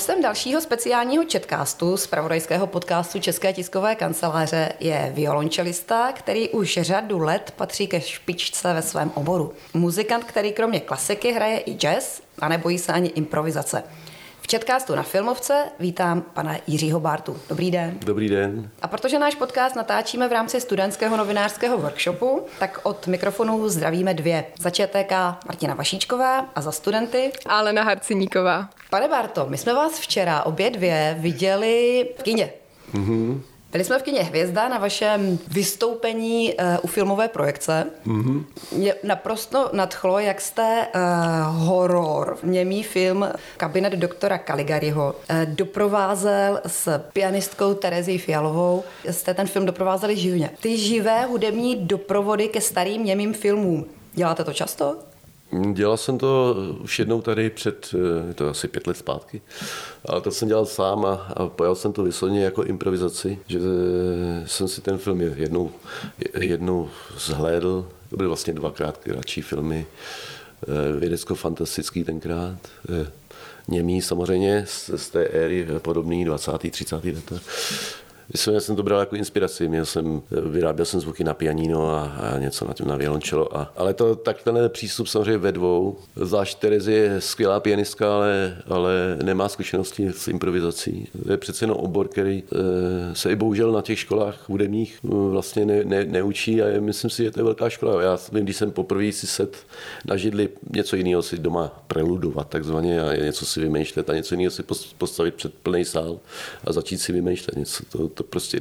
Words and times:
Hostem 0.00 0.22
dalšího 0.22 0.60
speciálního 0.60 1.24
četkástu 1.24 1.96
z 1.96 2.06
pravodajského 2.06 2.66
podcastu 2.66 3.18
České 3.18 3.52
tiskové 3.52 3.94
kanceláře 3.94 4.72
je 4.80 5.12
violončelista, 5.14 6.12
který 6.12 6.48
už 6.48 6.78
řadu 6.82 7.18
let 7.18 7.52
patří 7.56 7.86
ke 7.86 8.00
špičce 8.00 8.74
ve 8.74 8.82
svém 8.82 9.10
oboru. 9.14 9.52
Muzikant, 9.74 10.24
který 10.24 10.52
kromě 10.52 10.80
klasiky 10.80 11.32
hraje 11.32 11.58
i 11.58 11.74
jazz 11.74 12.20
a 12.38 12.48
nebojí 12.48 12.78
se 12.78 12.92
ani 12.92 13.08
improvizace. 13.08 13.82
V 14.40 14.46
Četkástu 14.46 14.94
na 14.94 15.02
Filmovce 15.02 15.64
vítám 15.80 16.20
pana 16.20 16.56
Jiřího 16.66 17.00
Bartu. 17.00 17.36
Dobrý 17.48 17.70
den. 17.70 17.98
Dobrý 18.04 18.28
den. 18.28 18.70
A 18.82 18.88
protože 18.88 19.18
náš 19.18 19.34
podcast 19.34 19.76
natáčíme 19.76 20.28
v 20.28 20.32
rámci 20.32 20.60
studentského 20.60 21.16
novinářského 21.16 21.78
workshopu, 21.78 22.46
tak 22.58 22.80
od 22.82 23.06
mikrofonu 23.06 23.68
zdravíme 23.68 24.14
dvě. 24.14 24.44
Za 24.58 24.70
ČTK 24.70 25.12
Martina 25.46 25.74
Vašíčková 25.74 26.38
a 26.54 26.60
za 26.60 26.72
studenty 26.72 27.32
Alena 27.46 27.82
Harciníková. 27.82 28.68
Pane 28.90 29.08
Barto, 29.08 29.46
my 29.48 29.58
jsme 29.58 29.74
vás 29.74 29.98
včera 29.98 30.42
obě 30.42 30.70
dvě 30.70 31.16
viděli 31.18 32.06
v 32.18 32.22
kině. 32.22 32.52
Mm-hmm. 32.94 33.40
Byli 33.72 33.84
jsme 33.84 33.98
v 33.98 34.02
kině 34.02 34.22
Hvězda 34.22 34.68
na 34.68 34.78
vašem 34.78 35.38
vystoupení 35.48 36.54
uh, 36.54 36.64
u 36.82 36.86
filmové 36.86 37.28
projekce. 37.28 37.86
Mm-hmm. 38.06 38.44
Mě 38.72 38.94
naprosto 39.02 39.70
nadchlo, 39.72 40.18
jak 40.18 40.40
jste 40.40 40.86
uh, 40.94 41.00
horor, 41.66 42.38
němý 42.42 42.82
film 42.82 43.28
Kabinet 43.56 43.92
doktora 43.92 44.38
Caligariho 44.46 45.14
uh, 45.30 45.36
doprovázel 45.44 46.60
s 46.66 46.98
pianistkou 47.12 47.74
Terezí 47.74 48.18
Fialovou. 48.18 48.84
Jste 49.10 49.34
ten 49.34 49.46
film 49.46 49.66
doprovázeli 49.66 50.16
živně. 50.16 50.50
Ty 50.60 50.78
živé 50.78 51.24
hudební 51.24 51.76
doprovody 51.76 52.48
ke 52.48 52.60
starým 52.60 53.04
němým 53.04 53.32
filmům. 53.32 53.86
Děláte 54.12 54.44
to 54.44 54.52
často? 54.52 55.09
Dělal 55.72 55.96
jsem 55.96 56.18
to 56.18 56.56
už 56.80 56.98
jednou 56.98 57.22
tady 57.22 57.50
před, 57.50 57.94
je 58.28 58.34
to 58.34 58.48
asi 58.48 58.68
pět 58.68 58.86
let 58.86 58.96
zpátky, 58.96 59.42
ale 60.04 60.20
to 60.20 60.30
jsem 60.30 60.48
dělal 60.48 60.66
sám 60.66 61.06
a, 61.06 61.12
a 61.12 61.48
pojal 61.48 61.74
jsem 61.74 61.92
to 61.92 62.02
vysloveně 62.02 62.44
jako 62.44 62.62
improvizaci, 62.62 63.38
že 63.46 63.58
jsem 64.46 64.68
si 64.68 64.80
ten 64.80 64.98
film 64.98 65.20
jednou, 65.20 65.70
jednou 66.34 66.90
zhlédl, 67.18 67.88
to 68.10 68.16
byly 68.16 68.26
vlastně 68.26 68.52
dvakrát 68.52 68.96
kratší 68.96 69.42
filmy, 69.42 69.86
vědecko-fantastický 70.98 72.04
tenkrát, 72.04 72.58
němý 73.68 74.02
samozřejmě 74.02 74.64
z, 74.66 74.90
z 74.96 75.10
té 75.10 75.24
éry 75.24 75.66
podobný 75.78 76.24
20. 76.24 76.52
30. 76.70 77.04
leta. 77.04 77.36
Myslím, 78.32 78.60
jsem 78.60 78.76
to 78.76 78.82
bral 78.82 79.00
jako 79.00 79.16
inspiraci. 79.16 79.68
Měl 79.68 79.86
jsem, 79.86 80.22
vyráběl 80.30 80.86
jsem 80.86 81.00
zvuky 81.00 81.24
na 81.24 81.34
pianino 81.34 81.94
a, 81.94 82.02
a 82.04 82.38
něco 82.38 82.64
na 82.64 82.74
tím 82.74 82.88
na 82.88 82.96
violončelo. 82.96 83.56
A, 83.56 83.72
ale 83.76 83.94
to 83.94 84.14
tak 84.14 84.42
ten 84.42 84.58
přístup 84.68 85.06
samozřejmě 85.06 85.38
ve 85.38 85.52
dvou. 85.52 85.96
Zvlášť 86.16 86.58
Terezy 86.58 86.92
je 86.92 87.20
skvělá 87.20 87.60
pianistka, 87.60 88.14
ale, 88.14 88.56
ale 88.68 89.18
nemá 89.22 89.48
zkušenosti 89.48 90.08
s 90.08 90.28
improvizací. 90.28 91.08
To 91.26 91.32
je 91.32 91.38
přece 91.38 91.64
jenom 91.64 91.76
obor, 91.76 92.08
který 92.08 92.42
e, 92.42 93.14
se 93.14 93.32
i 93.32 93.36
bohužel 93.36 93.72
na 93.72 93.82
těch 93.82 93.98
školách 93.98 94.48
hudebních 94.48 94.98
e, 95.04 95.08
vlastně 95.08 95.64
ne, 95.64 95.84
ne, 95.84 96.04
neučí 96.04 96.62
a 96.62 96.80
myslím 96.80 97.10
si, 97.10 97.24
že 97.24 97.30
to 97.30 97.40
je 97.40 97.44
velká 97.44 97.68
škola. 97.68 98.02
Já 98.02 98.18
vím, 98.32 98.44
když 98.44 98.56
jsem 98.56 98.70
poprvé 98.70 99.12
si 99.12 99.26
set 99.26 99.56
na 100.04 100.16
židli 100.16 100.48
něco 100.70 100.96
jiného 100.96 101.22
si 101.22 101.38
doma 101.38 101.82
preludovat 101.86 102.48
takzvaně 102.48 103.00
a 103.00 103.16
něco 103.16 103.46
si 103.46 103.60
vymýšlet 103.60 104.10
a 104.10 104.14
něco 104.14 104.34
jiného 104.34 104.50
si 104.50 104.62
postavit 104.98 105.34
před 105.34 105.54
plný 105.54 105.84
sál 105.84 106.18
a 106.64 106.72
začít 106.72 106.98
si 106.98 107.12
vymýšlet 107.12 107.56
něco. 107.56 107.84
To, 107.92 108.19
to 108.20 108.24
prostě 108.24 108.60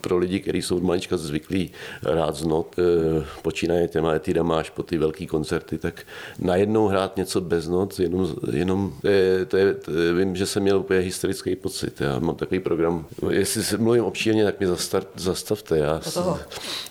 pro 0.00 0.18
lidi, 0.18 0.40
kteří 0.40 0.62
jsou 0.62 0.76
od 0.76 0.82
malička 0.82 1.16
zvyklí 1.16 1.70
rád 2.02 2.36
z 2.36 2.44
not, 2.44 2.76
eh, 2.78 3.24
počínaje 3.42 3.88
těma 3.88 4.14
etidama 4.14 4.58
až 4.58 4.70
po 4.70 4.82
ty 4.82 4.98
velké 4.98 5.26
koncerty, 5.26 5.78
tak 5.78 6.06
najednou 6.38 6.86
hrát 6.86 7.16
něco 7.16 7.40
bez 7.40 7.68
not, 7.68 8.00
jenom, 8.00 8.34
jenom 8.52 8.92
to 9.02 9.08
je, 9.08 9.44
to 9.44 9.56
je, 9.56 9.74
to 9.74 9.90
je, 9.90 10.14
vím, 10.14 10.36
že 10.36 10.46
jsem 10.46 10.62
měl 10.62 10.78
úplně 10.78 11.00
historický 11.00 11.56
pocit. 11.56 12.00
Já 12.00 12.18
mám 12.18 12.34
takový 12.34 12.60
program, 12.60 13.06
jestli 13.30 13.62
se 13.62 13.78
mluvím 13.78 14.04
obšírně, 14.04 14.44
tak 14.44 14.60
mi 14.60 14.66
zastart, 14.66 15.08
zastavte. 15.16 15.78
Já, 15.78 16.00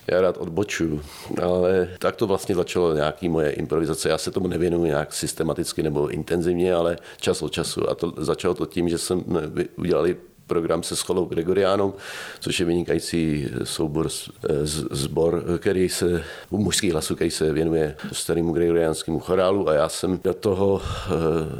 já 0.08 0.22
rád 0.22 0.38
odbočuju. 0.38 1.02
Ale 1.42 1.90
tak 2.00 2.16
to 2.16 2.28
vlastně 2.28 2.56
začalo 2.56 2.94
nějaký 2.94 3.30
moje 3.30 3.52
improvizace. 3.52 4.10
Já 4.10 4.18
se 4.18 4.32
tomu 4.32 4.48
nevěnuji 4.48 4.86
nějak 4.86 5.14
systematicky 5.14 5.84
nebo 5.84 6.08
intenzivně, 6.08 6.74
ale 6.74 6.98
čas 7.22 7.42
od 7.42 7.52
času. 7.52 7.90
A 7.90 7.96
to 7.96 8.14
začalo 8.18 8.54
to 8.54 8.66
tím, 8.66 8.90
že 8.90 8.98
jsem 8.98 9.24
udělali 9.78 10.16
program 10.48 10.84
se 10.84 10.96
Scholou 10.96 11.26
Gregoriánou, 11.26 11.94
což 12.40 12.60
je 12.60 12.66
vynikající 12.66 13.50
soubor, 13.64 14.10
zbor, 14.92 15.44
který 15.60 15.90
se, 15.90 16.24
u 16.50 16.58
mužských 16.58 16.92
hlasů, 16.92 17.16
který 17.16 17.32
se 17.32 17.54
věnuje 17.54 17.96
starému 18.12 18.54
gregoriánskému 18.54 19.20
chorálu 19.20 19.70
a 19.70 19.74
já 19.74 19.90
jsem 19.90 20.20
do 20.24 20.34
toho 20.34 20.74
uh, 20.74 20.82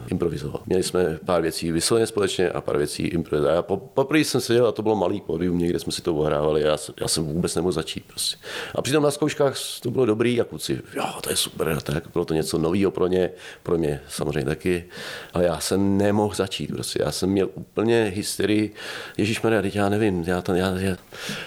improvizoval. 0.08 0.62
Měli 0.66 0.84
jsme 0.84 1.20
pár 1.26 1.42
věcí 1.42 1.72
vysloveně 1.72 2.08
společně 2.08 2.50
a 2.50 2.62
pár 2.62 2.78
věcí 2.78 3.04
improvizoval. 3.04 3.56
Já 3.56 3.62
po, 3.62 3.78
poprvé 3.78 4.20
jsem 4.20 4.42
seděl 4.42 4.68
a 4.68 4.72
to 4.72 4.82
bylo 4.82 4.96
malý 4.96 5.22
pódium, 5.22 5.58
někde 5.58 5.80
jsme 5.80 5.92
si 5.92 6.02
to 6.02 6.16
ohrávali 6.16 6.62
já, 6.62 6.78
já 7.02 7.08
jsem 7.08 7.26
vůbec 7.26 7.56
nemohl 7.56 7.72
začít. 7.72 8.04
Prostě. 8.08 8.38
A 8.76 8.82
přitom 8.82 9.04
na 9.04 9.12
zkouškách 9.12 9.56
to 9.82 9.92
bylo 9.92 10.06
dobrý 10.06 10.42
a 10.42 10.44
kluci, 10.44 10.82
jo, 10.96 11.06
to 11.22 11.30
je 11.30 11.36
super, 11.36 11.82
tak 11.82 12.04
bylo 12.14 12.26
to 12.26 12.34
něco 12.34 12.58
nového 12.58 12.92
pro 12.92 13.08
ně, 13.08 13.30
pro 13.64 13.78
mě 13.78 14.02
samozřejmě 14.08 14.46
taky, 14.46 14.86
ale 15.34 15.44
já 15.44 15.60
jsem 15.60 15.98
nemohl 15.98 16.36
začít. 16.36 16.68
Prostě. 16.68 17.00
Já 17.06 17.12
jsem 17.12 17.30
měl 17.30 17.50
úplně 17.54 18.12
hysterii, 18.16 18.75
Ježíš 19.18 19.42
Maria, 19.42 19.62
teď 19.62 19.76
já 19.76 19.90
nevím. 19.90 20.24
Já 20.28 20.42
to, 20.42 20.56
já, 20.56 20.80
já. 20.80 20.98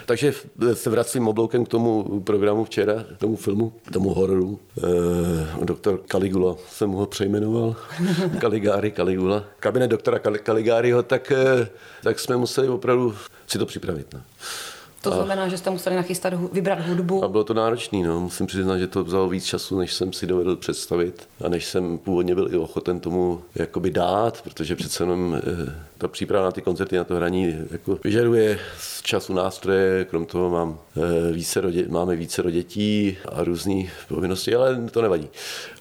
Takže 0.06 0.32
se 0.72 0.90
vracím 0.90 1.28
obloukem 1.28 1.64
k 1.64 1.68
tomu 1.68 2.20
programu 2.20 2.64
včera, 2.64 3.04
k 3.16 3.18
tomu 3.18 3.36
filmu, 3.36 3.72
k 3.88 3.92
tomu 3.92 4.14
hororu. 4.14 4.60
E, 5.62 5.64
doktor 5.64 6.00
Caligula 6.06 6.56
jsem 6.68 6.90
ho 6.90 7.06
přejmenoval. 7.06 7.76
Caligari, 8.40 8.92
Caligula. 8.92 9.44
Kabinet 9.60 9.90
doktora 9.90 10.20
Caligariho, 10.44 11.02
tak, 11.02 11.32
eh, 11.32 11.68
tak 12.02 12.20
jsme 12.20 12.36
museli 12.36 12.68
opravdu 12.68 13.14
si 13.46 13.58
to 13.58 13.66
připravit. 13.66 14.14
Ne? 14.14 14.22
To 15.02 15.12
znamená, 15.12 15.48
že 15.48 15.58
jste 15.58 15.70
museli 15.70 15.96
nachystat, 15.96 16.32
vybrat 16.52 16.86
hudbu. 16.86 17.24
A 17.24 17.28
bylo 17.28 17.44
to 17.44 17.54
náročné, 17.54 17.98
no. 17.98 18.20
Musím 18.20 18.46
přiznat, 18.46 18.78
že 18.78 18.86
to 18.86 19.04
vzalo 19.04 19.28
víc 19.28 19.44
času, 19.44 19.78
než 19.78 19.94
jsem 19.94 20.12
si 20.12 20.26
dovedl 20.26 20.56
představit 20.56 21.28
a 21.44 21.48
než 21.48 21.64
jsem 21.64 21.98
původně 21.98 22.34
byl 22.34 22.54
i 22.54 22.56
ochoten 22.56 23.00
tomu 23.00 23.40
jakoby 23.54 23.90
dát, 23.90 24.42
protože 24.42 24.76
přece 24.76 25.02
jenom 25.02 25.36
eh, 25.36 25.74
ta 25.98 26.08
příprava 26.08 26.44
na 26.44 26.52
ty 26.52 26.62
koncerty, 26.62 26.96
na 26.96 27.04
to 27.04 27.14
hraní 27.14 27.56
jako 27.70 27.98
vyžaduje 28.04 28.58
času 29.08 29.32
nástroje, 29.32 30.04
krom 30.04 30.26
toho 30.26 30.50
mám 30.50 30.78
eh, 30.96 31.32
více 31.32 31.62
dě, 31.70 31.88
máme 31.88 32.16
více 32.16 32.42
do 32.42 32.50
dětí 32.50 33.16
a 33.32 33.44
různé 33.44 33.84
povinnosti, 34.08 34.54
ale 34.54 34.88
to 34.90 35.02
nevadí. 35.02 35.28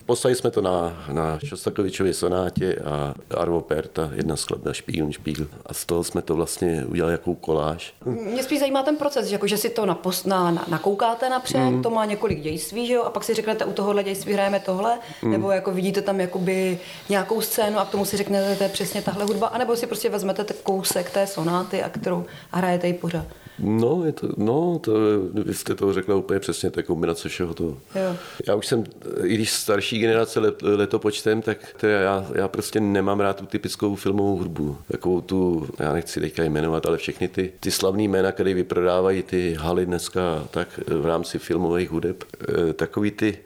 Poslali 0.07 0.35
jsme 0.35 0.51
to 0.51 0.61
na, 0.61 1.05
na 1.11 1.39
Šostakovičově 1.45 2.13
sonátě 2.13 2.75
a 2.75 3.13
Arvo 3.37 3.61
Perta, 3.61 4.09
jedna 4.13 4.35
skladba 4.35 4.73
Špígl, 4.73 5.11
Špígl. 5.11 5.47
A 5.65 5.73
z 5.73 5.85
toho 5.85 6.03
jsme 6.03 6.21
to 6.21 6.35
vlastně 6.35 6.85
udělali 6.85 7.13
jako 7.13 7.35
koláž. 7.35 7.93
Mě 8.05 8.43
spíš 8.43 8.59
zajímá 8.59 8.83
ten 8.83 8.97
proces, 8.97 9.27
že, 9.27 9.35
jako, 9.35 9.47
že 9.47 9.57
si 9.57 9.69
to 9.69 9.85
napos, 9.85 10.25
na, 10.25 10.51
na, 10.51 10.65
nakoukáte 10.67 11.29
napřed, 11.29 11.57
mm. 11.57 11.83
to 11.83 11.89
má 11.89 12.05
několik 12.05 12.41
dějství, 12.41 12.87
že 12.87 12.93
jo, 12.93 13.03
a 13.03 13.09
pak 13.09 13.23
si 13.23 13.33
řeknete, 13.33 13.65
u 13.65 13.73
tohohle 13.73 14.03
dějství 14.03 14.33
hrajeme 14.33 14.59
tohle, 14.59 14.99
mm. 15.21 15.31
nebo 15.31 15.51
jako 15.51 15.71
vidíte 15.71 16.01
tam 16.01 16.19
jakoby 16.19 16.79
nějakou 17.09 17.41
scénu 17.41 17.79
a 17.79 17.85
k 17.85 17.89
tomu 17.89 18.05
si 18.05 18.17
řeknete, 18.17 18.55
to 18.55 18.63
je 18.63 18.69
přesně 18.69 19.01
tahle 19.01 19.25
hudba, 19.25 19.47
anebo 19.47 19.75
si 19.75 19.87
prostě 19.87 20.09
vezmete 20.09 20.45
kousek 20.63 21.09
té 21.09 21.27
sonáty 21.27 21.83
a 21.83 21.89
kterou 21.89 22.25
a 22.51 22.57
hrajete 22.57 22.87
ji 22.87 22.93
pořád. 22.93 23.16
No, 23.59 24.05
je 24.05 24.11
to, 24.11 24.29
no 24.37 24.79
to, 24.79 24.93
vy 25.33 25.53
jste 25.53 25.75
to 25.75 25.93
řekla 25.93 26.15
úplně 26.15 26.39
přesně, 26.39 26.71
je 26.77 26.83
kombinace 26.83 27.29
všeho 27.29 27.53
toho. 27.53 27.77
Jo. 27.95 28.15
Já 28.47 28.55
už 28.55 28.67
jsem, 28.67 28.83
i 29.23 29.33
když 29.33 29.51
starší 29.51 29.99
generace 29.99 30.39
let, 30.39 30.61
letopočtem, 30.61 31.41
tak 31.41 31.57
to 31.79 31.87
já, 31.87 32.25
já 32.35 32.47
prostě 32.47 32.79
nemám 32.79 33.19
rád 33.19 33.37
tu 33.37 33.45
typickou 33.45 33.95
filmovou 33.95 34.37
hudbu. 34.37 34.77
Takovou 34.91 35.21
tu, 35.21 35.67
já 35.79 35.93
nechci 35.93 36.19
teďka 36.19 36.43
jmenovat, 36.43 36.85
ale 36.85 36.97
všechny 36.97 37.27
ty, 37.27 37.51
ty 37.59 37.71
slavné 37.71 38.03
jména, 38.03 38.31
které 38.31 38.53
vyprodávají 38.53 39.23
ty 39.23 39.53
haly 39.59 39.85
dneska 39.85 40.47
tak 40.51 40.79
v 40.87 41.05
rámci 41.05 41.39
filmových 41.39 41.89
hudeb, 41.89 42.23
eh, 42.23 42.73
takový 42.73 43.11
ty 43.11 43.37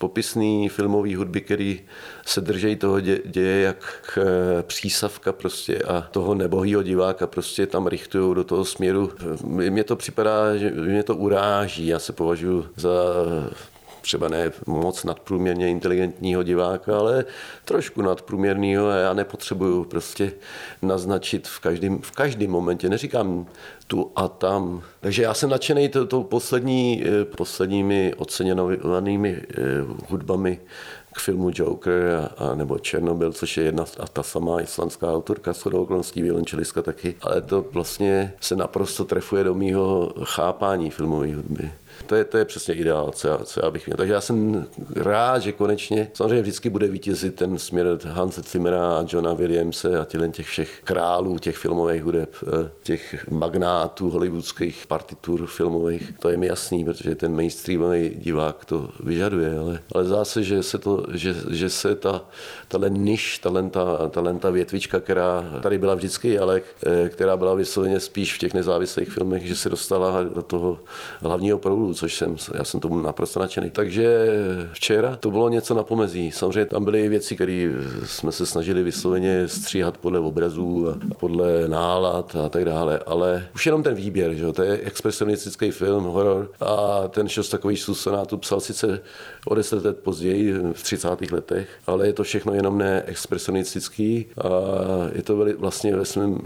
popisný 0.00 0.68
filmový 0.68 1.14
hudby, 1.14 1.40
který 1.40 1.80
se 2.26 2.40
držejí 2.40 2.76
toho 2.76 3.00
dě, 3.00 3.20
děje 3.24 3.60
jak 3.60 4.18
eh, 4.18 4.62
přísavka 4.62 5.32
prostě 5.32 5.78
a 5.78 6.00
toho 6.10 6.34
nebohýho 6.34 6.82
diváka 6.82 7.26
prostě 7.26 7.66
tam 7.66 7.86
richtují 7.86 8.34
do 8.34 8.44
toho 8.44 8.64
směru. 8.64 9.12
Mně 9.44 9.84
to 9.84 9.96
připadá, 9.96 10.56
že 10.56 10.70
mě 10.70 11.02
to 11.02 11.16
uráží. 11.16 11.86
Já 11.86 11.98
se 11.98 12.12
považuji 12.12 12.66
za 12.76 12.90
třeba 14.00 14.28
ne 14.28 14.52
moc 14.66 15.04
nadprůměrně 15.04 15.68
inteligentního 15.68 16.42
diváka, 16.42 16.98
ale 16.98 17.24
trošku 17.64 18.02
nadprůměrného 18.02 18.88
a 18.88 18.96
já 18.96 19.12
nepotřebuju 19.12 19.84
prostě 19.84 20.32
naznačit 20.82 21.48
v 21.48 21.60
každém, 21.60 21.98
v 21.98 22.10
každém 22.10 22.50
momentě. 22.50 22.88
Neříkám 22.88 23.46
tu 23.86 24.12
a 24.16 24.28
tam. 24.28 24.82
Takže 25.00 25.22
já 25.22 25.34
jsem 25.34 25.50
nadšený 25.50 25.88
tou 25.88 26.22
poslední, 26.22 27.04
eh, 27.06 27.24
posledními 27.24 28.14
oceněnými 28.16 29.42
eh, 29.50 29.62
hudbami 30.08 30.60
k 31.14 31.18
filmu 31.18 31.50
Joker 31.54 32.30
a, 32.38 32.44
a 32.44 32.54
nebo 32.54 32.78
Černobyl, 32.78 33.32
což 33.32 33.56
je 33.56 33.64
jedna 33.64 33.84
a 33.98 34.06
ta 34.06 34.22
samá 34.22 34.60
islandská 34.60 35.12
autorka, 35.12 35.52
s 35.52 35.66
okolností 35.66 36.22
taky, 36.82 37.14
ale 37.20 37.40
to 37.40 37.64
vlastně 37.72 38.32
se 38.40 38.56
naprosto 38.56 39.04
trefuje 39.04 39.44
do 39.44 39.54
mýho 39.54 40.12
chápání 40.24 40.90
filmové 40.90 41.34
hudby. 41.34 41.72
To 42.06 42.14
je, 42.14 42.24
to 42.24 42.38
je 42.38 42.44
přesně 42.44 42.74
ideál, 42.74 43.10
co 43.14 43.28
já, 43.28 43.38
co 43.38 43.60
já 43.64 43.70
bych 43.70 43.86
měl. 43.86 43.96
Takže 43.96 44.12
já 44.12 44.20
jsem 44.20 44.66
rád, 44.96 45.38
že 45.38 45.52
konečně, 45.52 46.10
samozřejmě 46.14 46.42
vždycky 46.42 46.70
bude 46.70 46.88
vítězit 46.88 47.34
ten 47.34 47.58
směr 47.58 47.98
Hanse 48.04 48.42
Zimmera 48.42 48.98
a 48.98 49.04
Johna 49.08 49.34
Williamse 49.34 49.98
a 49.98 50.06
těch 50.32 50.46
všech 50.46 50.80
králů, 50.84 51.38
těch 51.38 51.56
filmových 51.56 52.02
hudeb, 52.02 52.34
eh, 52.42 52.70
těch 52.82 53.26
magnátů 53.30 54.10
hollywoodských 54.10 54.86
partitur 54.86 55.46
filmových. 55.46 56.12
To 56.18 56.28
je 56.28 56.36
mi 56.36 56.46
jasný, 56.46 56.84
protože 56.84 57.14
ten 57.14 57.36
mainstreamový 57.36 58.08
divák 58.08 58.64
to 58.64 58.88
vyžaduje, 59.00 59.58
ale, 59.58 59.80
ale 59.94 60.04
zase, 60.04 60.42
že 60.42 60.62
se, 60.62 60.78
to, 60.78 61.06
že, 61.14 61.34
že 61.50 61.70
se 61.70 61.94
ta, 61.94 62.24
tahle 62.68 62.90
niž, 62.90 63.38
talenta, 63.38 64.08
talenta 64.08 64.50
větvička, 64.50 65.00
která 65.00 65.44
tady 65.62 65.78
byla 65.78 65.94
vždycky, 65.94 66.38
ale 66.38 66.62
eh, 66.86 67.08
která 67.08 67.36
byla 67.36 67.54
vysloveně 67.54 68.00
spíš 68.00 68.34
v 68.34 68.38
těch 68.38 68.54
nezávislých 68.54 69.10
filmech, 69.10 69.46
že 69.46 69.56
se 69.56 69.68
dostala 69.68 70.22
do 70.22 70.42
toho 70.42 70.78
hlavního 71.20 71.58
proudu, 71.58 71.89
což 71.94 72.14
jsem, 72.16 72.36
já 72.54 72.64
jsem 72.64 72.80
tomu 72.80 73.02
naprosto 73.02 73.40
nadšený. 73.40 73.70
Takže 73.70 74.26
včera 74.72 75.16
to 75.16 75.30
bylo 75.30 75.48
něco 75.48 75.74
na 75.74 75.82
pomezí. 75.82 76.30
Samozřejmě 76.30 76.64
tam 76.64 76.84
byly 76.84 77.08
věci, 77.08 77.34
které 77.34 77.70
jsme 78.04 78.32
se 78.32 78.46
snažili 78.46 78.82
vysloveně 78.82 79.48
stříhat 79.48 79.98
podle 79.98 80.18
obrazů 80.18 80.88
a 80.88 81.14
podle 81.14 81.68
nálad 81.68 82.36
a 82.44 82.48
tak 82.48 82.64
dále, 82.64 83.00
ale 83.06 83.46
už 83.54 83.66
jenom 83.66 83.82
ten 83.82 83.94
výběr, 83.94 84.34
že 84.34 84.52
to 84.52 84.62
je 84.62 84.78
expresionistický 84.78 85.70
film, 85.70 86.04
horor 86.04 86.50
a 86.60 87.08
ten 87.08 87.26
takový 87.50 87.76
sonátu 87.76 88.36
psal 88.36 88.60
sice 88.60 89.00
o 89.46 89.54
deset 89.54 89.84
let 89.84 89.98
později, 89.98 90.52
v 90.72 90.82
30. 90.82 91.32
letech, 91.32 91.68
ale 91.86 92.06
je 92.06 92.12
to 92.12 92.22
všechno 92.22 92.54
jenom 92.54 92.78
ne 92.78 93.02
expresionistický 93.06 94.26
a 94.38 94.48
je 95.12 95.22
to 95.22 95.46
vlastně 95.58 95.96
ve 95.96 96.04
svém, 96.04 96.38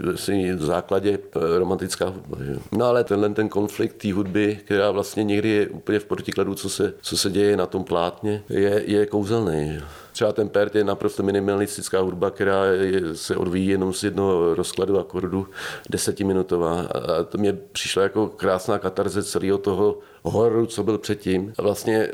základě 0.57 1.19
romantická 1.57 2.05
hudba. 2.05 2.37
Že? 2.45 2.55
No 2.71 2.85
ale 2.85 3.03
tenhle 3.03 3.29
ten 3.29 3.49
konflikt 3.49 3.93
té 3.93 4.13
hudby, 4.13 4.59
která 4.65 4.91
vlastně 4.91 5.23
někdy 5.35 5.49
je 5.49 5.67
úplně 5.67 5.99
v 5.99 6.05
protikladu, 6.05 6.55
co 6.55 6.69
se, 6.69 6.93
co 7.01 7.17
se 7.17 7.29
děje 7.29 7.57
na 7.57 7.65
tom 7.65 7.83
plátně, 7.83 8.43
je, 8.49 8.83
je 8.85 9.05
kouzelný. 9.05 9.79
Třeba 10.11 10.31
ten 10.31 10.49
Pert 10.49 10.75
je 10.75 10.83
naprosto 10.83 11.23
minimalistická 11.23 11.99
hudba, 11.99 12.31
která 12.31 12.65
je, 12.65 13.15
se 13.15 13.35
odvíjí 13.35 13.67
jenom 13.67 13.93
z 13.93 14.03
jednoho 14.03 14.55
rozkladu 14.55 14.99
akordu, 14.99 15.47
desetiminutová. 15.89 16.81
A 16.81 17.23
to 17.23 17.37
mě 17.37 17.53
přišlo 17.53 18.01
jako 18.01 18.27
krásná 18.27 18.79
katarze 18.79 19.23
celého 19.23 19.57
toho 19.57 19.99
hororu, 20.29 20.65
co 20.65 20.83
byl 20.83 20.97
předtím. 20.97 21.53
Vlastně 21.57 22.07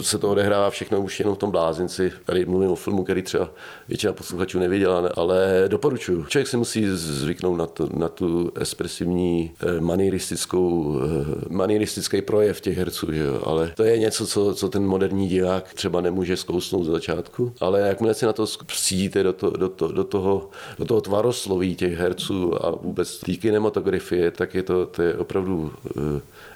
se 0.00 0.18
to 0.18 0.30
odehrává 0.30 0.70
všechno 0.70 1.00
už 1.00 1.20
jenom 1.20 1.34
v 1.34 1.38
tom 1.38 1.50
blázinci. 1.50 2.12
Tady 2.24 2.46
mluvím 2.46 2.70
o 2.70 2.74
filmu, 2.76 3.04
který 3.04 3.22
třeba 3.22 3.50
většina 3.88 4.12
posluchačů 4.12 4.58
neviděla, 4.58 5.10
ale 5.16 5.64
doporučuju. 5.68 6.24
Člověk 6.24 6.48
si 6.48 6.56
musí 6.56 6.86
zvyknout 6.88 7.58
na, 7.58 7.66
to, 7.66 7.88
na 7.96 8.08
tu 8.08 8.52
expresivní 8.60 9.50
eh, 9.60 9.80
manieristickou, 9.80 10.98
eh, 11.00 11.44
manieristický 11.48 12.22
projev 12.22 12.60
těch 12.60 12.78
herců, 12.78 13.12
že 13.12 13.22
jo? 13.22 13.40
ale 13.44 13.72
to 13.76 13.84
je 13.84 13.98
něco, 13.98 14.26
co, 14.26 14.54
co 14.54 14.68
ten 14.68 14.86
moderní 14.86 15.28
divák 15.28 15.74
třeba 15.74 16.00
nemůže 16.00 16.36
zkousnout 16.36 16.84
z 16.84 16.90
začátku, 16.90 17.52
ale 17.60 17.80
jakmile 17.80 18.14
si 18.14 18.26
na 18.26 18.32
to 18.32 18.46
přijít 18.66 19.14
do, 19.14 19.32
to, 19.32 19.50
do, 19.50 19.68
to, 19.68 19.92
do, 19.92 20.04
toho, 20.04 20.50
do 20.78 20.84
toho 20.84 21.00
tvarosloví 21.00 21.76
těch 21.76 21.98
herců 21.98 22.64
a 22.66 22.70
vůbec 22.70 23.18
té 23.18 23.32
kinematografie, 23.32 24.30
tak 24.30 24.54
je 24.54 24.62
to, 24.62 24.86
to 24.86 25.02
je 25.02 25.14
opravdu 25.14 25.72
uh, 25.96 26.02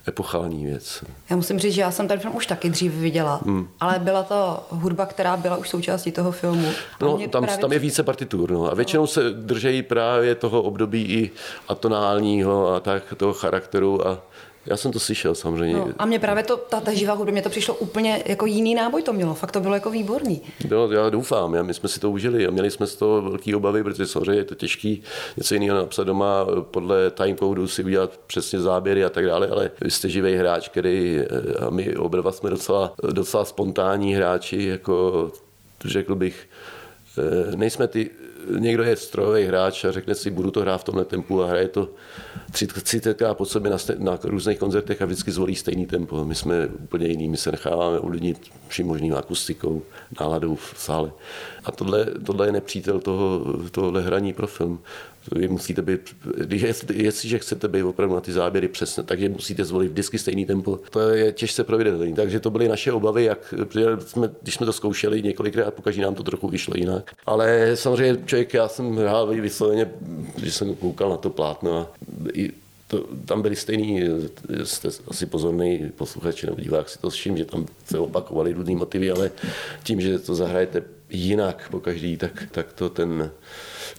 epochální 0.08 0.64
věc. 0.64 1.04
Já 1.30 1.36
musím 1.36 1.58
říct, 1.58 1.74
že 1.74 1.80
já 1.80 1.90
jsem 1.90 2.08
ten 2.08 2.18
film 2.20 2.36
už 2.36 2.46
taky 2.46 2.70
dřív 2.70 2.92
viděla, 2.92 3.40
hmm. 3.44 3.68
ale 3.80 3.98
byla 3.98 4.22
to 4.22 4.66
hudba, 4.70 5.06
která 5.06 5.36
byla 5.36 5.56
už 5.56 5.68
součástí 5.68 6.12
toho 6.12 6.32
filmu. 6.32 6.68
No, 7.00 7.18
tam, 7.28 7.46
tam 7.60 7.72
je 7.72 7.78
více 7.78 8.02
partitur, 8.02 8.50
no. 8.50 8.70
A 8.70 8.74
většinou 8.74 9.06
se 9.06 9.30
držejí 9.30 9.82
právě 9.82 10.34
toho 10.34 10.62
období 10.62 11.02
i 11.02 11.30
atonálního 11.68 12.74
a 12.74 12.80
tak, 12.80 13.14
toho 13.16 13.32
charakteru 13.32 14.08
a 14.08 14.22
já 14.66 14.76
jsem 14.76 14.92
to 14.92 15.00
slyšel 15.00 15.34
samozřejmě. 15.34 15.74
No, 15.74 15.88
a 15.98 16.06
mě 16.06 16.18
právě 16.18 16.42
to, 16.42 16.56
ta, 16.56 16.80
ta 16.80 16.92
živá 16.92 17.14
hudba, 17.14 17.32
mě 17.32 17.42
to 17.42 17.48
přišlo 17.48 17.74
úplně 17.74 18.22
jako 18.26 18.46
jiný 18.46 18.74
náboj 18.74 19.02
to 19.02 19.12
mělo. 19.12 19.34
Fakt 19.34 19.52
to 19.52 19.60
bylo 19.60 19.74
jako 19.74 19.90
výborný. 19.90 20.42
No, 20.70 20.92
já 20.92 21.10
doufám, 21.10 21.54
já, 21.54 21.62
my 21.62 21.74
jsme 21.74 21.88
si 21.88 22.00
to 22.00 22.10
užili 22.10 22.46
a 22.46 22.50
měli 22.50 22.70
jsme 22.70 22.86
z 22.86 22.96
toho 22.96 23.22
velký 23.22 23.54
obavy, 23.54 23.82
protože 23.82 24.06
samozřejmě 24.06 24.40
je 24.40 24.44
to 24.44 24.54
těžký 24.54 25.02
něco 25.36 25.54
jiného 25.54 25.78
napsat 25.78 26.04
doma 26.04 26.46
podle 26.60 27.10
timecodu 27.10 27.68
si 27.68 27.84
udělat 27.84 28.20
přesně 28.26 28.60
záběry 28.60 29.04
a 29.04 29.10
tak 29.10 29.26
dále, 29.26 29.48
ale 29.48 29.70
vy 29.80 29.90
jste 29.90 30.08
živý 30.08 30.34
hráč, 30.34 30.68
který 30.68 31.20
a 31.66 31.70
my 31.70 31.96
oba 31.96 32.32
jsme 32.32 32.50
docela, 32.50 32.92
docela 33.12 33.44
spontánní 33.44 34.14
hráči, 34.14 34.64
jako 34.64 35.30
řekl 35.84 36.14
bych, 36.14 36.48
eh, 37.18 37.56
nejsme 37.56 37.88
ty 37.88 38.10
někdo 38.58 38.82
je 38.82 38.96
strojový 38.96 39.44
hráč 39.44 39.84
a 39.84 39.92
řekne 39.92 40.14
si, 40.14 40.30
budu 40.30 40.50
to 40.50 40.60
hrát 40.60 40.78
v 40.78 40.84
tomhle 40.84 41.04
tempu 41.04 41.42
a 41.42 41.46
hraje 41.46 41.68
to 41.68 41.88
30 42.50 43.22
po 43.32 43.44
sobě 43.44 43.70
na, 43.70 43.76
na 43.98 44.18
různých 44.24 44.58
koncertech 44.58 45.02
a 45.02 45.04
vždycky 45.04 45.30
zvolí 45.30 45.54
stejný 45.54 45.86
tempo. 45.86 46.24
My 46.24 46.34
jsme 46.34 46.66
úplně 46.66 47.06
jiný, 47.06 47.28
my 47.28 47.36
se 47.36 47.50
necháváme 47.52 47.98
ovlivnit 47.98 48.50
vším 48.68 48.86
možným 48.86 49.14
akustikou, 49.14 49.82
náladou 50.20 50.54
v 50.54 50.74
sále. 50.76 51.12
A 51.64 51.72
tohle, 51.72 52.06
tohle 52.26 52.48
je 52.48 52.52
nepřítel 52.52 53.00
toho, 53.00 53.44
tohle 53.70 54.02
hraní 54.02 54.32
pro 54.32 54.46
film. 54.46 54.80
Vy 55.32 55.48
musíte 55.48 55.82
být, 55.82 56.16
jestliže 56.92 57.38
chcete 57.38 57.68
být 57.68 57.82
opravdu 57.82 58.14
na 58.14 58.20
ty 58.20 58.32
záběry 58.32 58.68
přesně, 58.68 59.02
takže 59.02 59.28
musíte 59.28 59.64
zvolit 59.64 59.88
vždycky 59.88 60.18
stejný 60.18 60.46
tempo. 60.46 60.80
To 60.90 61.00
je 61.00 61.32
těžce 61.32 61.64
proveditelné. 61.64 62.12
Takže 62.12 62.40
to 62.40 62.50
byly 62.50 62.68
naše 62.68 62.92
obavy, 62.92 63.24
jak, 63.24 63.54
jsme, 64.06 64.30
když 64.42 64.54
jsme 64.54 64.66
to 64.66 64.72
zkoušeli 64.72 65.22
několikrát, 65.22 65.74
pokaždé 65.74 66.02
nám 66.02 66.14
to 66.14 66.22
trochu 66.22 66.48
vyšlo 66.48 66.74
jinak. 66.76 67.10
Ale 67.26 67.70
samozřejmě 67.74 68.22
člověk, 68.26 68.54
já 68.54 68.68
jsem 68.68 68.96
hrál 68.96 69.26
vysloveně, 69.26 69.90
že 70.42 70.52
jsem 70.52 70.74
koukal 70.74 71.10
na 71.10 71.16
to 71.16 71.30
plátno 71.30 71.78
a 71.78 71.92
i 72.32 72.52
to, 72.88 73.06
tam 73.24 73.42
byli 73.42 73.56
stejný, 73.56 74.02
jste 74.64 74.88
asi 75.08 75.26
pozorný 75.26 75.92
posluchač 75.96 76.42
nebo 76.42 76.60
divák 76.60 76.88
si 76.88 76.98
to 76.98 77.10
všim, 77.10 77.36
že 77.36 77.44
tam 77.44 77.66
se 77.84 77.98
opakovaly 77.98 78.52
různý 78.52 78.76
motivy, 78.76 79.10
ale 79.10 79.30
tím, 79.82 80.00
že 80.00 80.18
to 80.18 80.34
zahrajete 80.34 80.82
jinak 81.10 81.68
po 81.70 81.80
každý, 81.80 82.16
tak, 82.16 82.42
tak 82.50 82.72
to 82.72 82.88
ten 82.88 83.30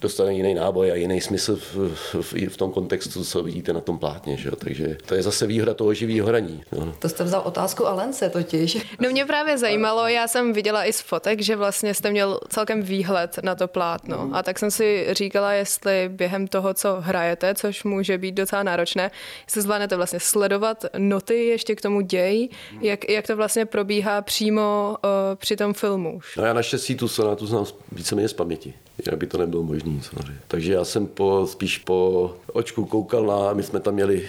dostane 0.01 0.33
jiný 0.33 0.53
náboj 0.53 0.91
a 0.91 0.95
jiný 0.95 1.21
smysl 1.21 1.55
v, 1.55 1.75
v, 2.21 2.33
v 2.49 2.57
tom 2.57 2.71
kontextu, 2.71 3.23
co 3.25 3.43
vidíte 3.43 3.73
na 3.73 3.81
tom 3.81 3.99
plátně. 3.99 4.37
Že? 4.37 4.51
Takže 4.51 4.97
to 5.05 5.15
je 5.15 5.23
zase 5.23 5.47
výhoda 5.47 5.73
toho 5.73 5.93
živého 5.93 6.27
hraní. 6.27 6.63
No. 6.71 6.93
To 6.99 7.09
jste 7.09 7.23
vzal 7.23 7.41
otázku 7.45 7.87
Alence 7.87 8.29
totiž. 8.29 8.77
No 8.99 9.09
mě 9.09 9.25
právě 9.25 9.57
zajímalo, 9.57 10.07
já 10.07 10.27
jsem 10.27 10.53
viděla 10.53 10.85
i 10.85 10.93
z 10.93 11.01
fotek, 11.01 11.41
že 11.41 11.55
vlastně 11.55 11.93
jste 11.93 12.11
měl 12.11 12.39
celkem 12.49 12.81
výhled 12.81 13.39
na 13.43 13.55
to 13.55 13.67
plátno. 13.67 14.29
A 14.33 14.43
tak 14.43 14.59
jsem 14.59 14.71
si 14.71 15.07
říkala, 15.11 15.53
jestli 15.53 16.09
během 16.13 16.47
toho, 16.47 16.73
co 16.73 16.97
hrajete, 16.99 17.55
což 17.55 17.83
může 17.83 18.17
být 18.17 18.31
docela 18.31 18.63
náročné, 18.63 19.11
jestli 19.45 19.61
zvládnete 19.61 19.95
vlastně 19.95 20.19
sledovat 20.19 20.85
noty 20.97 21.45
ještě 21.45 21.75
k 21.75 21.81
tomu 21.81 22.01
děj, 22.01 22.49
jak, 22.81 23.09
jak 23.09 23.27
to 23.27 23.35
vlastně 23.35 23.65
probíhá 23.65 24.21
přímo 24.21 24.95
uh, 25.03 25.09
při 25.35 25.55
tom 25.55 25.73
filmu. 25.73 26.19
No 26.37 26.45
já 26.45 26.53
naštěstí 26.53 26.95
tu 26.95 27.07
sonátu 27.07 27.47
znám 27.47 27.65
víceméně 27.91 28.27
z 28.27 28.33
paměti 28.33 28.73
jinak 29.05 29.19
by 29.19 29.27
to 29.27 29.37
nebylo 29.37 29.63
možné. 29.63 29.99
Takže 30.47 30.73
já 30.73 30.85
jsem 30.85 31.07
po, 31.07 31.47
spíš 31.47 31.77
po 31.77 32.31
očku 32.53 32.85
koukal 32.85 33.25
na, 33.25 33.53
my 33.53 33.63
jsme 33.63 33.79
tam 33.79 33.93
měli 33.93 34.27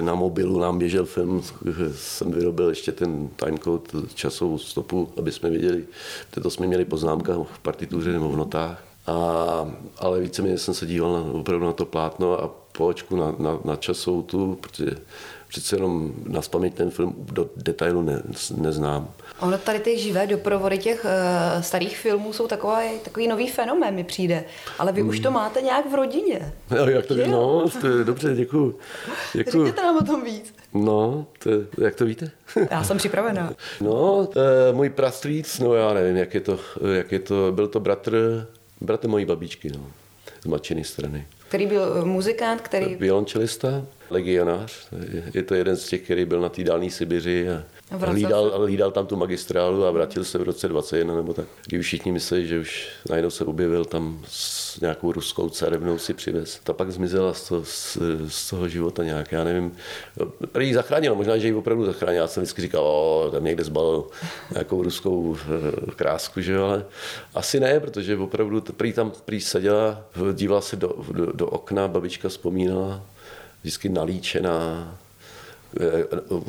na 0.00 0.14
mobilu 0.14 0.58
nám 0.58 0.78
běžel 0.78 1.06
film, 1.06 1.42
jsem 1.94 2.30
vyrobil 2.32 2.68
ještě 2.68 2.92
ten 2.92 3.28
timecode, 3.36 4.08
časovou 4.14 4.58
stopu, 4.58 5.08
aby 5.16 5.32
jsme 5.32 5.50
věděli, 5.50 5.84
to 6.42 6.50
jsme 6.50 6.66
měli 6.66 6.84
poznámka 6.84 7.34
v 7.52 7.58
partituře 7.58 8.12
nebo 8.12 8.28
v 8.28 8.36
notách. 8.36 8.84
A, 9.06 9.14
ale 9.98 10.20
víceméně 10.20 10.58
jsem 10.58 10.74
se 10.74 10.86
díval 10.86 11.12
na, 11.12 11.32
opravdu 11.32 11.66
na 11.66 11.72
to 11.72 11.86
plátno 11.86 12.42
a 12.42 12.50
po 12.72 12.86
očku 12.86 13.16
na, 13.16 13.34
na, 13.38 13.58
na 13.64 13.76
časovou 13.76 14.22
tu, 14.22 14.58
protože 14.60 14.90
přece 15.50 15.76
jenom 15.76 16.12
na 16.26 16.40
paměť 16.50 16.74
ten 16.74 16.90
film 16.90 17.14
do 17.18 17.50
detailu 17.56 18.02
ne, 18.02 18.22
neznám. 18.56 19.10
Ono 19.40 19.58
tady 19.58 19.78
ty 19.78 19.98
živé 19.98 20.26
doprovody 20.26 20.78
těch 20.78 21.04
uh, 21.04 21.62
starých 21.62 21.98
filmů 21.98 22.32
jsou 22.32 22.46
takový, 22.46 22.98
takový 23.04 23.28
nový 23.28 23.48
fenomén, 23.48 23.94
mi 23.94 24.04
přijde. 24.04 24.44
Ale 24.78 24.92
vy 24.92 25.00
hmm. 25.00 25.10
už 25.10 25.20
to 25.20 25.30
máte 25.30 25.62
nějak 25.62 25.90
v 25.90 25.94
rodině. 25.94 26.52
No, 26.70 26.76
jak 26.76 27.06
to, 27.06 27.14
no, 27.26 27.64
to 27.80 27.86
je, 27.86 28.04
dobře, 28.04 28.34
děkuji. 28.34 28.78
děkuji. 29.32 29.50
Řekněte 29.50 29.82
nám 29.82 29.96
o 29.96 30.04
tom 30.04 30.24
víc. 30.24 30.54
No, 30.74 31.26
to, 31.38 31.50
jak 31.78 31.94
to 31.94 32.04
víte? 32.04 32.30
Já 32.70 32.84
jsem 32.84 32.98
připravená. 32.98 33.54
no, 33.80 34.26
to 34.26 34.40
je 34.40 34.72
můj 34.72 34.90
prastrýc, 34.90 35.58
no 35.58 35.74
já 35.74 35.94
nevím, 35.94 36.16
jak 36.16 36.34
je 36.34 36.40
to, 36.40 36.58
jak 36.92 37.12
je 37.12 37.18
to, 37.18 37.52
byl 37.52 37.68
to 37.68 37.80
bratr, 37.80 38.46
bratr 38.80 39.08
mojí 39.08 39.24
babičky, 39.24 39.70
no, 39.70 39.86
z 40.42 40.46
matčiny 40.46 40.84
strany. 40.84 41.26
Který 41.48 41.66
byl 41.66 42.04
muzikant, 42.04 42.60
který... 42.60 42.94
Violončelista 42.94 43.86
legionář. 44.10 44.88
Je 45.34 45.42
to 45.42 45.54
jeden 45.54 45.76
z 45.76 45.88
těch, 45.88 46.02
který 46.02 46.24
byl 46.24 46.40
na 46.40 46.48
té 46.48 46.64
dálné 46.64 46.90
Sibiři 46.90 47.48
a 47.50 47.64
hlídal, 47.90 48.52
hlídal 48.58 48.90
tam 48.90 49.06
tu 49.06 49.16
magistrálu 49.16 49.84
a 49.84 49.90
vrátil 49.90 50.24
se 50.24 50.38
v 50.38 50.42
roce 50.42 50.68
21 50.68 51.16
nebo 51.16 51.34
tak. 51.34 51.46
Kdy 51.66 51.78
už 51.78 51.86
všichni 51.86 52.12
mysleli, 52.12 52.46
že 52.46 52.58
už 52.58 52.88
najednou 53.10 53.30
se 53.30 53.44
objevil 53.44 53.84
tam 53.84 54.22
s 54.28 54.80
nějakou 54.80 55.12
ruskou 55.12 55.48
carevnou 55.48 55.98
si 55.98 56.14
přivez. 56.14 56.60
Ta 56.64 56.72
pak 56.72 56.90
zmizela 56.90 57.34
z 57.34 57.48
toho, 57.48 57.64
z, 57.64 57.98
z 58.28 58.50
toho 58.50 58.68
života 58.68 59.04
nějak, 59.04 59.32
já 59.32 59.44
nevím. 59.44 59.72
Prý 60.52 60.66
ji 60.66 60.74
zachránil, 60.74 61.14
možná, 61.14 61.38
že 61.38 61.46
ji 61.46 61.54
opravdu 61.54 61.84
zachránil. 61.84 62.22
Já 62.22 62.28
jsem 62.28 62.42
vždycky 62.42 62.62
říkal, 62.62 62.84
o, 62.84 63.28
tam 63.32 63.44
někde 63.44 63.64
zbalil 63.64 64.04
nějakou 64.52 64.82
ruskou 64.82 65.36
eh, 65.36 65.90
krásku, 65.96 66.40
že 66.40 66.52
jo, 66.52 66.64
ale 66.64 66.84
asi 67.34 67.60
ne, 67.60 67.80
protože 67.80 68.16
opravdu 68.16 68.60
prý 68.60 68.92
tam 68.92 69.12
prý 69.24 69.40
seděla, 69.40 70.04
dívala 70.32 70.60
se 70.60 70.76
do, 70.76 70.94
do, 71.12 71.32
do 71.32 71.46
okna, 71.46 71.88
babička 71.88 72.28
vzpomínala, 72.28 73.02
vždycky 73.60 73.88
nalíčená, 73.88 74.94
eh, 75.80 76.04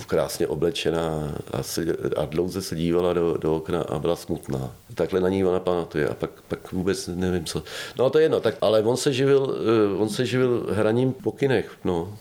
krásně 0.07 0.47
oblečená 0.47 1.35
a, 1.51 1.63
se, 1.63 1.85
a 2.17 2.25
dlouze 2.25 2.61
se 2.61 2.75
dívala 2.75 3.13
do, 3.13 3.37
do 3.37 3.55
okna 3.55 3.81
a 3.81 3.99
byla 3.99 4.15
smutná. 4.15 4.75
Takhle 4.95 5.21
na 5.21 5.29
ní 5.29 5.45
ona 5.45 5.59
pamatuje 5.59 6.07
a 6.07 6.13
pak, 6.13 6.29
pak 6.47 6.71
vůbec 6.71 7.07
nevím 7.07 7.45
co. 7.45 7.63
No 7.99 8.09
to 8.09 8.19
je 8.19 8.25
jedno, 8.25 8.39
tak, 8.39 8.55
ale 8.61 8.81
on 8.83 8.97
se 8.97 9.13
živil, 9.13 9.55
eh, 9.57 9.97
on 9.97 10.09
se 10.09 10.25
živil 10.25 10.67
hraním 10.71 11.13
po 11.13 11.31
kinech, 11.31 11.71
no. 11.83 12.17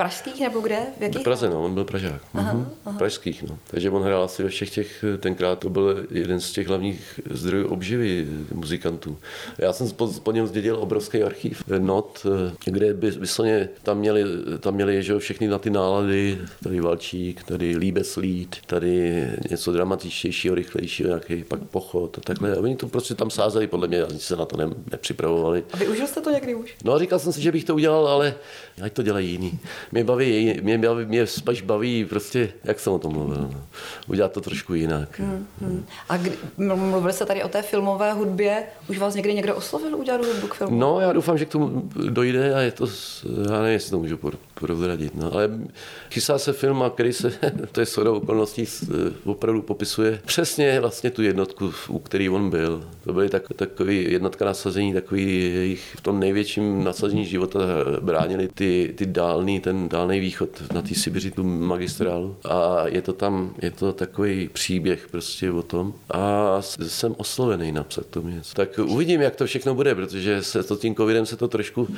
Pražských 0.00 0.40
nebo 0.40 0.60
kde? 0.60 0.78
V 0.98 1.02
jakých? 1.02 1.20
V 1.20 1.24
Praze, 1.24 1.48
no, 1.48 1.64
on 1.64 1.74
byl 1.74 1.84
Pražák. 1.84 2.22
Aha, 2.34 2.52
mhm. 2.52 2.70
aha. 2.84 2.98
Pražských, 2.98 3.42
no. 3.42 3.58
Takže 3.70 3.90
on 3.90 4.02
hrál 4.02 4.22
asi 4.24 4.42
ve 4.42 4.48
všech 4.48 4.70
těch, 4.70 5.04
tenkrát 5.20 5.58
to 5.58 5.70
byl 5.70 6.06
jeden 6.10 6.40
z 6.40 6.52
těch 6.52 6.68
hlavních 6.68 7.20
zdrojů 7.30 7.68
obživy 7.68 8.28
muzikantů. 8.54 9.18
Já 9.58 9.72
jsem 9.72 9.90
po, 9.90 10.08
po 10.22 10.32
něm 10.32 10.46
zdědil 10.46 10.76
obrovský 10.76 11.22
archiv 11.22 11.62
not, 11.78 12.26
kde 12.64 12.94
by 12.94 13.10
vysloně 13.10 13.68
tam 13.82 13.98
měli, 13.98 14.24
tam 14.60 14.74
měli 14.74 15.02
že 15.02 15.18
všechny 15.18 15.48
na 15.48 15.58
ty 15.58 15.70
nálady, 15.70 16.38
tady 16.62 16.80
Valčík, 16.80 17.44
tady 17.44 17.76
Líbeslít, 17.76 18.56
tady 18.66 19.26
něco 19.50 19.72
dramatičtějšího, 19.72 20.54
rychlejšího, 20.54 21.08
nějaký 21.08 21.44
pak 21.44 21.60
pochod 21.60 22.18
a 22.18 22.20
takhle. 22.20 22.56
A 22.56 22.60
oni 22.60 22.76
to 22.76 22.88
prostě 22.88 23.14
tam 23.14 23.30
sázeli, 23.30 23.66
podle 23.66 23.88
mě, 23.88 24.02
ani 24.04 24.18
se 24.18 24.36
na 24.36 24.44
to 24.44 24.56
ne, 24.56 24.70
nepřipravovali. 24.90 25.64
A 25.72 25.76
využil 25.76 26.06
jste 26.06 26.20
to 26.20 26.30
někdy 26.30 26.54
už? 26.54 26.74
No, 26.84 26.98
říkal 26.98 27.18
jsem 27.18 27.32
si, 27.32 27.42
že 27.42 27.52
bych 27.52 27.64
to 27.64 27.74
udělal, 27.74 28.08
ale 28.08 28.34
ať 28.82 28.92
to 28.92 29.02
dělají 29.02 29.30
jiný 29.30 29.60
mě 29.92 30.04
baví, 30.04 30.60
mě, 30.62 30.78
baví, 30.78 31.06
mě 31.06 31.26
spíš 31.26 31.62
baví 31.62 32.04
prostě, 32.04 32.52
jak 32.64 32.80
jsem 32.80 32.92
o 32.92 32.98
tom 32.98 33.12
mluvil, 33.12 33.48
no. 33.52 33.60
udělat 34.06 34.32
to 34.32 34.40
trošku 34.40 34.74
jinak. 34.74 35.18
Hmm, 35.18 35.46
hmm. 35.60 35.86
A 36.08 36.16
kdy, 36.16 36.32
mluvili 36.56 37.12
jste 37.12 37.26
tady 37.26 37.42
o 37.42 37.48
té 37.48 37.62
filmové 37.62 38.12
hudbě, 38.12 38.62
už 38.88 38.98
vás 38.98 39.14
někdy 39.14 39.34
někdo 39.34 39.56
oslovil 39.56 39.96
udělat 39.96 40.24
hudbu 40.24 40.46
k 40.46 40.54
filmu? 40.54 40.78
No, 40.78 41.00
já 41.00 41.12
doufám, 41.12 41.38
že 41.38 41.44
k 41.44 41.48
tomu 41.48 41.90
dojde 42.08 42.54
a 42.54 42.60
je 42.60 42.70
to, 42.70 42.86
já 43.50 43.58
nevím, 43.58 43.72
jestli 43.72 43.90
to 43.90 43.98
můžu 43.98 44.18
prozradit, 44.54 45.14
no. 45.14 45.32
ale 45.32 45.50
chystá 46.10 46.38
se 46.38 46.52
film, 46.52 46.84
který 46.94 47.12
se, 47.12 47.32
to 47.72 47.80
je 47.80 47.86
shodou 47.86 48.16
okolností, 48.16 48.64
opravdu 49.24 49.62
popisuje 49.62 50.20
přesně 50.26 50.80
vlastně 50.80 51.10
tu 51.10 51.22
jednotku, 51.22 51.72
u 51.88 51.98
který 51.98 52.28
on 52.28 52.50
byl. 52.50 52.84
To 53.04 53.12
byly 53.12 53.28
tak, 53.28 53.42
takový 53.56 54.12
jednotka 54.12 54.44
nasazení, 54.44 54.92
takový 54.92 55.54
jejich 55.54 55.94
v 55.96 56.00
tom 56.00 56.20
největším 56.20 56.84
nasazení 56.84 57.24
života 57.24 57.60
bránili 58.00 58.48
ty, 58.48 58.94
ty 58.96 59.06
dálný, 59.06 59.60
ten 59.60 59.79
dálný 59.88 60.20
východ 60.20 60.72
na 60.72 60.82
té 60.82 60.94
Sibiři, 60.94 61.30
tu 61.30 61.44
magistrálu. 61.44 62.36
A 62.44 62.86
je 62.86 63.02
to 63.02 63.12
tam, 63.12 63.54
je 63.62 63.70
to 63.70 63.92
takový 63.92 64.48
příběh 64.48 65.08
prostě 65.10 65.50
o 65.50 65.62
tom. 65.62 65.94
A 66.10 66.56
jsem 66.86 67.14
oslovený 67.18 67.72
napsat 67.72 68.06
to 68.06 68.20
něco. 68.20 68.54
Tak 68.54 68.78
uvidím, 68.78 69.20
jak 69.20 69.36
to 69.36 69.46
všechno 69.46 69.74
bude, 69.74 69.94
protože 69.94 70.42
se 70.42 70.62
to 70.62 70.76
tím 70.76 70.94
covidem 70.94 71.26
se 71.26 71.36
to 71.36 71.48
trošku 71.48 71.88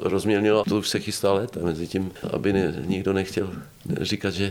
rozmělnilo. 0.00 0.64
To 0.68 0.78
už 0.78 0.88
se 0.88 1.00
chystá 1.00 1.32
léta 1.32 1.60
mezi 1.62 1.86
tím, 1.86 2.12
aby 2.32 2.52
ne, 2.52 2.74
nikdo 2.86 3.12
nechtěl 3.12 3.50
říkat, 4.00 4.30
že 4.30 4.50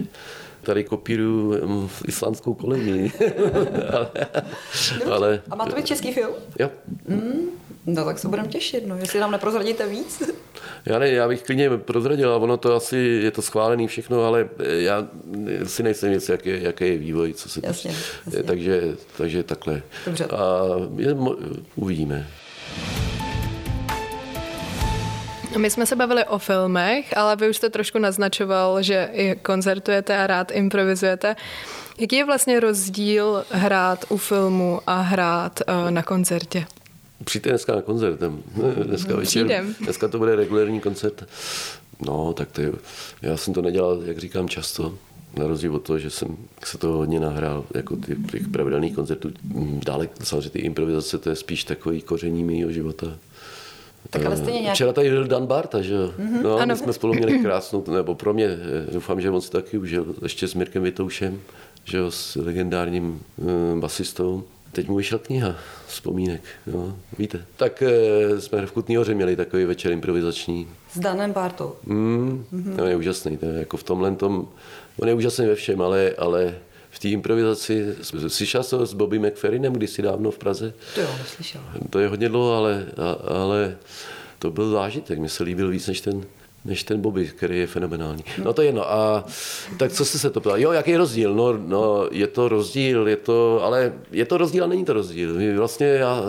tady 0.62 0.84
kopíruju 0.84 1.68
mm, 1.68 1.90
islandskou 2.08 2.54
kolonii. 2.54 3.12
ale, 3.94 4.10
ale, 5.12 5.42
a 5.52 5.56
má 5.56 5.66
to 5.66 5.76
být 5.76 5.86
český 5.86 6.14
film? 6.14 6.34
Jo. 6.60 6.70
Mm, 7.08 7.50
no 7.86 8.06
tak 8.06 8.20
se 8.20 8.28
budeme 8.28 8.48
těšit, 8.48 8.88
no, 8.88 8.98
jestli 8.98 9.20
nám 9.20 9.32
neprozradíte 9.32 9.88
víc. 9.88 10.24
Já, 10.86 11.00
ne, 11.00 11.10
já 11.10 11.28
bych 11.28 11.44
klidně 11.44 11.70
prozradil, 11.70 12.34
ono 12.34 12.58
to 12.58 12.76
asi 12.76 12.98
je 12.98 13.32
to 13.32 13.42
schválený 13.42 13.88
všechno, 13.88 14.24
ale 14.24 14.50
já 14.60 15.08
si 15.64 15.84
nejsem 15.84 16.12
nic, 16.12 16.30
jaký, 16.30 16.64
jaký 16.64 16.88
je 16.88 16.98
vývoj, 16.98 17.34
co 17.34 17.50
se 17.50 17.62
jasně, 17.64 17.96
jasně. 18.26 18.44
Takže, 18.44 18.82
takže 19.18 19.44
takhle. 19.44 19.82
Dobře. 20.06 20.26
A 20.26 20.64
je, 20.98 21.16
uvidíme. 21.76 22.28
My 25.58 25.70
jsme 25.70 25.86
se 25.86 25.96
bavili 25.96 26.26
o 26.26 26.38
filmech, 26.38 27.18
ale 27.18 27.36
vy 27.36 27.50
už 27.50 27.58
jste 27.58 27.70
trošku 27.70 28.00
naznačoval, 28.00 28.82
že 28.82 29.10
i 29.12 29.36
koncertujete 29.36 30.18
a 30.18 30.28
rád 30.28 30.52
improvizujete. 30.52 31.36
Jaký 32.00 32.16
je 32.16 32.26
vlastně 32.26 32.60
rozdíl 32.60 33.46
hrát 33.52 34.06
u 34.10 34.18
filmu 34.18 34.82
a 34.88 35.02
hrát 35.02 35.62
uh, 35.68 35.92
na 35.92 36.04
koncertě? 36.04 36.66
Přijďte 37.24 37.50
dneska 37.50 37.76
na 37.76 37.82
koncert. 37.82 38.20
Dneska 38.84 39.16
večer. 39.16 39.46
Přijdem. 39.46 39.76
Dneska 39.84 40.08
to 40.08 40.18
bude 40.18 40.36
regulární 40.36 40.80
koncert. 40.80 41.28
No, 42.06 42.34
tak 42.34 42.52
to 42.52 42.62
je, 42.62 42.72
já 43.22 43.38
jsem 43.38 43.54
to 43.54 43.62
nedělal, 43.62 44.02
jak 44.06 44.18
říkám, 44.18 44.50
často. 44.50 44.96
Na 45.38 45.48
rozdíl 45.48 45.76
od 45.76 45.80
toho, 45.80 46.00
že 46.00 46.10
jsem 46.10 46.38
se 46.64 46.78
to 46.78 46.88
hodně 46.88 47.20
nahrál, 47.20 47.66
jako 47.76 47.96
ty, 47.96 48.16
těch 48.32 48.48
pravidelných 48.48 48.96
koncertů. 48.96 49.32
Dále 49.86 50.10
samozřejmě 50.24 50.50
ty 50.50 50.60
improvizace, 50.60 51.18
to 51.18 51.30
je 51.30 51.36
spíš 51.36 51.64
takový 51.64 52.02
koření 52.02 52.44
mého 52.44 52.72
života. 52.72 53.08
Tak 54.10 54.26
ale 54.26 54.38
stejně 54.38 54.60
nějak... 54.60 54.76
Včera 54.76 54.94
tady 54.94 55.10
byl 55.10 55.28
Dan 55.28 55.46
Barta, 55.46 55.82
že 55.82 55.94
jo? 55.94 56.14
Mm-hmm, 56.20 56.42
no, 56.42 56.58
ano. 56.58 56.74
my 56.74 56.80
jsme 56.80 56.94
spolu 56.94 57.14
měli 57.14 57.40
krásnou, 57.40 57.84
nebo 57.94 58.16
pro 58.16 58.34
mě, 58.34 58.46
eh, 58.46 58.92
doufám, 58.94 59.22
že 59.22 59.30
on 59.30 59.42
si 59.42 59.52
taky 59.52 59.78
užil, 59.78 60.16
ještě 60.24 60.48
s 60.48 60.54
Mirkem 60.54 60.84
Vitoušem, 60.84 61.42
že 61.84 61.98
jo, 61.98 62.12
s 62.12 62.36
legendárním 62.36 63.22
uh, 63.38 63.80
basistou. 63.80 64.44
Teď 64.72 64.88
mu 64.88 64.96
vyšla 64.96 65.18
kniha 65.18 65.56
vzpomínek, 65.88 66.42
jo, 66.68 66.96
víte. 67.18 67.46
Tak 67.58 67.82
e, 67.82 68.42
jsme 68.42 68.66
v 68.66 68.72
Kutný 68.72 68.96
hoře 68.96 69.14
měli 69.14 69.36
takový 69.36 69.66
večer 69.66 69.92
improvizační. 69.92 70.68
S 70.94 71.00
Danem 71.00 71.32
Bartou. 71.32 71.76
Mm, 71.86 72.46
mm-hmm. 72.54 72.76
To 72.76 72.86
je 72.86 72.96
úžasný, 72.96 73.38
to 73.38 73.46
je 73.46 73.60
jako 73.60 73.78
v 73.78 73.84
tomhle 73.84 74.16
tom, 74.16 74.48
on 75.00 75.08
je 75.08 75.14
úžasný 75.14 75.46
ve 75.46 75.56
všem, 75.56 75.82
ale, 75.82 76.12
ale 76.18 76.56
v 76.90 77.00
té 77.00 77.08
improvizaci, 77.08 77.96
slyšel 78.28 78.64
jsem 78.64 78.86
s 78.86 78.94
Bobby 78.94 79.20
McFerrinem 79.20 79.74
kdysi 79.74 80.02
dávno 80.02 80.32
v 80.32 80.38
Praze? 80.38 80.74
To 80.96 81.02
jo, 81.02 81.10
neslyšel. 81.18 81.62
To 81.90 82.00
je 82.00 82.08
hodně 82.08 82.30
dlouho, 82.30 82.54
ale, 82.54 82.86
ale 83.28 83.78
to 84.40 84.52
byl 84.52 84.72
zážitek, 84.72 85.20
mi 85.20 85.30
se 85.30 85.44
líbil 85.44 85.70
víc 85.70 85.88
než 85.88 86.02
ten 86.02 86.26
než 86.66 86.84
ten 86.84 87.02
Bobby, 87.02 87.26
který 87.26 87.60
je 87.60 87.68
fenomenální. 87.68 88.24
No 88.44 88.54
to 88.54 88.62
je 88.62 88.68
jedno. 88.68 88.92
A 88.92 89.26
tak 89.78 89.92
co 89.92 90.06
jste 90.06 90.18
se 90.18 90.30
to 90.30 90.42
ptal? 90.42 90.60
Jo, 90.60 90.72
jaký 90.72 90.92
je 90.92 90.98
rozdíl? 90.98 91.36
No, 91.36 91.58
no, 91.58 92.08
je 92.12 92.28
to 92.28 92.50
rozdíl, 92.50 93.08
je 93.08 93.16
to, 93.16 93.64
ale 93.64 93.94
je 94.12 94.26
to 94.26 94.38
rozdíl 94.38 94.64
a 94.64 94.68
není 94.68 94.86
to 94.86 94.94
rozdíl. 94.94 95.58
Vlastně 95.58 95.88
já, 95.88 96.24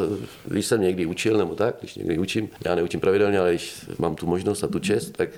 když 0.45 0.67
jsem 0.67 0.81
někdy 0.81 1.07
učil, 1.07 1.39
nebo 1.39 1.55
tak, 1.55 1.77
když 1.81 1.95
někdy 1.95 2.19
učím, 2.19 2.49
já 2.65 2.75
neučím 2.75 3.01
pravidelně, 3.01 3.39
ale 3.39 3.51
když 3.51 3.87
mám 3.99 4.15
tu 4.15 4.27
možnost 4.27 4.65
a 4.65 4.67
tu 4.67 4.79
čest, 4.79 5.11
tak, 5.11 5.29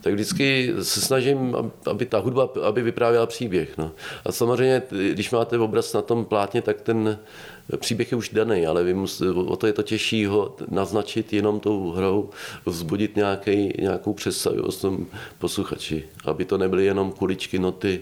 tak 0.00 0.12
vždycky 0.12 0.72
se 0.82 1.00
snažím, 1.00 1.56
aby 1.86 2.06
ta 2.06 2.18
hudba, 2.18 2.48
aby 2.62 2.82
vyprávěla 2.82 3.26
příběh. 3.26 3.78
No. 3.78 3.92
A 4.24 4.32
samozřejmě, 4.32 4.82
když 5.12 5.30
máte 5.30 5.58
obraz 5.58 5.92
na 5.92 6.02
tom 6.02 6.24
plátně, 6.24 6.62
tak 6.62 6.80
ten 6.80 7.18
příběh 7.76 8.12
je 8.12 8.16
už 8.16 8.28
daný, 8.28 8.66
ale 8.66 8.84
vy 8.84 8.94
mus, 8.94 9.20
o 9.20 9.56
to 9.56 9.66
je 9.66 9.72
to 9.72 9.82
těžší 9.82 10.26
ho 10.26 10.56
naznačit 10.68 11.32
jenom 11.32 11.60
tou 11.60 11.90
hrou, 11.90 12.30
vzbudit 12.66 13.16
nějaký, 13.16 13.72
nějakou 13.78 14.12
představu 14.12 14.62
o 14.62 14.72
tom 14.72 15.06
posluchači, 15.38 16.04
aby 16.24 16.44
to 16.44 16.58
nebyly 16.58 16.84
jenom 16.84 17.12
kuličky, 17.12 17.58
noty, 17.58 18.00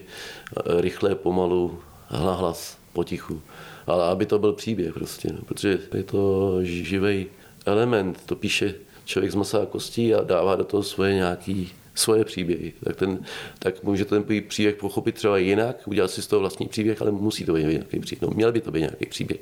rychlé, 0.79 1.15
pomalu, 1.15 1.79
hlas, 2.07 2.77
potichu, 2.93 3.41
ale 3.87 4.05
aby 4.05 4.25
to 4.25 4.39
byl 4.39 4.53
příběh 4.53 4.93
prostě, 4.93 5.29
no, 5.33 5.39
protože 5.45 5.79
je 5.93 6.03
to 6.03 6.57
živý 6.61 7.27
element, 7.65 8.25
to 8.25 8.35
píše 8.35 8.75
člověk 9.05 9.31
z 9.31 9.35
masa 9.35 9.61
a 9.61 9.65
kostí 9.65 10.15
a 10.15 10.23
dává 10.23 10.55
do 10.55 10.63
toho 10.63 10.83
svoje 10.83 11.13
nějaký 11.13 11.71
svoje 11.99 12.25
příběhy, 12.25 12.73
tak, 12.83 12.95
ten, 12.95 13.19
tak 13.59 13.83
může 13.83 14.05
ten 14.05 14.25
příběh 14.47 14.75
pochopit 14.75 15.15
třeba 15.15 15.37
jinak, 15.37 15.75
udělat 15.85 16.11
si 16.11 16.21
z 16.21 16.27
toho 16.27 16.39
vlastní 16.39 16.67
příběh, 16.67 17.01
ale 17.01 17.11
musí 17.11 17.45
to 17.45 17.53
být 17.53 17.63
nějaký 17.63 17.99
příběh. 17.99 18.21
No, 18.21 18.29
měl 18.35 18.51
by 18.51 18.61
to 18.61 18.71
být 18.71 18.79
nějaký 18.79 19.05
příběh. 19.05 19.39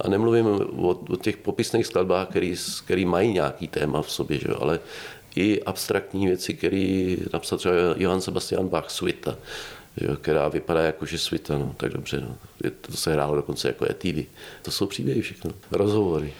A 0.00 0.08
nemluvím 0.08 0.46
o, 0.46 0.88
o 0.88 1.16
těch 1.16 1.36
popisných 1.36 1.86
skladbách, 1.86 2.28
který, 2.28 2.54
který 2.84 3.04
mají 3.04 3.32
nějaký 3.32 3.68
téma 3.68 4.02
v 4.02 4.10
sobě, 4.10 4.38
že? 4.38 4.48
ale 4.60 4.80
i 5.36 5.62
abstraktní 5.62 6.26
věci, 6.26 6.54
které 6.54 7.16
napsal 7.32 7.58
třeba 7.58 7.74
Johann 7.96 8.20
Sebastian 8.20 8.68
Bach, 8.68 8.90
Svita, 8.90 9.36
která 10.20 10.48
vypadá 10.48 10.80
jako, 10.80 11.06
že 11.06 11.18
svita, 11.18 11.58
no, 11.58 11.74
tak 11.76 11.92
dobře, 11.92 12.20
no. 12.20 12.36
to 12.80 12.96
se 12.96 13.12
hrálo 13.12 13.36
dokonce 13.36 13.68
jako 13.68 13.90
etídy. 13.90 14.26
To 14.62 14.70
jsou 14.70 14.86
příběhy 14.86 15.22
všechno, 15.22 15.50
rozhovory. 15.70 16.32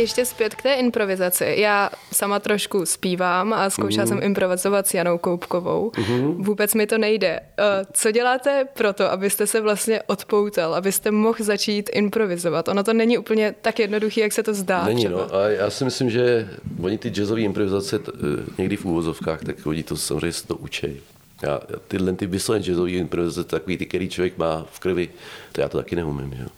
Ještě 0.00 0.24
zpět 0.24 0.54
k 0.54 0.62
té 0.62 0.74
improvizaci. 0.74 1.54
Já 1.58 1.90
sama 2.12 2.38
trošku 2.38 2.86
zpívám 2.86 3.52
a 3.52 3.70
zkoušela 3.70 4.04
mm. 4.04 4.08
jsem 4.08 4.22
improvizovat 4.22 4.86
s 4.86 4.94
Janou 4.94 5.18
Koupkovou. 5.18 5.92
Mm. 6.08 6.44
Vůbec 6.44 6.74
mi 6.74 6.86
to 6.86 6.98
nejde. 6.98 7.40
Eh, 7.58 7.86
co 7.92 8.10
děláte 8.10 8.64
pro 8.76 8.92
to, 8.92 9.10
abyste 9.10 9.46
se 9.46 9.60
vlastně 9.60 10.02
odpoutal, 10.02 10.74
abyste 10.74 11.10
mohl 11.10 11.38
začít 11.44 11.90
improvizovat? 11.92 12.68
Ono 12.68 12.84
to 12.84 12.92
není 12.92 13.18
úplně 13.18 13.54
tak 13.60 13.78
jednoduché, 13.78 14.20
jak 14.20 14.32
se 14.32 14.42
to 14.42 14.54
zdá. 14.54 14.84
Není, 14.84 15.04
no. 15.04 15.34
A 15.34 15.48
já 15.48 15.70
si 15.70 15.84
myslím, 15.84 16.10
že 16.10 16.48
oni 16.82 16.98
ty 16.98 17.08
jazzové 17.08 17.40
improvizace 17.40 18.00
eh, 18.08 18.10
někdy 18.58 18.76
v 18.76 18.84
úvozovkách, 18.84 19.44
tak 19.44 19.66
oni 19.66 19.82
to 19.82 19.96
samozřejmě 19.96 20.32
se 20.32 20.46
to 20.46 20.56
učí. 20.56 21.00
Já, 21.42 21.60
tyhle 21.88 22.12
ty 22.12 22.26
vysloveně 22.26 22.64
jazzové 22.64 22.90
improvizace, 22.90 23.48
takový 23.48 23.76
ty, 23.76 23.86
který 23.86 24.08
člověk 24.08 24.38
má 24.38 24.66
v 24.72 24.80
krvi, 24.80 25.08
to 25.52 25.60
já 25.60 25.68
to 25.68 25.78
taky 25.78 25.96
neumím. 25.96 26.34
Jo 26.42 26.48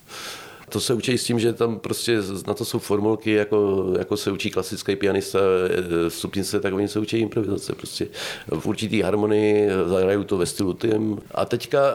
to 0.73 0.81
se 0.81 0.95
učí 0.95 1.19
s 1.19 1.25
tím, 1.25 1.39
že 1.39 1.53
tam 1.53 1.79
prostě 1.79 2.19
na 2.47 2.55
to 2.55 2.65
jsou 2.65 2.79
formulky, 2.79 3.33
jako, 3.33 3.87
jako 3.99 4.17
se 4.17 4.31
učí 4.31 4.51
klasický 4.51 4.97
pianista 4.97 5.39
e, 5.39 6.11
stupnice, 6.11 6.61
tak 6.61 6.75
oni 6.75 6.89
se 6.89 6.99
učí 6.99 7.19
improvizace. 7.19 7.73
Prostě 7.75 8.09
v 8.51 8.67
určitý 8.67 9.03
harmonii 9.03 9.69
zahrajou 9.87 10.25
to 10.25 10.37
ve 10.37 10.47
stylu 10.47 10.75
tým. 10.75 11.19
A 11.35 11.45
teďka 11.45 11.95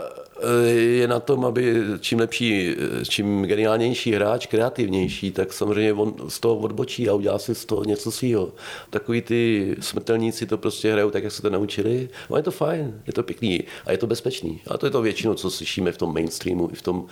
je 0.68 1.08
na 1.08 1.20
tom, 1.20 1.46
aby 1.46 1.84
čím 2.00 2.20
lepší, 2.20 2.76
čím 3.10 3.44
geniálnější 3.44 4.12
hráč, 4.12 4.46
kreativnější, 4.46 5.32
tak 5.32 5.54
samozřejmě 5.54 5.94
on 5.94 6.14
z 6.28 6.40
toho 6.40 6.56
odbočí 6.56 7.10
a 7.10 7.14
udělá 7.14 7.40
si 7.40 7.56
z 7.56 7.66
toho 7.66 7.84
něco 7.84 8.12
svého. 8.12 8.52
Takový 8.90 9.22
ty 9.22 9.76
smrtelníci 9.80 10.46
to 10.46 10.58
prostě 10.58 10.92
hrajou 10.92 11.12
tak, 11.12 11.24
jak 11.24 11.34
se 11.34 11.42
to 11.42 11.50
naučili. 11.50 12.10
A 12.34 12.38
je 12.38 12.44
to 12.44 12.52
fajn, 12.52 13.02
je 13.08 13.14
to 13.14 13.24
pěkný 13.24 13.64
a 13.86 13.92
je 13.92 13.98
to 13.98 14.08
bezpečný. 14.08 14.62
A 14.68 14.78
to 14.78 14.86
je 14.86 14.92
to 14.92 15.02
většinou, 15.02 15.34
co 15.34 15.52
slyšíme 15.52 15.92
v 15.92 15.98
tom 15.98 16.14
mainstreamu, 16.14 16.70
i 16.72 16.76
v 16.76 16.82
tom 16.82 17.06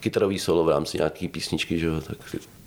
kytarový 0.00 0.38
solo 0.38 0.64
v 0.64 0.68
rámci 0.68 0.98
nějaký 0.98 1.28
písničky, 1.28 1.78
že 1.78 1.86
jo, 1.86 2.00
tak 2.00 2.18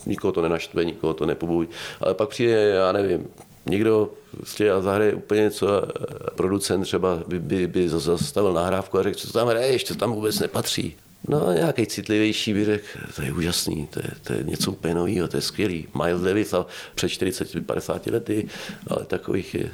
nikoho 0.05 0.31
to 0.31 0.41
nenaštve, 0.41 0.86
nikoho 0.86 1.13
to 1.13 1.25
nepobují. 1.25 1.67
Ale 2.00 2.13
pak 2.13 2.29
přijde, 2.29 2.51
já 2.51 2.91
nevím, 2.91 3.27
někdo 3.65 4.12
prostě 4.31 4.65
já 4.65 4.81
zahraje 4.81 5.13
úplně 5.13 5.41
něco 5.41 5.67
a 5.77 5.88
producent 6.36 6.84
třeba 6.84 7.24
by, 7.27 7.39
by, 7.39 7.67
by 7.67 7.89
zastavil 7.89 8.53
nahrávku 8.53 9.00
a 9.00 9.03
řekl, 9.03 9.19
co 9.19 9.34
tam 9.34 9.48
hraješ, 9.48 9.84
to 9.84 9.95
tam 9.95 10.13
vůbec 10.13 10.39
nepatří. 10.39 10.95
No, 11.27 11.53
nějaký 11.53 11.88
citlivější 11.88 12.53
by 12.53 12.65
řekl, 12.65 12.88
to 13.15 13.22
je 13.22 13.34
úžasný, 13.34 13.88
to 13.88 14.00
je, 14.00 14.10
to 14.24 14.34
je 14.34 14.44
něco 14.44 14.72
úplně 14.72 14.96
nového, 14.96 15.27
to 15.27 15.38
je 15.38 15.41
skvělý. 15.41 15.88
Miles 16.03 16.22
Davis 16.22 16.53
a 16.53 16.65
před 16.96 17.08
40-50 17.08 18.12
lety, 18.12 18.48
ale 18.88 19.05
takových 19.05 19.55
je, 19.55 19.70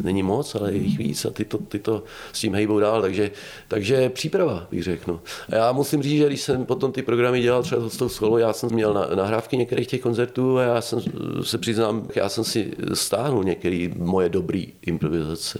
není 0.00 0.22
moc, 0.22 0.54
ale 0.54 0.72
je 0.72 0.78
jich 0.78 0.98
víc 0.98 1.24
a 1.24 1.30
ty 1.30 1.44
to, 1.44 1.58
ty 1.58 1.78
to 1.78 2.04
s 2.32 2.40
tím 2.40 2.54
hejbou 2.54 2.80
dál, 2.80 3.02
takže, 3.02 3.30
takže 3.68 4.10
příprava, 4.10 4.66
bych 4.70 4.82
řekl. 4.82 5.12
No. 5.12 5.20
A 5.48 5.54
já 5.54 5.72
musím 5.72 6.02
říct, 6.02 6.18
že 6.18 6.26
když 6.26 6.40
jsem 6.40 6.66
potom 6.66 6.92
ty 6.92 7.02
programy 7.02 7.40
dělal 7.42 7.62
třeba 7.62 7.88
s 7.88 7.96
tou 7.96 8.08
skolou, 8.08 8.36
já 8.36 8.52
jsem 8.52 8.70
měl 8.72 8.94
na, 8.94 9.06
nahrávky 9.14 9.56
některých 9.56 9.86
těch 9.86 10.00
koncertů 10.00 10.58
a 10.58 10.62
já 10.62 10.80
jsem 10.80 11.00
se 11.42 11.58
přiznám, 11.58 12.08
já 12.14 12.28
jsem 12.28 12.44
si 12.44 12.72
stáhnul 12.94 13.44
některé 13.44 13.88
moje 13.96 14.28
dobré 14.28 14.62
improvizace 14.82 15.58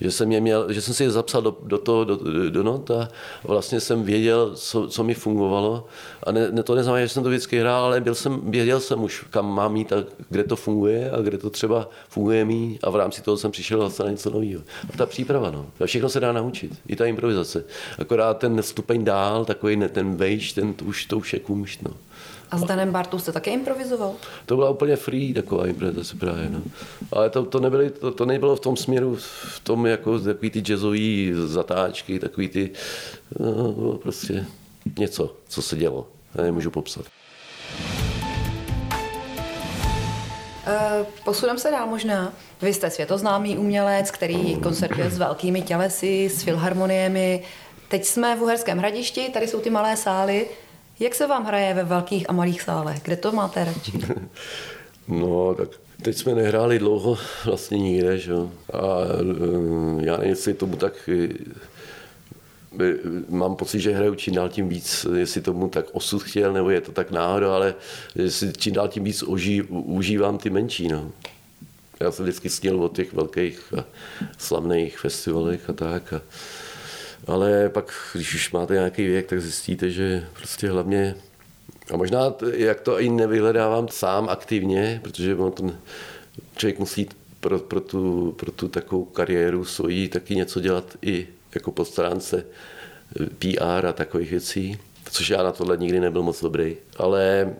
že 0.00 0.10
jsem, 0.10 0.32
je 0.32 0.40
měl, 0.40 0.72
že 0.72 0.82
jsem 0.82 0.94
si 0.94 1.02
je 1.02 1.10
zapsal 1.10 1.42
do, 1.42 1.56
do 1.62 1.78
toho, 1.78 2.04
do, 2.04 2.50
do 2.50 2.62
not 2.62 2.90
a 2.90 3.08
vlastně 3.44 3.80
jsem 3.80 4.02
věděl, 4.02 4.54
co, 4.54 4.88
co 4.88 5.04
mi 5.04 5.14
fungovalo. 5.14 5.86
A 6.22 6.32
ne, 6.32 6.50
ne, 6.50 6.62
to 6.62 6.74
neznamená, 6.74 7.06
že 7.06 7.08
jsem 7.08 7.22
to 7.22 7.28
vždycky 7.28 7.60
hrál, 7.60 7.84
ale 7.84 8.00
byl 8.00 8.14
jsem, 8.14 8.40
věděl 8.50 8.80
jsem 8.80 9.02
už, 9.02 9.24
kam 9.30 9.54
mám 9.54 9.76
jít 9.76 9.92
a 9.92 10.04
kde 10.28 10.44
to 10.44 10.56
funguje 10.56 11.10
a 11.10 11.20
kde 11.20 11.38
to 11.38 11.50
třeba 11.50 11.88
funguje 12.08 12.44
mí 12.44 12.78
a 12.82 12.90
v 12.90 12.96
rámci 12.96 13.22
toho 13.22 13.36
jsem 13.36 13.50
přišel 13.50 13.80
zase 13.80 14.04
na 14.04 14.10
něco 14.10 14.30
nového. 14.30 14.62
A 14.94 14.96
ta 14.96 15.06
příprava, 15.06 15.50
no. 15.50 15.66
A 15.80 15.86
všechno 15.86 16.08
se 16.08 16.20
dá 16.20 16.32
naučit, 16.32 16.72
i 16.86 16.96
ta 16.96 17.06
improvizace. 17.06 17.64
Akorát 17.98 18.38
ten 18.38 18.62
stupeň 18.62 19.04
dál, 19.04 19.44
takový 19.44 19.82
ten 19.88 20.16
vejš, 20.16 20.52
ten 20.52 20.74
to 20.74 20.84
už, 20.84 21.06
to 21.06 21.18
už 21.18 21.32
je 21.32 21.40
kumšt, 21.40 21.82
no. 21.82 21.90
A 22.50 22.58
s 22.58 22.64
Danem 22.64 22.92
Bartou 22.92 23.18
jste 23.18 23.32
také 23.32 23.50
improvizoval? 23.50 24.14
To 24.46 24.56
byla 24.56 24.70
úplně 24.70 24.96
free 24.96 25.34
taková 25.34 25.66
improvizace 25.66 26.16
právě. 26.16 26.50
No. 26.50 26.62
Ale 27.12 27.30
to, 27.30 27.44
to, 27.44 27.60
nebyly, 27.60 27.90
to, 27.90 28.10
to 28.10 28.26
nebylo 28.26 28.56
v 28.56 28.60
tom 28.60 28.76
směru, 28.76 29.16
v 29.16 29.60
tom 29.62 29.86
jako 29.86 30.18
takový 30.18 30.50
ty 30.50 30.60
jazzový 30.60 31.32
zatáčky, 31.46 32.18
takový 32.18 32.48
ty, 32.48 32.70
no, 33.38 33.92
prostě 33.92 34.46
něco, 34.98 35.36
co 35.48 35.62
se 35.62 35.76
dělo. 35.76 36.06
Já 36.34 36.42
nemůžu 36.42 36.70
popsat. 36.70 37.04
Eh, 40.66 41.06
posuneme 41.24 41.58
se 41.58 41.70
dál 41.70 41.86
možná. 41.86 42.32
Vy 42.62 42.74
jste 42.74 42.90
světoznámý 42.90 43.58
umělec, 43.58 44.10
který 44.10 44.56
koncertuje 44.56 45.10
s 45.10 45.18
velkými 45.18 45.62
tělesy, 45.62 46.30
s 46.32 46.42
filharmoniemi. 46.42 47.42
Teď 47.88 48.04
jsme 48.04 48.36
v 48.36 48.42
Uherském 48.42 48.78
hradišti, 48.78 49.28
tady 49.28 49.48
jsou 49.48 49.60
ty 49.60 49.70
malé 49.70 49.96
sály. 49.96 50.46
Jak 51.00 51.14
se 51.14 51.26
vám 51.26 51.44
hraje 51.44 51.74
ve 51.74 51.84
velkých 51.84 52.30
a 52.30 52.32
malých 52.32 52.62
sálech? 52.62 53.02
Kde 53.02 53.16
to 53.16 53.32
máte 53.32 53.64
radši? 53.64 53.92
no, 55.08 55.54
tak 55.54 55.68
teď 56.02 56.16
jsme 56.16 56.34
nehráli 56.34 56.78
dlouho 56.78 57.18
vlastně 57.44 57.78
nikde, 57.78 58.18
že? 58.18 58.32
A 58.72 58.78
eh, 58.78 60.04
já 60.04 60.16
nevím, 60.16 60.30
jestli 60.30 60.54
tomu 60.54 60.76
tak 60.76 61.10
mám 63.28 63.56
pocit, 63.56 63.80
že 63.80 63.94
hraju 63.94 64.14
čím 64.14 64.34
dál 64.34 64.48
tím 64.48 64.68
víc, 64.68 65.06
jestli 65.16 65.40
tomu 65.40 65.68
tak 65.68 65.86
osud 65.92 66.22
chtěl, 66.22 66.52
nebo 66.52 66.70
je 66.70 66.80
to 66.80 66.92
tak 66.92 67.10
náhoda, 67.10 67.54
ale 67.54 67.74
jestli 68.14 68.52
čím 68.52 68.74
dál 68.74 68.88
tím 68.88 69.04
víc 69.04 69.22
uží, 69.22 69.62
užívám 69.62 70.38
ty 70.38 70.50
menší. 70.50 70.88
No. 70.88 71.12
Já 72.00 72.10
jsem 72.10 72.24
vždycky 72.24 72.50
sněl 72.50 72.84
o 72.84 72.88
těch 72.88 73.12
velkých 73.12 73.74
a 73.78 73.84
slavných 74.38 74.98
festivalech 74.98 75.70
a 75.70 75.72
tak. 75.72 76.12
A, 76.12 76.22
ale 77.26 77.68
pak, 77.68 77.92
když 78.14 78.34
už 78.34 78.52
máte 78.52 78.74
nějaký 78.74 79.06
věk, 79.06 79.26
tak 79.26 79.40
zjistíte, 79.40 79.90
že 79.90 80.26
prostě 80.32 80.70
hlavně 80.70 81.14
a 81.92 81.96
možná, 81.96 82.34
jak 82.52 82.80
to 82.80 83.00
i 83.00 83.08
nevyhledávám 83.08 83.88
sám 83.88 84.28
aktivně, 84.28 85.00
protože 85.02 85.34
on 85.34 85.52
ten 85.52 85.78
člověk 86.56 86.78
musí 86.78 87.08
pro, 87.40 87.58
pro, 87.58 87.80
tu, 87.80 88.34
pro 88.38 88.52
tu 88.52 88.68
takovou 88.68 89.04
kariéru 89.04 89.64
svojí 89.64 90.08
taky 90.08 90.36
něco 90.36 90.60
dělat 90.60 90.84
i 91.02 91.26
jako 91.54 91.72
po 91.72 91.84
stránce 91.84 92.44
PR 93.38 93.86
a 93.86 93.92
takových 93.92 94.30
věcí, 94.30 94.78
což 95.10 95.30
já 95.30 95.42
na 95.42 95.52
tohle 95.52 95.76
nikdy 95.76 96.00
nebyl 96.00 96.22
moc 96.22 96.42
dobrý. 96.42 96.76
Ale 96.96 97.54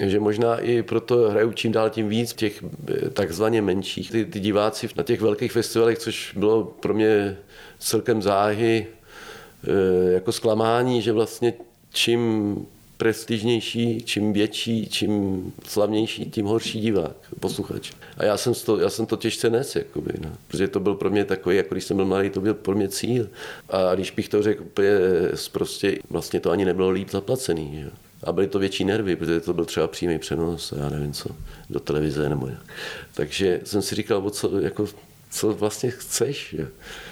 že 0.00 0.20
možná 0.20 0.58
i 0.58 0.82
proto 0.82 1.30
hraju 1.30 1.52
čím 1.52 1.72
dál 1.72 1.90
tím 1.90 2.08
víc 2.08 2.32
v 2.32 2.36
těch 2.36 2.64
takzvaně 3.12 3.62
menších. 3.62 4.10
Ty, 4.10 4.24
ty 4.24 4.40
diváci 4.40 4.88
na 4.96 5.02
těch 5.02 5.20
velkých 5.20 5.52
festivalech, 5.52 5.98
což 5.98 6.34
bylo 6.36 6.64
pro 6.64 6.94
mě 6.94 7.36
celkem 7.78 8.22
záhy, 8.22 8.86
Eh, 8.86 9.03
jako 10.14 10.32
zklamání, 10.32 11.02
že 11.02 11.12
vlastně 11.12 11.54
čím 11.92 12.56
prestižnější, 12.96 14.02
čím 14.04 14.32
větší, 14.32 14.86
čím 14.86 15.42
slavnější, 15.68 16.30
tím 16.30 16.46
horší 16.46 16.80
divák, 16.80 17.16
posluchač. 17.40 17.92
A 18.16 18.24
já 18.24 18.36
jsem 18.36 18.54
to, 18.54 18.78
já 18.78 18.90
jsem 18.90 19.06
to 19.06 19.16
těžce 19.16 19.50
nes, 19.50 19.76
jakoby, 19.76 20.12
no. 20.20 20.30
protože 20.48 20.68
to 20.68 20.80
byl 20.80 20.94
pro 20.94 21.10
mě 21.10 21.24
takový, 21.24 21.56
jako 21.56 21.74
když 21.74 21.84
jsem 21.84 21.96
byl 21.96 22.06
malý, 22.06 22.30
to 22.30 22.40
byl 22.40 22.54
pro 22.54 22.74
mě 22.74 22.88
cíl. 22.88 23.28
A 23.68 23.94
když 23.94 24.10
bych 24.10 24.28
to 24.28 24.42
řekl 24.42 24.62
úplně 24.62 24.90
prostě, 25.52 25.98
vlastně 26.10 26.40
to 26.40 26.50
ani 26.50 26.64
nebylo 26.64 26.90
líp 26.90 27.10
zaplacený. 27.10 27.80
Že? 27.82 27.90
A 28.24 28.32
byly 28.32 28.46
to 28.46 28.58
větší 28.58 28.84
nervy, 28.84 29.16
protože 29.16 29.40
to 29.40 29.52
byl 29.52 29.64
třeba 29.64 29.86
přímý 29.86 30.18
přenos, 30.18 30.74
já 30.76 30.88
nevím 30.88 31.12
co, 31.12 31.28
do 31.70 31.80
televize 31.80 32.28
nebo 32.28 32.46
jak. 32.46 32.62
Takže 33.14 33.60
jsem 33.64 33.82
si 33.82 33.94
říkal, 33.94 34.30
co, 34.30 34.60
jako, 34.60 34.86
co 35.30 35.52
vlastně 35.52 35.90
chceš. 35.90 36.54
Že? 36.56 36.68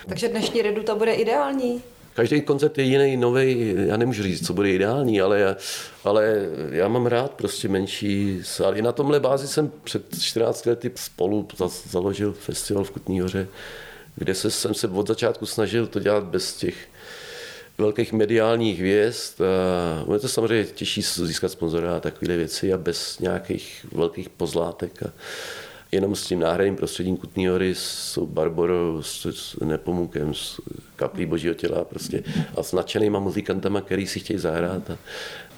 Takže 0.09 0.29
dnešní 0.29 0.63
reduta 0.63 0.95
bude 0.95 1.13
ideální? 1.13 1.83
Každý 2.15 2.41
koncert 2.41 2.79
je 2.79 2.85
jiný, 2.85 3.17
nový. 3.17 3.75
Já 3.87 3.97
nemůžu 3.97 4.23
říct, 4.23 4.47
co 4.47 4.55
bude 4.55 4.71
ideální, 4.71 5.21
ale 5.21 5.41
já, 5.41 5.57
ale 6.05 6.47
já 6.71 6.89
mám 6.89 7.07
rád 7.07 7.31
prostě 7.31 7.69
menší 7.69 8.41
sály. 8.43 8.83
Na 8.83 8.93
tomhle 8.93 9.21
bázi 9.21 9.49
jsem 9.49 9.73
před 9.85 10.21
14 10.21 10.67
lety 10.67 10.91
spolu 10.95 11.49
založil 11.91 12.33
festival 12.33 12.85
v 12.85 12.91
Kutní 12.91 13.21
hoře, 13.21 13.49
kde 14.17 14.35
se, 14.35 14.51
jsem 14.51 14.75
se 14.75 14.89
od 14.89 15.09
začátku 15.09 15.47
snažil 15.47 15.87
to 15.87 15.99
dělat 16.01 16.25
bez 16.25 16.57
těch 16.57 16.75
velkých 17.79 18.13
mediálních 18.13 18.79
hvězd. 18.79 19.41
A 20.09 20.13
je 20.13 20.19
to 20.19 20.29
samozřejmě 20.29 20.65
těžší 20.65 21.03
získat 21.03 21.49
sponzora 21.49 21.97
a 21.97 22.01
takové 22.01 22.37
věci 22.37 22.73
a 22.73 22.79
bez 22.79 23.19
nějakých 23.19 23.87
velkých 23.93 24.29
pozlátek. 24.29 25.03
A, 25.03 25.13
jenom 25.93 26.15
s 26.15 26.27
tím 26.27 26.41
náhradním 26.41 26.77
prostředím 26.77 27.17
Kutní 27.17 27.47
hory, 27.47 27.75
s 27.75 28.19
Barborou, 28.25 29.03
s, 29.03 29.27
s 29.27 29.61
Nepomukem, 29.61 30.35
s 30.35 30.61
kaplí 30.97 31.27
božího 31.27 31.55
těla 31.55 31.85
prostě 31.85 32.23
a 32.57 32.63
s 32.63 32.73
nadšenýma 32.73 33.19
muzikantama, 33.19 33.81
který 33.81 34.07
si 34.07 34.21
chtějí 34.21 34.39
zahrát. 34.39 34.91
A, 34.91 34.99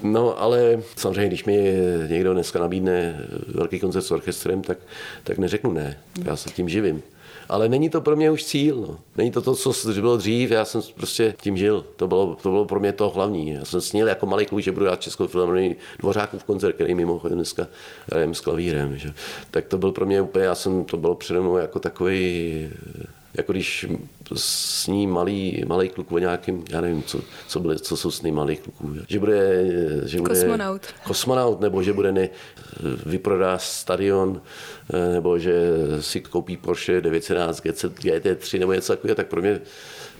no 0.02 0.40
ale 0.42 0.82
samozřejmě, 0.96 1.28
když 1.28 1.44
mi 1.44 1.74
někdo 2.08 2.34
dneska 2.34 2.58
nabídne 2.58 3.26
velký 3.46 3.80
koncert 3.80 4.02
s 4.02 4.10
orchestrem, 4.10 4.62
tak, 4.62 4.78
tak 5.24 5.38
neřeknu 5.38 5.72
ne. 5.72 5.98
Já 6.24 6.36
se 6.36 6.50
tím 6.50 6.68
živím. 6.68 7.02
Ale 7.48 7.68
není 7.68 7.90
to 7.90 8.00
pro 8.00 8.16
mě 8.16 8.30
už 8.30 8.44
cíl. 8.44 8.76
No. 8.88 8.98
Není 9.16 9.30
to 9.30 9.42
to, 9.42 9.54
co 9.54 9.72
bylo 10.00 10.16
dřív, 10.16 10.50
já 10.50 10.64
jsem 10.64 10.82
prostě 10.94 11.34
tím 11.40 11.56
žil. 11.56 11.84
To 11.96 12.08
bylo, 12.08 12.36
to 12.42 12.50
bylo 12.50 12.64
pro 12.64 12.80
mě 12.80 12.92
to 12.92 13.10
hlavní. 13.10 13.50
Já 13.50 13.64
jsem 13.64 13.80
snil 13.80 14.08
jako 14.08 14.26
malý 14.26 14.46
kluk, 14.46 14.60
že 14.60 14.72
budu 14.72 14.86
dát 14.86 15.00
Českou 15.00 15.26
filharmonii 15.26 15.76
Dvořákův 15.98 16.44
koncert, 16.44 16.72
který 16.72 16.94
mimochodem 16.94 17.38
dneska 17.38 17.66
hrajem 18.06 18.34
s 18.34 18.40
klavírem. 18.40 18.98
Že. 18.98 19.14
Tak 19.50 19.66
to 19.66 19.78
byl 19.78 19.92
pro 19.92 20.06
mě 20.06 20.20
úplně, 20.22 20.44
já 20.44 20.54
jsem, 20.54 20.84
to 20.84 20.96
bylo 20.96 21.14
přede 21.14 21.40
mnou 21.40 21.56
jako 21.56 21.78
takový 21.78 22.70
jako 23.34 23.52
když 23.52 23.86
sní 24.34 25.06
malý, 25.06 25.64
malý 25.66 25.88
kluk 25.88 26.12
o 26.12 26.18
nějakým, 26.18 26.64
já 26.70 26.80
nevím, 26.80 27.02
co, 27.02 27.20
co, 27.48 27.60
byly, 27.60 27.78
co 27.78 27.96
jsou 27.96 28.10
sny 28.10 28.32
malých 28.32 28.60
kluků, 28.60 28.94
že 29.08 29.18
bude, 29.18 29.64
že 30.04 30.20
bude 30.20 30.34
kosmonaut. 30.34 30.82
kosmonaut, 31.06 31.60
nebo 31.60 31.82
že 31.82 31.92
bude 31.92 32.12
ne, 32.12 32.28
vyprodá 33.06 33.58
stadion, 33.58 34.42
eh, 34.94 35.12
nebo 35.12 35.38
že 35.38 35.52
si 36.00 36.20
koupí 36.20 36.56
Porsche 36.56 37.00
911 37.00 37.60
GT3 37.60 38.58
nebo 38.58 38.72
něco 38.72 38.92
takového, 38.92 39.14
tak 39.14 39.26
pro 39.26 39.40
mě 39.40 39.60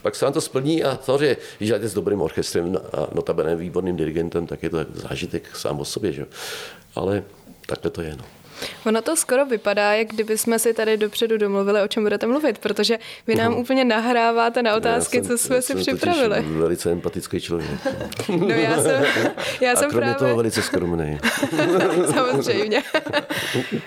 pak 0.03 0.15
se 0.15 0.25
vám 0.25 0.33
to 0.33 0.41
splní 0.41 0.85
a 0.85 0.99
samozřejmě, 1.03 1.37
když 1.59 1.71
jdete 1.71 1.89
s 1.89 1.95
dobrým 1.95 2.21
orchestrem 2.23 2.77
a 2.93 3.15
notabene 3.15 3.57
výborným 3.57 3.97
dirigentem, 3.97 4.47
tak 4.47 4.63
je 4.63 4.71
to 4.71 4.79
zážitek 4.95 5.57
sám 5.57 5.81
o 5.81 5.85
sobě, 5.85 6.13
že? 6.13 6.27
ale 6.95 7.25
takhle 7.67 7.91
to 7.91 8.03
je. 8.03 8.17
No. 8.17 8.25
Ono 8.87 9.03
to 9.03 9.17
skoro 9.17 9.47
vypadá, 9.47 9.93
jak 9.93 10.09
kdyby 10.09 10.39
jsme 10.39 10.59
si 10.59 10.75
tady 10.75 10.97
dopředu 10.97 11.37
domluvili, 11.37 11.83
o 11.83 11.89
čem 11.89 12.03
budete 12.03 12.27
mluvit, 12.27 12.59
protože 12.59 12.99
vy 13.27 13.35
nám 13.35 13.53
uh-huh. 13.53 13.61
úplně 13.61 13.85
nahráváte 13.85 14.63
na 14.63 14.77
otázky, 14.77 15.17
jsem, 15.17 15.27
co 15.27 15.39
jsme 15.39 15.63
si 15.63 15.75
připravili. 15.75 16.45
velice 16.47 16.93
empatický 16.93 17.41
člověk. 17.41 17.71
no 18.29 18.49
já 18.49 18.83
jsem, 18.83 19.05
já 19.61 19.73
A 19.73 19.77
jsem 19.77 19.91
kromě 19.91 20.11
právě... 20.11 20.15
toho 20.15 20.37
velice 20.37 20.63
skromný. 20.63 21.19
Samozřejmě. 22.15 22.83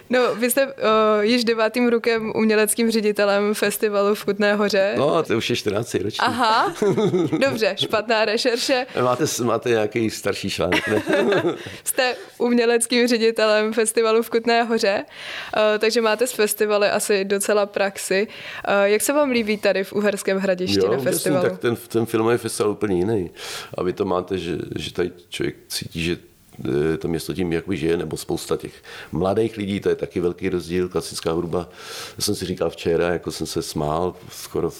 no, 0.10 0.36
vy 0.36 0.52
jste 0.52 0.68
o, 0.68 1.22
již 1.22 1.44
devátým 1.44 1.88
rokem 1.88 2.32
uměleckým 2.36 2.92
ředitelem 2.92 3.54
festivalu 3.54 4.16
v 4.16 4.26
Kutné 4.26 4.56
hoře. 4.56 4.94
No 4.98 5.16
a 5.16 5.24
to 5.24 5.38
už 5.38 5.50
je 5.50 5.56
14 5.56 5.94
roční. 5.94 6.20
Aha, 6.20 6.74
dobře, 7.40 7.76
špatná 7.80 8.26
rešerše. 8.26 8.86
Máte, 9.02 9.26
máte 9.44 9.70
nějaký 9.70 10.10
starší 10.10 10.50
článek, 10.50 10.88
ne? 10.88 11.04
jste 11.84 12.16
uměleckým 12.38 13.08
ředitelem 13.08 13.74
festivalu 13.74 14.22
v 14.22 14.30
Kutné 14.30 14.57
hoře, 14.64 15.06
uh, 15.58 15.62
takže 15.80 16.02
máte 16.02 16.28
z 16.28 16.32
festivaly 16.32 16.90
asi 16.90 17.26
docela 17.26 17.66
praxi. 17.66 18.28
Uh, 18.68 18.84
jak 18.84 19.02
se 19.02 19.14
vám 19.14 19.30
líbí 19.30 19.58
tady 19.58 19.84
v 19.84 19.94
Uherském 19.94 20.38
hradišti 20.38 20.80
jo, 20.80 20.92
na 20.92 20.98
festivalu? 20.98 21.44
Jasný, 21.44 21.50
tak 21.50 21.62
ten, 21.62 21.76
ten 21.88 22.06
filmový 22.06 22.38
festival 22.38 22.72
je 22.72 22.76
úplně 22.76 22.98
jiný. 22.98 23.30
A 23.78 23.84
vy 23.84 23.94
to 23.94 24.06
máte, 24.06 24.38
že, 24.38 24.58
že 24.76 24.94
tady 24.94 25.12
člověk 25.30 25.56
cítí, 25.68 26.04
že 26.04 26.18
eh, 26.94 26.98
to 26.98 27.08
město 27.08 27.34
tím 27.34 27.54
jakoby 27.54 27.78
žije, 27.78 27.98
nebo 27.98 28.18
spousta 28.18 28.58
těch 28.58 28.74
mladých 29.12 29.58
lidí, 29.58 29.80
to 29.80 29.90
je 29.90 29.96
taky 29.96 30.20
velký 30.20 30.50
rozdíl, 30.50 30.90
klasická 30.90 31.32
hudba. 31.32 31.70
Já 32.18 32.22
jsem 32.22 32.36
si 32.36 32.46
říkal 32.46 32.70
včera, 32.70 33.10
jako 33.10 33.32
jsem 33.32 33.48
se 33.48 33.62
smál 33.62 34.16
skoro, 34.32 34.72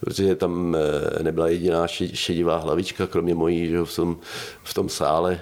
protože 0.00 0.34
tam 0.34 0.76
nebyla 1.22 1.48
jediná 1.48 1.86
šedivá 2.14 2.56
hlavička, 2.56 3.06
kromě 3.06 3.34
mojí, 3.34 3.68
že 3.68 3.84
v 3.84 3.96
tom, 3.96 4.18
v 4.62 4.74
tom 4.74 4.88
sále, 4.88 5.40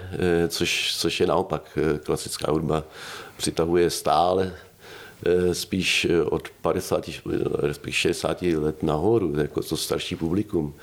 což, 0.49 0.95
což 0.97 1.21
je 1.21 1.27
naopak 1.27 1.79
klasická 2.03 2.53
hudba 2.53 2.85
přitahuje 3.37 3.90
stále 3.90 4.55
eh, 5.27 5.55
spíš 5.55 6.05
eh, 6.05 6.23
od 6.23 6.49
50, 6.62 7.11
respektive 7.59 7.92
60 7.92 8.42
let 8.42 8.83
nahoru, 8.83 9.38
jako 9.38 9.62
to 9.62 9.77
starší 9.77 10.16
publikum. 10.16 10.75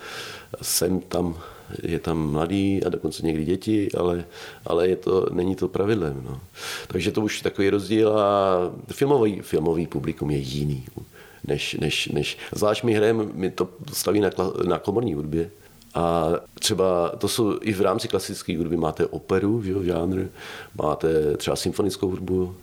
Jsem 0.61 0.99
tam, 0.99 1.37
je 1.83 1.99
tam 1.99 2.31
mladý 2.31 2.83
a 2.83 2.89
dokonce 2.89 3.25
někdy 3.25 3.45
děti, 3.45 3.89
ale, 3.97 4.25
ale 4.65 4.87
je 4.87 4.95
to, 4.95 5.25
není 5.31 5.55
to 5.55 5.67
pravidlem. 5.67 6.23
No. 6.25 6.41
Takže 6.87 7.11
to 7.11 7.21
už 7.21 7.41
takový 7.41 7.69
rozdíl 7.69 8.19
a 8.19 8.57
filmový, 8.91 9.41
filmový 9.41 9.87
publikum 9.87 10.31
je 10.31 10.37
jiný. 10.37 10.85
Než, 11.47 11.73
než, 11.73 12.07
než, 12.07 12.37
zvlášť 12.51 12.83
my 12.83 12.93
hrajeme, 12.93 13.25
my 13.33 13.51
to 13.51 13.69
staví 13.93 14.19
na, 14.19 14.29
na 14.67 14.79
komorní 14.79 15.13
hudbě, 15.13 15.49
a 15.93 16.29
třeba 16.53 17.09
to 17.09 17.27
jsou 17.27 17.59
i 17.61 17.73
v 17.73 17.81
rámci 17.81 18.07
klasické 18.07 18.57
hudby 18.57 18.77
máte 18.77 19.05
operu, 19.05 19.63
že 19.63 19.71
jo, 19.71 19.83
žánr, 19.83 20.25
máte 20.75 21.37
třeba 21.37 21.55
symfonickou 21.55 22.09
hudbu 22.09 22.55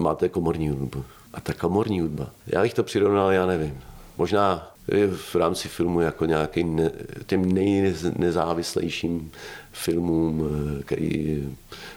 máte 0.00 0.28
komorní 0.28 0.68
hudbu. 0.68 1.04
A 1.34 1.40
ta 1.40 1.52
komorní 1.52 2.00
hudba, 2.00 2.30
já 2.46 2.62
bych 2.62 2.74
to 2.74 2.82
přirovnal, 2.82 3.32
já 3.32 3.46
nevím. 3.46 3.80
Možná 4.18 4.72
v 5.14 5.34
rámci 5.34 5.68
filmu 5.68 6.00
jako 6.00 6.26
nějaký 6.26 6.64
ne, 6.64 6.90
těm 7.26 7.52
nejnezávislejším 7.52 9.30
filmům, 9.72 10.48
který 10.84 11.42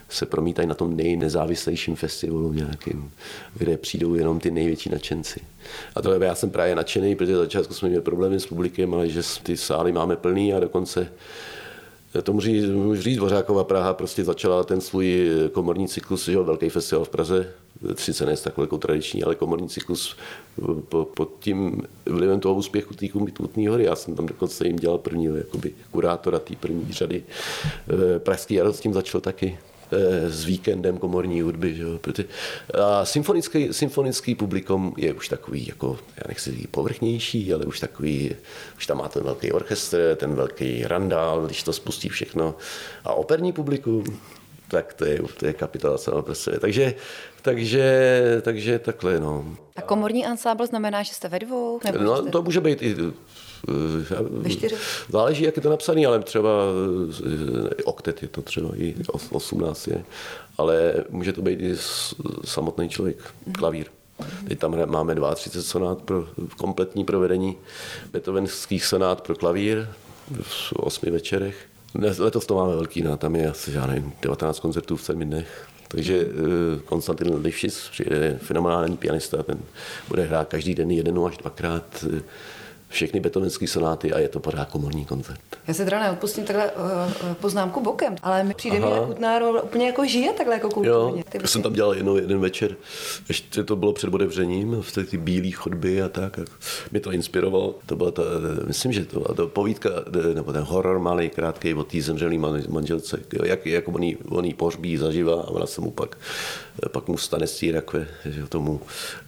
se 0.10 0.26
promítají 0.26 0.68
na 0.68 0.76
tom 0.76 0.98
nejnezávislejším 0.98 1.96
festivalu 1.96 2.54
nějakým, 2.54 3.12
kde 3.58 3.78
přijdou 3.78 4.16
jenom 4.16 4.40
ty 4.40 4.52
největší 4.52 4.90
nadšenci. 4.90 5.40
A 5.96 6.02
to 6.02 6.14
já 6.14 6.36
jsem 6.36 6.50
právě 6.50 6.76
nadšený, 6.76 7.16
protože 7.16 7.36
začátku 7.36 7.74
jsme 7.74 7.90
měli 7.90 8.04
problémy 8.04 8.40
s 8.40 8.46
publikem, 8.46 8.94
ale 8.94 9.10
že 9.10 9.22
ty 9.44 9.58
sály 9.58 9.92
máme 9.92 10.16
plný 10.16 10.54
a 10.54 10.60
dokonce 10.60 11.12
to 12.22 12.34
můžu 12.34 13.02
říct, 13.02 13.18
Dvořáková 13.18 13.64
Praha 13.64 13.94
prostě 13.94 14.24
začala 14.24 14.64
ten 14.64 14.82
svůj 14.82 15.30
komorní 15.52 15.88
cyklus, 15.88 16.26
že 16.26 16.38
velký 16.38 16.70
festival 16.70 17.06
v 17.06 17.10
Praze, 17.10 17.48
sice 17.96 18.26
ne 18.26 18.38
tak 18.38 18.58
velkou 18.58 18.78
tradiční, 18.78 19.24
ale 19.24 19.36
komorní 19.36 19.70
cyklus 19.70 20.18
pod 21.14 21.36
tím 21.40 21.82
vlivem 22.06 22.40
toho 22.40 22.56
úspěchu 22.56 22.94
té 22.94 23.08
Kutní 23.08 23.68
hory. 23.68 23.84
Já 23.84 23.96
jsem 23.96 24.16
tam 24.16 24.26
dokonce 24.26 24.68
jim 24.68 24.76
dělal 24.76 24.98
prvního 24.98 25.36
jakoby, 25.36 25.74
kurátora 25.92 26.40
té 26.40 26.56
první 26.56 26.94
řady. 26.94 27.24
Eh, 27.66 28.20
Pražský 28.20 28.54
jaro 28.54 28.74
s 28.74 28.80
tím 28.80 28.94
začal 28.94 29.22
taky. 29.22 29.58
Eh, 29.92 30.30
s 30.30 30.46
víkendem 30.46 30.98
komorní 30.98 31.42
hudby. 31.42 31.76
Že 31.76 31.84
jo? 31.84 32.00
A 32.74 33.06
symfonický, 33.06 33.74
symfonický 33.74 34.36
publikum 34.36 34.94
je 34.98 35.14
už 35.14 35.28
takový, 35.28 35.68
jako, 35.68 36.00
já 36.18 36.24
nechci 36.28 36.52
říct 36.52 36.68
povrchnější, 36.72 37.54
ale 37.54 37.66
už 37.66 37.80
takový, 37.80 38.36
už 38.78 38.88
tam 38.88 38.98
má 38.98 39.08
ten 39.08 39.24
velký 39.24 39.52
orchestr, 39.52 40.16
ten 40.20 40.36
velký 40.36 40.84
randál, 40.84 41.46
když 41.46 41.64
to 41.64 41.74
spustí 41.74 42.10
všechno. 42.10 42.56
A 43.04 43.14
operní 43.14 43.52
publikum, 43.52 44.04
tak 44.68 44.94
to 44.94 45.06
je, 45.06 45.22
to 45.38 45.46
je 45.46 45.54
kapitola 45.54 45.98
sama 45.98 46.22
pro 46.22 46.36
sebe. 46.36 46.60
Takže, 46.60 46.94
takže, 47.42 48.42
takže 48.42 48.80
takhle, 48.80 49.20
no. 49.20 49.56
A 49.76 49.82
komorní 49.82 50.26
ansábl 50.26 50.66
znamená, 50.66 51.04
že 51.04 51.14
jste 51.14 51.28
ve 51.28 51.40
dvou? 51.40 51.80
Nebo 51.84 52.00
no, 52.00 52.22
jste... 52.22 52.30
to 52.30 52.42
může 52.42 52.62
být 52.62 52.82
i? 52.82 52.96
Záleží, 55.10 55.44
jak 55.44 55.56
je 55.56 55.62
to 55.62 55.70
napsané, 55.70 56.06
ale 56.06 56.20
třeba 56.20 56.50
eh, 57.80 57.84
oktet 57.84 58.22
je 58.22 58.28
to 58.28 58.42
třeba 58.42 58.70
i 58.76 58.96
18 59.32 59.88
je, 59.88 60.04
ale 60.58 60.94
může 61.10 61.34
to 61.34 61.42
být 61.42 61.60
i 61.62 61.76
samotný 62.46 62.90
člověk, 62.90 63.18
klavír. 63.52 63.86
Teď 64.48 64.60
tam 64.60 64.90
máme 64.92 65.16
32 65.36 65.64
sonát 65.64 66.02
pro 66.02 66.28
kompletní 66.58 67.06
provedení 67.06 67.58
beethovenských 68.12 68.86
sonát 68.86 69.22
pro 69.22 69.36
klavír 69.36 69.88
v 70.42 70.74
osmi 70.74 71.12
večerech. 71.12 71.66
Letos 72.20 72.46
to 72.46 72.56
máme 72.56 72.76
velký, 72.76 73.02
no, 73.02 73.18
tam 73.18 73.36
je 73.36 73.50
asi, 73.50 73.72
já 73.72 73.88
nevím, 73.88 74.14
19 74.22 74.60
koncertů 74.60 74.96
v 74.96 75.02
sedmi 75.02 75.26
dnech. 75.26 75.68
Takže 75.88 76.26
uh, 76.26 76.32
Konstantin 76.86 77.36
Livšis, 77.36 77.90
přijde 77.92 78.40
fenomenální 78.42 78.98
pianista, 78.98 79.44
ten 79.44 79.58
bude 80.08 80.24
hrát 80.24 80.48
každý 80.48 80.76
den 80.76 80.92
jeden 80.92 81.20
až 81.28 81.38
dvakrát 81.38 82.06
všechny 82.96 83.20
betonenské 83.20 83.68
sonáty 83.68 84.14
a 84.14 84.20
je 84.20 84.30
to 84.30 84.40
pořád 84.40 84.70
komorní 84.70 85.06
koncert. 85.06 85.40
Já 85.68 85.74
se 85.74 85.86
teda 85.86 86.00
neodpustím 86.00 86.44
takhle 86.44 86.72
uh, 86.72 87.34
poznámku 87.34 87.82
bokem, 87.82 88.16
ale 88.24 88.44
mi 88.44 88.54
přijde 88.54 88.78
Aha. 88.78 88.90
mi 88.90 88.96
jako 88.96 89.08
Kutnáro 89.08 89.64
úplně 89.64 89.86
jako 89.86 90.06
žije 90.06 90.34
takhle 90.34 90.56
jako 90.56 90.70
kulturně. 90.70 91.20
Jo, 91.20 91.24
já 91.42 91.48
jsem 91.48 91.62
tam 91.62 91.74
dělal 91.74 91.94
jednou, 91.94 92.16
jeden 92.16 92.40
večer, 92.40 92.76
ještě 93.28 93.64
to 93.64 93.76
bylo 93.76 93.94
před 93.94 94.14
otevřením, 94.14 94.82
v 94.82 94.92
té 94.92 95.04
ty 95.04 95.18
bílé 95.18 95.52
chodby 95.52 96.02
a 96.02 96.10
tak. 96.10 96.40
A 96.40 96.46
mě 96.92 97.00
to 97.00 97.12
inspirovalo. 97.12 97.76
To 97.86 97.96
byla 97.96 98.12
ta, 98.12 98.24
myslím, 98.68 98.92
že 98.92 99.06
to 99.06 99.20
byla 99.20 99.36
to 99.36 99.48
povídka, 99.48 99.90
nebo 100.34 100.54
ten 100.54 100.64
horor 100.64 101.00
malý, 101.00 101.30
krátký 101.30 101.74
o 101.74 101.84
té 101.84 102.02
zemřelý 102.02 102.38
manželce, 102.68 103.20
jak, 103.44 103.66
jak 103.66 103.88
on, 103.88 104.04
jí, 104.04 104.18
on 104.30 104.46
jí 104.46 104.54
pohřbí 104.54 104.98
zaživa 104.98 105.34
a 105.42 105.48
ona 105.48 105.66
se 105.66 105.82
mu 105.82 105.92
pak, 105.92 106.18
pak 106.92 107.08
mu 107.08 107.18
stane 107.18 107.48
z 107.48 107.72
rakve, 107.72 108.08
že 108.26 108.48
tomu 108.48 108.82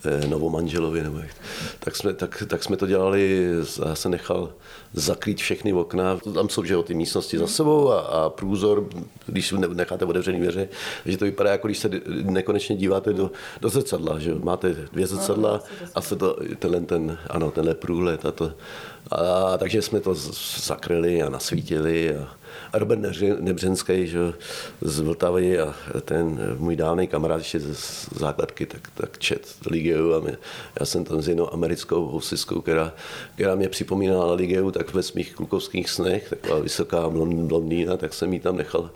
eh, 0.06 0.28
novomanželovi. 0.28 1.04
Nebo 1.04 1.18
jak. 1.18 1.36
Tak, 1.80 1.96
jsme, 1.96 2.14
tak, 2.14 2.44
tak 2.48 2.64
jsme 2.64 2.78
to 2.78 2.88
dělali 2.88 3.50
já 3.88 3.96
jsem 3.96 4.12
nechal 4.12 4.54
zakrýt 4.94 5.38
všechny 5.38 5.74
okna. 5.74 6.18
Tam 6.34 6.50
jsou 6.50 6.64
že, 6.64 6.84
ty 6.84 6.94
místnosti 6.94 7.38
za 7.38 7.48
sebou 7.48 7.92
a, 7.92 8.00
a 8.00 8.30
průzor, 8.30 8.90
když 9.26 9.52
necháte 9.52 10.06
otevřený 10.06 10.40
dveře, 10.40 10.70
že 11.06 11.18
to 11.18 11.26
vypadá 11.26 11.52
jako 11.52 11.68
když 11.68 11.78
se 11.78 11.90
nekonečně 12.24 12.76
díváte 12.76 13.14
do, 13.14 13.32
do 13.62 13.70
zrcadla. 13.70 14.20
Že? 14.20 14.36
Máte 14.36 14.74
dvě 14.74 15.08
zrcadla 15.08 15.64
a 15.96 16.02
se 16.02 16.16
to, 16.16 16.38
tenhle, 16.60 16.82
ten, 16.82 17.18
ano, 17.30 17.52
tenhle 17.52 17.76
průhled. 17.76 18.26
A 18.26 18.32
to, 18.32 18.52
a, 19.12 19.58
takže 19.58 19.82
jsme 19.82 20.00
to 20.00 20.14
zakryli 20.58 21.24
a 21.24 21.30
nasvítili. 21.30 22.16
A, 22.16 22.28
a 22.74 22.80
Robert 22.80 23.02
Nebřenský 23.40 24.08
že, 24.08 24.20
z 24.82 25.00
Vltavy 25.00 25.60
a 25.60 25.76
ten 26.06 26.56
můj 26.58 26.76
dávný 26.76 27.08
kamarád 27.08 27.38
ještě 27.38 27.60
z 27.60 28.10
základky, 28.16 28.66
tak, 28.66 28.82
tak 28.94 29.18
čet 29.18 29.56
Ligeu 29.72 30.14
a 30.14 30.20
mě, 30.20 30.38
já 30.80 30.86
jsem 30.86 31.04
tam 31.04 31.22
s 31.22 31.28
jednou 31.28 31.54
americkou 31.54 32.06
housiskou, 32.06 32.62
která, 32.62 32.94
která 33.34 33.56
mě 33.56 33.70
připomínala 33.70 34.34
Ligeu, 34.34 34.72
tak 34.72 34.94
ve 34.94 35.04
svých 35.04 35.36
klukovských 35.36 35.90
snech, 35.90 36.30
taková 36.30 36.60
vysoká 36.60 37.10
blondýna, 37.10 37.98
tak 37.98 38.14
jsem 38.14 38.34
jí 38.34 38.40
tam 38.40 38.58
nechal 38.58 38.90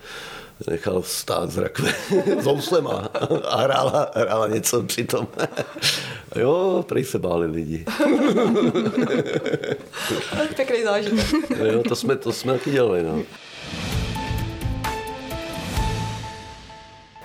nechal 0.69 1.03
stát 1.03 1.51
z 1.51 1.57
rakve 1.57 1.93
s 2.39 2.45
houslema 2.45 3.09
a 3.43 3.61
hrála, 3.61 4.11
hrála 4.15 4.47
něco 4.47 4.83
přitom. 4.83 5.27
jo, 6.35 6.85
prej 6.87 7.03
se 7.03 7.19
báli 7.19 7.47
lidi. 7.47 7.85
Pěkný 10.55 10.83
zážitek. 10.83 11.49
jo, 11.49 11.83
to 11.83 11.95
jsme, 11.95 12.15
to 12.15 12.31
jsme 12.31 12.53
taky 12.53 12.71
dělali, 12.71 13.03
no. 13.03 13.23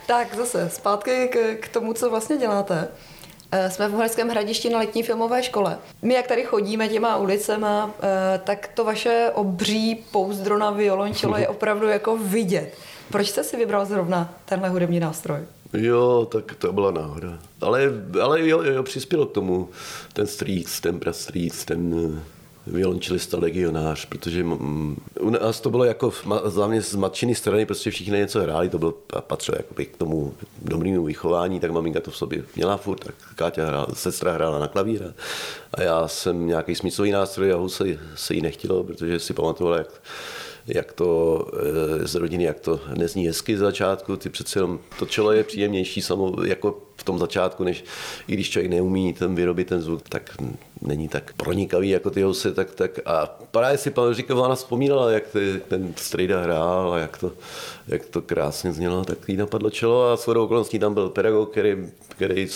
Tak 0.06 0.34
zase 0.34 0.70
zpátky 0.70 1.28
k, 1.32 1.54
k 1.60 1.68
tomu, 1.68 1.92
co 1.92 2.10
vlastně 2.10 2.36
děláte. 2.36 2.88
Eh, 3.52 3.70
jsme 3.70 3.88
v 3.88 3.94
Uherském 3.94 4.28
hradišti 4.28 4.70
na 4.70 4.78
letní 4.78 5.02
filmové 5.02 5.42
škole. 5.42 5.78
My, 6.02 6.14
jak 6.14 6.26
tady 6.26 6.44
chodíme 6.44 6.88
těma 6.88 7.16
ulicema, 7.16 7.90
eh, 8.02 8.40
tak 8.44 8.68
to 8.74 8.84
vaše 8.84 9.30
obří 9.34 10.04
pouzdro 10.10 10.58
na 10.58 10.70
violončelo 10.70 11.36
je 11.36 11.48
opravdu 11.48 11.88
jako 11.88 12.16
vidět. 12.16 12.72
Proč 13.10 13.28
jste 13.28 13.44
si 13.44 13.56
vybral 13.56 13.86
zrovna 13.86 14.34
tenhle 14.44 14.68
hudební 14.68 15.00
nástroj? 15.00 15.40
Jo, 15.72 16.28
tak 16.32 16.54
to 16.54 16.72
byla 16.72 16.90
náhoda. 16.90 17.38
Ale, 17.60 17.82
ale 18.22 18.48
jo, 18.48 18.62
jo, 18.62 18.82
přispělo 18.82 19.26
k 19.26 19.32
tomu 19.32 19.68
ten 20.12 20.26
street, 20.26 20.80
ten 20.80 21.00
street, 21.10 21.64
ten 21.64 21.94
violončelista 22.66 23.38
legionář, 23.38 24.04
protože 24.04 24.44
u 25.20 25.30
nás 25.30 25.60
to 25.60 25.70
bylo 25.70 25.84
jako 25.84 26.12
mě 26.66 26.82
z 26.82 26.94
matčiny 26.94 27.34
strany, 27.34 27.66
prostě 27.66 27.90
všichni 27.90 28.18
něco 28.18 28.40
hráli, 28.40 28.68
to 28.68 28.78
bylo 28.78 28.94
patřilo 29.20 29.56
jakoby 29.58 29.86
k 29.86 29.96
tomu 29.96 30.34
dobrému 30.62 31.04
vychování, 31.04 31.60
tak 31.60 31.70
maminka 31.70 32.00
to 32.00 32.10
v 32.10 32.16
sobě 32.16 32.44
měla 32.56 32.76
furt, 32.76 33.04
tak 33.04 33.14
Káťa 33.34 33.66
hrála, 33.66 33.86
sestra 33.94 34.32
hrála 34.32 34.58
na 34.58 34.68
klavír 34.68 35.14
a 35.74 35.82
já 35.82 36.08
jsem 36.08 36.46
nějaký 36.46 36.74
smyslový 36.74 37.10
nástroj 37.10 37.52
a 37.52 37.68
se, 37.68 37.84
se 38.14 38.34
jí 38.34 38.40
nechtělo, 38.40 38.84
protože 38.84 39.18
si 39.18 39.34
pamatovala, 39.34 39.76
jak 39.76 40.02
jak 40.66 40.92
to 40.92 41.40
eh, 42.02 42.06
z 42.08 42.14
rodiny, 42.14 42.44
jak 42.44 42.60
to 42.60 42.80
nezní 42.96 43.26
hezky 43.26 43.56
z 43.56 43.60
začátku, 43.60 44.16
ty 44.16 44.30
přece 44.30 44.58
jenom 44.58 44.78
to 44.98 45.06
čelo 45.06 45.32
je 45.32 45.44
příjemnější 45.44 46.02
samo, 46.02 46.34
jako 46.44 46.82
v 46.96 47.04
tom 47.04 47.18
začátku, 47.18 47.64
než 47.64 47.84
i 48.28 48.34
když 48.34 48.50
člověk 48.50 48.70
neumí 48.70 49.12
ten 49.12 49.34
vyrobit 49.34 49.68
ten 49.68 49.82
zvuk, 49.82 50.08
tak 50.08 50.36
není 50.82 51.08
tak 51.08 51.32
pronikavý 51.36 51.88
jako 51.88 52.10
ty 52.10 52.22
housy, 52.22 52.52
tak, 52.52 52.74
tak 52.74 52.98
a 53.06 53.26
právě 53.50 53.78
si 53.78 53.90
pan 53.90 54.14
říkal, 54.14 54.40
ona 54.40 54.54
vzpomínala, 54.54 55.10
jak 55.10 55.26
ty, 55.26 55.60
ten 55.68 55.94
strejda 55.96 56.40
hrál 56.40 56.92
a 56.92 56.98
jak 56.98 57.18
to, 57.18 57.32
jak 57.88 58.06
to 58.06 58.22
krásně 58.22 58.72
znělo, 58.72 59.04
tak 59.04 59.18
jí 59.28 59.36
napadlo 59.36 59.70
čelo 59.70 60.10
a 60.10 60.16
shodou 60.16 60.44
okolností 60.44 60.78
tam 60.78 60.94
byl 60.94 61.08
pedagog, 61.08 61.50
který, 61.50 61.76
který, 62.08 62.48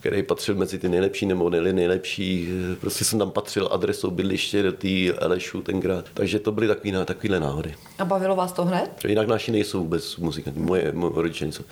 který 0.00 0.22
patřil 0.22 0.54
mezi 0.54 0.78
ty 0.78 0.88
nejlepší 0.88 1.26
nebo 1.26 1.50
nejli 1.50 1.72
nejlepší. 1.72 2.48
Prostě 2.80 3.04
jsem 3.04 3.18
tam 3.18 3.30
patřil 3.30 3.68
adresou 3.72 4.10
bydliště 4.10 4.62
do 4.62 4.72
té 4.72 5.12
Elešu 5.18 5.62
tenkrát. 5.62 6.04
Takže 6.14 6.38
to 6.38 6.52
byly 6.52 6.66
takový, 6.66 6.92
takovýhle 7.04 7.40
náhody. 7.40 7.74
A 7.98 8.04
bavilo 8.04 8.36
vás 8.36 8.52
to 8.52 8.64
hned? 8.64 8.90
Jinak 9.08 9.28
naši 9.28 9.52
nejsou 9.52 9.78
vůbec 9.78 10.16
muzikanti, 10.16 10.60
moje, 10.60 10.92
moje 10.92 11.12
rodiče 11.14 11.44
nejsou. 11.44 11.64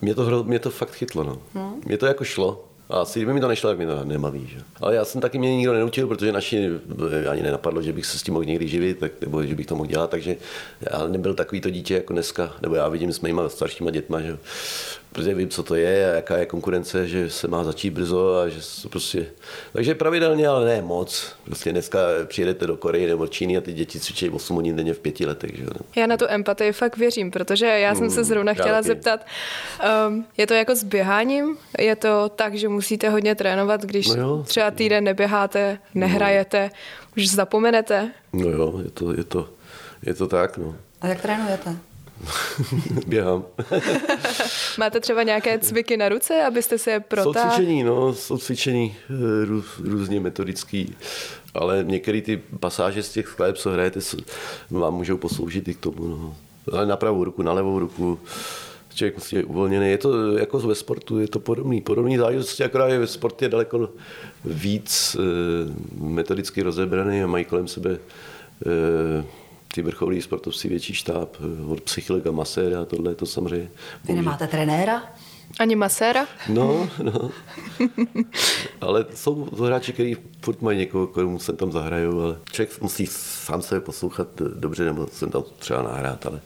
Mě 0.00 0.14
to, 0.14 0.44
mě 0.44 0.58
to 0.58 0.70
fakt 0.70 0.92
chytlo. 0.92 1.24
No. 1.24 1.38
Hmm. 1.54 1.82
Mě 1.86 1.98
to 1.98 2.06
jako 2.06 2.24
šlo. 2.24 2.64
A 2.90 3.00
asi 3.00 3.18
kdyby 3.18 3.32
mi 3.32 3.40
to 3.40 3.48
nešlo, 3.48 3.70
tak 3.70 3.78
mi 3.78 3.86
to 3.86 4.04
nebaví. 4.04 4.46
Že? 4.46 4.58
Ale 4.80 4.94
já 4.94 5.04
jsem 5.04 5.20
taky 5.20 5.38
mě 5.38 5.56
nikdo 5.56 5.72
nenaučil, 5.72 6.06
protože 6.06 6.32
naši 6.32 6.70
eh, 7.22 7.28
ani 7.28 7.42
nenapadlo, 7.42 7.82
že 7.82 7.92
bych 7.92 8.06
se 8.06 8.18
s 8.18 8.22
tím 8.22 8.34
mohl 8.34 8.44
někdy 8.44 8.68
živit, 8.68 8.98
tak, 8.98 9.12
nebo 9.20 9.42
že 9.42 9.54
bych 9.54 9.66
to 9.66 9.76
mohl 9.76 9.86
dělat, 9.86 10.10
takže 10.10 10.36
já 10.80 11.06
nebyl 11.06 11.34
takový 11.34 11.60
to 11.60 11.70
dítě 11.70 11.94
jako 11.94 12.12
dneska, 12.12 12.52
nebo 12.62 12.74
já 12.74 12.88
vidím 12.88 13.12
s 13.12 13.20
mýma 13.20 13.48
staršíma 13.48 13.90
dětma, 13.90 14.20
že 14.20 14.38
protože 15.16 15.34
vím, 15.34 15.48
co 15.48 15.62
to 15.62 15.74
je 15.74 16.10
a 16.10 16.14
jaká 16.14 16.36
je 16.36 16.46
konkurence, 16.46 17.08
že 17.08 17.30
se 17.30 17.48
má 17.48 17.64
začít 17.64 17.90
brzo 17.90 18.36
a 18.36 18.48
že 18.48 18.60
to 18.82 18.88
prostě... 18.88 19.26
Takže 19.72 19.94
pravidelně, 19.94 20.48
ale 20.48 20.64
ne 20.64 20.82
moc. 20.82 21.32
Prostě 21.44 21.72
dneska 21.72 21.98
přijedete 22.24 22.66
do 22.66 22.76
Koreje 22.76 23.08
nebo 23.08 23.26
Číny 23.26 23.56
a 23.56 23.60
ty 23.60 23.72
děti 23.72 24.00
cvičí 24.00 24.30
8 24.30 24.56
hodin 24.56 24.76
denně 24.76 24.94
v 24.94 24.98
pěti 24.98 25.26
letech. 25.26 25.56
Že? 25.56 25.66
Já 25.96 26.06
na 26.06 26.16
tu 26.16 26.24
empatii 26.28 26.72
fakt 26.72 26.96
věřím, 26.96 27.30
protože 27.30 27.66
já 27.66 27.94
jsem 27.94 28.10
se 28.10 28.16
hmm, 28.16 28.24
zrovna 28.24 28.54
chtěla 28.54 28.72
taky. 28.72 28.86
zeptat, 28.86 29.26
um, 30.08 30.26
je 30.36 30.46
to 30.46 30.54
jako 30.54 30.76
s 30.76 30.84
běháním? 30.84 31.56
Je 31.78 31.96
to 31.96 32.28
tak, 32.28 32.54
že 32.54 32.68
musíte 32.68 33.08
hodně 33.08 33.34
trénovat, 33.34 33.82
když 33.82 34.08
no 34.08 34.14
jo. 34.16 34.44
třeba 34.46 34.70
týden 34.70 35.04
neběháte, 35.04 35.78
nehrajete, 35.94 36.70
no. 36.72 37.08
už 37.16 37.28
zapomenete? 37.28 38.10
No 38.32 38.48
jo, 38.48 38.80
je 38.84 38.90
to, 38.90 39.12
je 39.12 39.24
to, 39.24 39.48
je 40.02 40.14
to 40.14 40.26
tak. 40.26 40.58
No. 40.58 40.76
A 41.00 41.06
jak 41.06 41.20
trénujete? 41.20 41.76
Běhám. 43.06 43.44
Máte 44.78 45.00
třeba 45.00 45.22
nějaké 45.22 45.58
cviky 45.58 45.96
na 45.96 46.08
ruce, 46.08 46.42
abyste 46.42 46.78
se 46.78 46.90
je 46.90 47.00
protáhli? 47.00 47.50
Jsou 47.50 47.56
cvičení, 47.56 47.82
no, 47.82 48.14
jsou 48.14 48.38
cvičení 48.38 48.96
eh, 49.10 49.44
růz, 49.44 49.66
různě 49.78 50.20
metodický, 50.20 50.96
ale 51.54 51.84
některé 51.88 52.20
ty 52.20 52.42
pasáže 52.60 53.02
z 53.02 53.12
těch 53.12 53.28
skladeb, 53.28 53.56
co 53.56 53.70
hrajete, 53.70 54.00
vám 54.70 54.94
můžou 54.94 55.16
posloužit 55.16 55.68
i 55.68 55.74
k 55.74 55.80
tomu. 55.80 56.08
No. 56.08 56.36
Ale 56.72 56.86
na 56.86 56.96
pravou 56.96 57.24
ruku, 57.24 57.42
na 57.42 57.52
levou 57.52 57.78
ruku, 57.78 58.18
člověk 58.94 59.14
musí 59.14 59.36
být 59.36 59.44
uvolněný. 59.44 59.90
Je 59.90 59.98
to 59.98 60.36
jako 60.36 60.58
ve 60.58 60.74
sportu, 60.74 61.18
je 61.18 61.28
to 61.28 61.40
podobný. 61.40 61.80
Podobný 61.80 62.16
záležitosti, 62.16 62.64
akorát 62.64 62.88
je 62.88 62.98
ve 62.98 63.06
sportě 63.06 63.44
je 63.44 63.48
daleko 63.48 63.90
víc 64.44 65.16
e, 65.16 65.22
metodicky 66.04 66.62
rozebraný 66.62 67.22
a 67.22 67.26
mají 67.26 67.44
kolem 67.44 67.68
sebe 67.68 67.98
ty 69.76 69.82
vrcholí 69.82 70.22
sportovci 70.22 70.68
větší 70.68 70.94
štáb, 70.94 71.36
eh, 71.40 71.66
od 71.66 71.80
psychologa, 71.80 72.30
maséra 72.30 72.80
a 72.80 72.84
tohle, 72.84 73.14
to 73.14 73.26
samozřejmě. 73.26 73.68
Vy 74.04 74.14
nemáte 74.14 74.46
trenéra? 74.46 75.02
Ani 75.58 75.76
maséra? 75.76 76.26
No, 76.48 76.88
no. 77.02 77.30
ale 78.80 79.06
jsou 79.14 79.46
to 79.46 79.64
hráči, 79.64 79.92
kteří 79.92 80.16
furt 80.40 80.62
mají 80.62 80.78
někoho, 80.78 81.06
komu 81.06 81.38
se 81.38 81.52
tam 81.52 81.72
zahrajou, 81.72 82.20
ale 82.20 82.36
člověk 82.52 82.80
musí 82.80 83.06
sám 83.10 83.62
se 83.62 83.80
poslouchat 83.80 84.28
dobře, 84.54 84.84
nebo 84.84 85.06
jsem 85.12 85.30
tam 85.30 85.42
třeba 85.58 85.82
nahrát, 85.82 86.26
ale, 86.26 86.40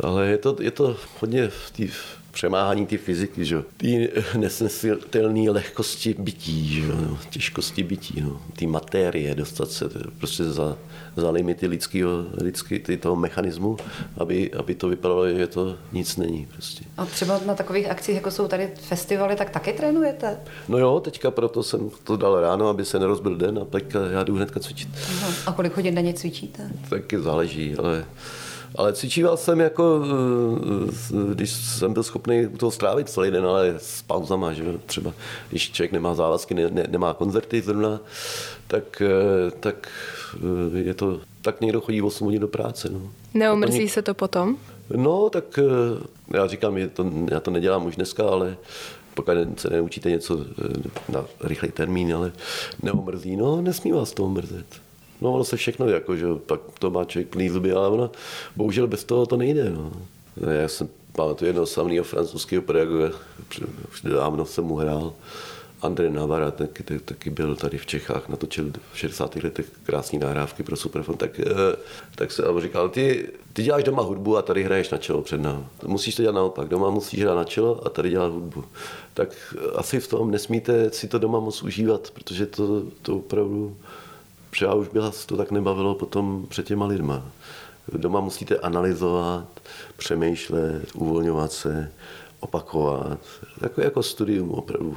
ale 0.00 0.26
je, 0.26 0.38
to, 0.38 0.56
je 0.60 0.70
to 0.70 0.96
hodně 1.20 1.48
v 1.48 1.70
té 1.70 1.84
přemáhání 2.30 2.86
ty 2.86 2.98
fyziky, 2.98 3.44
že? 3.44 3.62
Ty 3.76 4.12
nesnesitelné 4.36 5.50
lehkosti 5.50 6.14
bytí, 6.18 6.74
že? 6.74 6.86
No, 6.86 7.18
těžkosti 7.30 7.82
bytí, 7.82 8.20
no. 8.20 8.42
ty 8.56 8.66
matérie, 8.66 9.34
dostat 9.34 9.70
se 9.70 9.84
prostě 10.18 10.44
za, 10.44 10.76
za 11.16 11.30
limity 11.30 11.66
lidského, 11.66 12.10
lidský, 12.42 12.78
toho 13.00 13.16
mechanismu, 13.16 13.76
aby, 14.18 14.52
aby 14.52 14.74
to 14.74 14.88
vypadalo, 14.88 15.28
že 15.28 15.46
to 15.46 15.76
nic 15.92 16.16
není. 16.16 16.48
Prostě. 16.52 16.84
A 16.96 17.06
třeba 17.06 17.40
na 17.46 17.54
takových 17.54 17.90
akcích, 17.90 18.14
jako 18.14 18.30
jsou 18.30 18.48
tady 18.48 18.70
festivaly, 18.74 19.36
tak 19.36 19.50
taky 19.50 19.72
trénujete? 19.72 20.38
No 20.68 20.78
jo, 20.78 21.00
teďka 21.00 21.30
proto 21.30 21.62
jsem 21.62 21.90
to 22.04 22.16
dal 22.16 22.40
ráno, 22.40 22.68
aby 22.68 22.84
se 22.84 22.98
nerozbil 22.98 23.36
den 23.36 23.58
a 23.58 23.64
pak 23.64 23.82
já 24.10 24.24
jdu 24.24 24.36
hnedka 24.36 24.60
cvičit. 24.60 24.88
Aha. 25.08 25.32
A 25.46 25.52
kolik 25.52 25.76
hodin 25.76 25.94
denně 25.94 26.14
cvičíte? 26.14 26.70
Taky 26.90 27.18
záleží, 27.18 27.76
ale 27.76 28.04
ale 28.76 28.92
cvičíval 28.92 29.36
jsem 29.36 29.60
jako, 29.60 30.02
eh, 31.10 31.34
když 31.34 31.50
jsem 31.50 31.92
byl 31.92 32.02
schopný 32.02 32.48
toho 32.48 32.70
strávit 32.70 33.08
celý 33.08 33.30
den, 33.30 33.46
ale 33.46 33.74
s 33.78 34.02
pauzama, 34.02 34.52
že 34.52 34.64
třeba 34.86 35.12
když 35.48 35.72
člověk 35.72 35.92
nemá 35.92 36.14
závazky, 36.14 36.54
ne, 36.54 36.70
ne, 36.70 36.86
nemá 36.88 37.14
koncerty 37.14 37.62
zrovna, 37.62 38.00
tak, 38.66 39.02
eh, 39.02 39.50
tak 39.60 39.88
eh, 40.74 40.78
je 40.78 40.94
to, 40.94 41.20
tak 41.42 41.60
někdo 41.60 41.80
chodí 41.80 42.02
8 42.02 42.24
hodin 42.24 42.40
do 42.40 42.48
práce. 42.48 42.88
No. 42.92 43.00
Neumrzí 43.34 43.78
něk... 43.78 43.90
se 43.90 44.02
to 44.02 44.14
potom? 44.14 44.56
No, 44.96 45.30
tak 45.30 45.58
já 46.34 46.46
říkám, 46.46 46.76
je 46.76 46.88
to, 46.88 47.12
já 47.30 47.40
to 47.40 47.50
nedělám 47.50 47.86
už 47.86 47.96
dneska, 47.96 48.28
ale 48.28 48.56
pokud 49.14 49.32
se 49.56 49.70
neučíte 49.70 50.10
něco 50.10 50.38
na 51.08 51.24
rychlý 51.40 51.70
termín, 51.70 52.14
ale 52.14 52.32
neomrzí, 52.82 53.36
no 53.36 53.60
nesmí 53.62 53.92
vás 53.92 54.12
to 54.12 54.24
omrzet. 54.24 54.66
No 55.20 55.32
ono 55.32 55.44
se 55.44 55.56
všechno, 55.56 55.88
jako, 55.88 56.16
že 56.16 56.26
pak 56.46 56.60
to 56.78 56.90
má 56.90 57.04
člověk 57.04 57.28
plný 57.28 57.50
ale 57.76 57.88
ono, 57.88 58.10
bohužel 58.56 58.86
bez 58.86 59.04
toho 59.04 59.26
to 59.26 59.36
nejde. 59.36 59.70
No. 59.70 59.92
Já 60.60 60.68
jsem 60.68 60.88
pamatuju 61.12 61.46
jednoho 61.46 61.66
samého 61.66 62.04
francouzského 62.04 62.62
pedagoga, 62.62 63.10
dávno 64.04 64.46
jsem 64.46 64.64
mu 64.64 64.76
hrál, 64.76 65.12
André 65.82 66.10
Navara, 66.10 66.50
taky, 66.50 66.98
taky 66.98 67.30
byl 67.30 67.56
tady 67.56 67.78
v 67.78 67.86
Čechách, 67.86 68.28
natočil 68.28 68.72
v 68.92 68.98
60. 68.98 69.36
letech 69.36 69.66
krásné 69.82 70.18
nahrávky 70.18 70.62
pro 70.62 70.76
Superfon, 70.76 71.16
tak, 71.16 71.40
eh, 71.40 71.76
tak 72.14 72.32
se 72.32 72.42
říkal, 72.58 72.88
ty, 72.88 73.28
ty 73.52 73.62
děláš 73.62 73.84
doma 73.84 74.02
hudbu 74.02 74.36
a 74.36 74.42
tady 74.42 74.62
hraješ 74.62 74.90
na 74.90 74.98
čelo 74.98 75.22
před 75.22 75.40
námi. 75.40 75.64
Musíš 75.86 76.14
to 76.14 76.22
dělat 76.22 76.34
naopak, 76.34 76.68
doma 76.68 76.90
musíš 76.90 77.22
hrát 77.22 77.34
na 77.34 77.44
čelo 77.44 77.86
a 77.86 77.88
tady 77.88 78.10
dělat 78.10 78.32
hudbu. 78.32 78.64
Tak 79.14 79.54
asi 79.74 80.00
v 80.00 80.08
tom 80.08 80.30
nesmíte 80.30 80.90
si 80.90 81.08
to 81.08 81.18
doma 81.18 81.40
moc 81.40 81.62
užívat, 81.62 82.10
protože 82.10 82.46
to, 82.46 82.82
to 83.02 83.16
opravdu 83.16 83.76
třeba 84.50 84.74
už 84.74 84.88
by 84.88 84.98
vás 84.98 85.26
to 85.26 85.36
tak 85.36 85.50
nebavilo 85.50 85.94
potom 85.94 86.46
před 86.48 86.66
těma 86.66 86.86
lidma. 86.86 87.22
Doma 87.92 88.20
musíte 88.20 88.58
analyzovat, 88.58 89.46
přemýšlet, 89.96 90.88
uvolňovat 90.94 91.52
se, 91.52 91.92
opakovat. 92.40 93.18
Jako, 93.62 93.80
jako 93.80 94.02
studium 94.02 94.50
opravdu. 94.50 94.96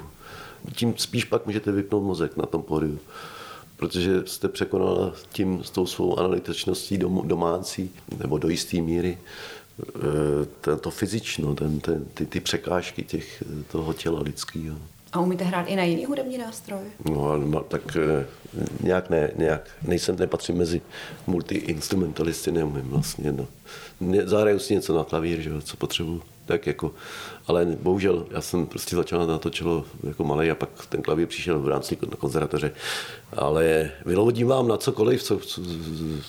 Tím 0.76 0.94
spíš 0.98 1.24
pak 1.24 1.46
můžete 1.46 1.72
vypnout 1.72 2.04
mozek 2.04 2.38
na 2.38 2.46
tom 2.46 2.64
pódiu 2.64 3.00
protože 3.80 4.22
jste 4.26 4.48
překonala 4.48 5.14
tím 5.32 5.64
s 5.64 5.70
tou 5.70 5.86
svou 5.86 6.20
analytičností 6.20 6.98
domácí, 7.24 7.92
nebo 8.18 8.38
do 8.38 8.50
jisté 8.50 8.82
míry, 8.82 9.18
e, 10.74 10.76
to 10.76 10.92
fyzično, 10.92 11.56
ten, 11.56 11.80
ten, 11.80 12.06
ty, 12.14 12.26
ty 12.26 12.40
překážky 12.40 13.04
těch, 13.04 13.44
toho 13.72 13.94
těla 13.94 14.22
lidského. 14.22 14.78
A 15.14 15.20
umíte 15.20 15.44
hrát 15.44 15.68
i 15.68 15.76
na 15.76 15.84
jiný 15.84 16.06
hudební 16.06 16.38
nástroj? 16.38 16.82
No, 17.46 17.64
tak 17.64 17.98
eh, 17.98 18.26
nějak 18.84 19.10
ne, 19.10 19.32
nějak. 19.36 19.70
Nejsem, 19.88 20.16
nepatřím 20.16 20.58
mezi 20.58 20.82
multi-instrumentalisty, 21.28 22.52
neumím 22.52 22.90
vlastně. 22.90 23.32
No. 23.32 23.48
Zahraju 24.26 24.60
si 24.60 24.76
něco 24.76 24.98
na 24.98 25.04
klavír, 25.04 25.42
že, 25.42 25.62
co 25.62 25.78
potřebuji. 25.78 26.22
Tak 26.50 26.68
jako, 26.68 26.92
ale 27.48 27.66
bohužel, 27.66 28.26
já 28.32 28.42
jsem 28.42 28.66
prostě 28.66 28.96
začal 28.96 29.28
na 29.28 29.38
to 29.38 29.50
čelo 29.50 29.86
jako 30.04 30.24
malý 30.24 30.52
a 30.52 30.56
pak 30.56 30.70
ten 30.90 31.02
klavír 31.02 31.28
přišel 31.28 31.60
v 31.60 31.68
rámci 31.68 31.98
na 32.10 32.18
konzervatoře. 32.18 32.72
Ale 33.38 33.92
vylovodím 34.06 34.48
vám 34.48 34.68
na 34.68 34.78
cokoliv, 34.78 35.24
co, 35.24 35.38
co, 35.38 35.62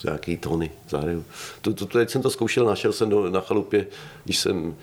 nějaký 0.05 0.37
tóny 0.37 0.71
zahraju. 0.89 1.25
To, 1.63 1.75
to, 1.75 1.87
teď 1.87 2.11
jsem 2.11 2.23
to 2.23 2.31
zkoušel, 2.31 2.65
našel 2.65 2.93
jsem 2.93 3.09
do, 3.09 3.31
na 3.31 3.41
chalupě, 3.41 3.87
když 4.25 4.39
jsem 4.39 4.75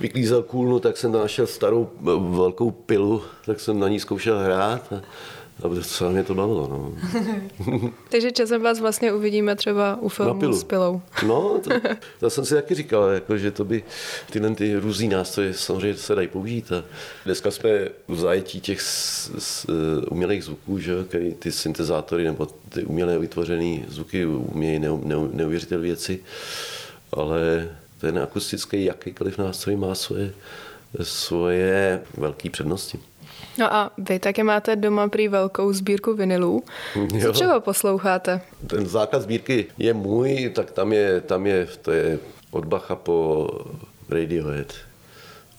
vyklízel 0.00 0.42
kůlnu, 0.42 0.80
tak 0.80 0.96
jsem 0.96 1.12
našel 1.12 1.46
starou 1.46 1.90
velkou 2.30 2.70
pilu, 2.70 3.22
tak 3.46 3.60
jsem 3.60 3.80
na 3.80 3.88
ní 3.88 4.00
zkoušel 4.00 4.38
hrát. 4.38 4.92
A, 4.92 5.02
a 5.62 5.68
docela 5.68 6.10
mě 6.10 6.24
to 6.24 6.34
bavilo. 6.34 6.68
No. 6.68 6.92
Takže 8.08 8.32
časem 8.32 8.62
vás 8.62 8.80
vlastně 8.80 9.12
uvidíme 9.12 9.56
třeba 9.56 9.98
u 10.00 10.08
filmu 10.08 10.52
s 10.52 10.64
pilou. 10.64 11.02
No, 11.26 11.60
to, 11.64 11.70
to 12.20 12.30
jsem 12.30 12.44
si 12.44 12.54
taky 12.54 12.74
říkal, 12.74 13.08
jako, 13.08 13.38
že 13.38 13.50
to 13.50 13.64
by 13.64 13.84
tyhle 14.30 14.54
ty 14.54 14.76
různý 14.76 15.08
nástroje 15.08 15.54
samozřejmě 15.54 15.96
se 15.96 16.14
dají 16.14 16.28
použít. 16.28 16.72
A 16.72 16.84
dneska 17.24 17.50
jsme 17.50 17.70
v 18.08 18.18
zajetí 18.18 18.60
těch 18.60 18.80
s, 18.80 19.30
s, 19.38 19.66
umělých 20.10 20.44
zvuků, 20.44 20.78
že, 20.78 21.04
který 21.08 21.34
ty 21.34 21.52
syntezátory 21.52 22.24
nebo 22.24 22.46
ty 22.68 22.84
umělé 22.84 23.18
vytvořené 23.18 23.84
zvuky 23.88 24.26
umějí 24.26 24.78
neu, 24.78 25.00
neu, 25.04 25.30
neuvěřitelné 25.32 25.82
věci, 25.82 26.20
ale 27.12 27.68
ten 28.00 28.18
akustický 28.18 28.84
jakýkoliv 28.84 29.38
nástroj 29.38 29.76
má 29.76 29.94
svoje, 29.94 30.32
svoje 31.02 32.02
velké 32.16 32.50
přednosti. 32.50 32.98
No 33.58 33.74
a 33.74 33.90
vy 33.98 34.18
také 34.18 34.44
máte 34.44 34.76
doma 34.76 35.08
prý 35.08 35.28
velkou 35.28 35.72
sbírku 35.72 36.14
vinilů. 36.14 36.62
Co 37.22 37.32
třeba 37.32 37.60
posloucháte? 37.60 38.40
Ten 38.66 38.86
základ 38.86 39.22
sbírky 39.22 39.66
je 39.78 39.94
můj, 39.94 40.50
tak 40.54 40.70
tam 40.70 40.92
je, 40.92 41.20
tam 41.20 41.46
je, 41.46 41.68
to 41.82 41.90
je 41.90 42.18
od 42.50 42.64
Bacha 42.64 42.94
po 42.94 43.48
Radiohead. 44.08 44.74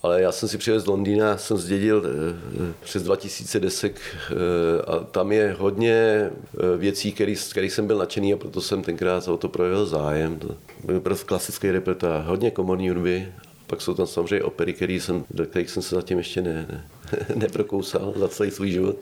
Ale 0.04 0.22
já 0.22 0.32
jsem 0.32 0.50
si 0.50 0.58
přivez 0.58 0.84
z 0.84 0.88
Londýna, 0.88 1.38
jsem 1.38 1.58
zdědil 1.58 2.04
eh, 2.06 2.74
přes 2.84 3.04
2000 3.04 3.60
desek 3.60 4.02
eh, 4.02 4.36
a 4.82 5.00
tam 5.00 5.32
je 5.32 5.56
hodně 5.60 5.94
eh, 5.94 6.78
věcí, 6.78 7.12
který, 7.12 7.36
který 7.52 7.70
jsem 7.70 7.88
byl 7.88 7.98
nadšený 7.98 8.34
a 8.34 8.38
proto 8.38 8.62
jsem 8.62 8.84
tenkrát 8.84 9.28
o 9.28 9.38
to 9.38 9.50
projevil 9.50 9.86
zájem. 9.86 10.40
To 10.40 10.56
byl 10.84 11.00
prostě 11.00 11.26
klasický 11.26 11.72
repertoár, 11.72 12.26
hodně 12.26 12.52
komorní 12.52 12.90
hudby 12.90 13.28
pak 13.68 13.82
jsou 13.82 13.94
tam 13.94 14.08
samozřejmě 14.08 14.44
opery, 14.44 14.74
který 14.74 15.00
jsem, 15.00 15.26
do 15.32 15.46
kterých 15.46 15.70
jsem 15.70 15.84
se 15.84 15.96
zatím 15.96 16.18
ještě 16.18 16.42
ne, 16.42 16.66
ne, 16.72 16.88
neprokousal 17.36 18.14
za 18.16 18.28
celý 18.28 18.52
svůj 18.52 18.72
život. 18.72 18.96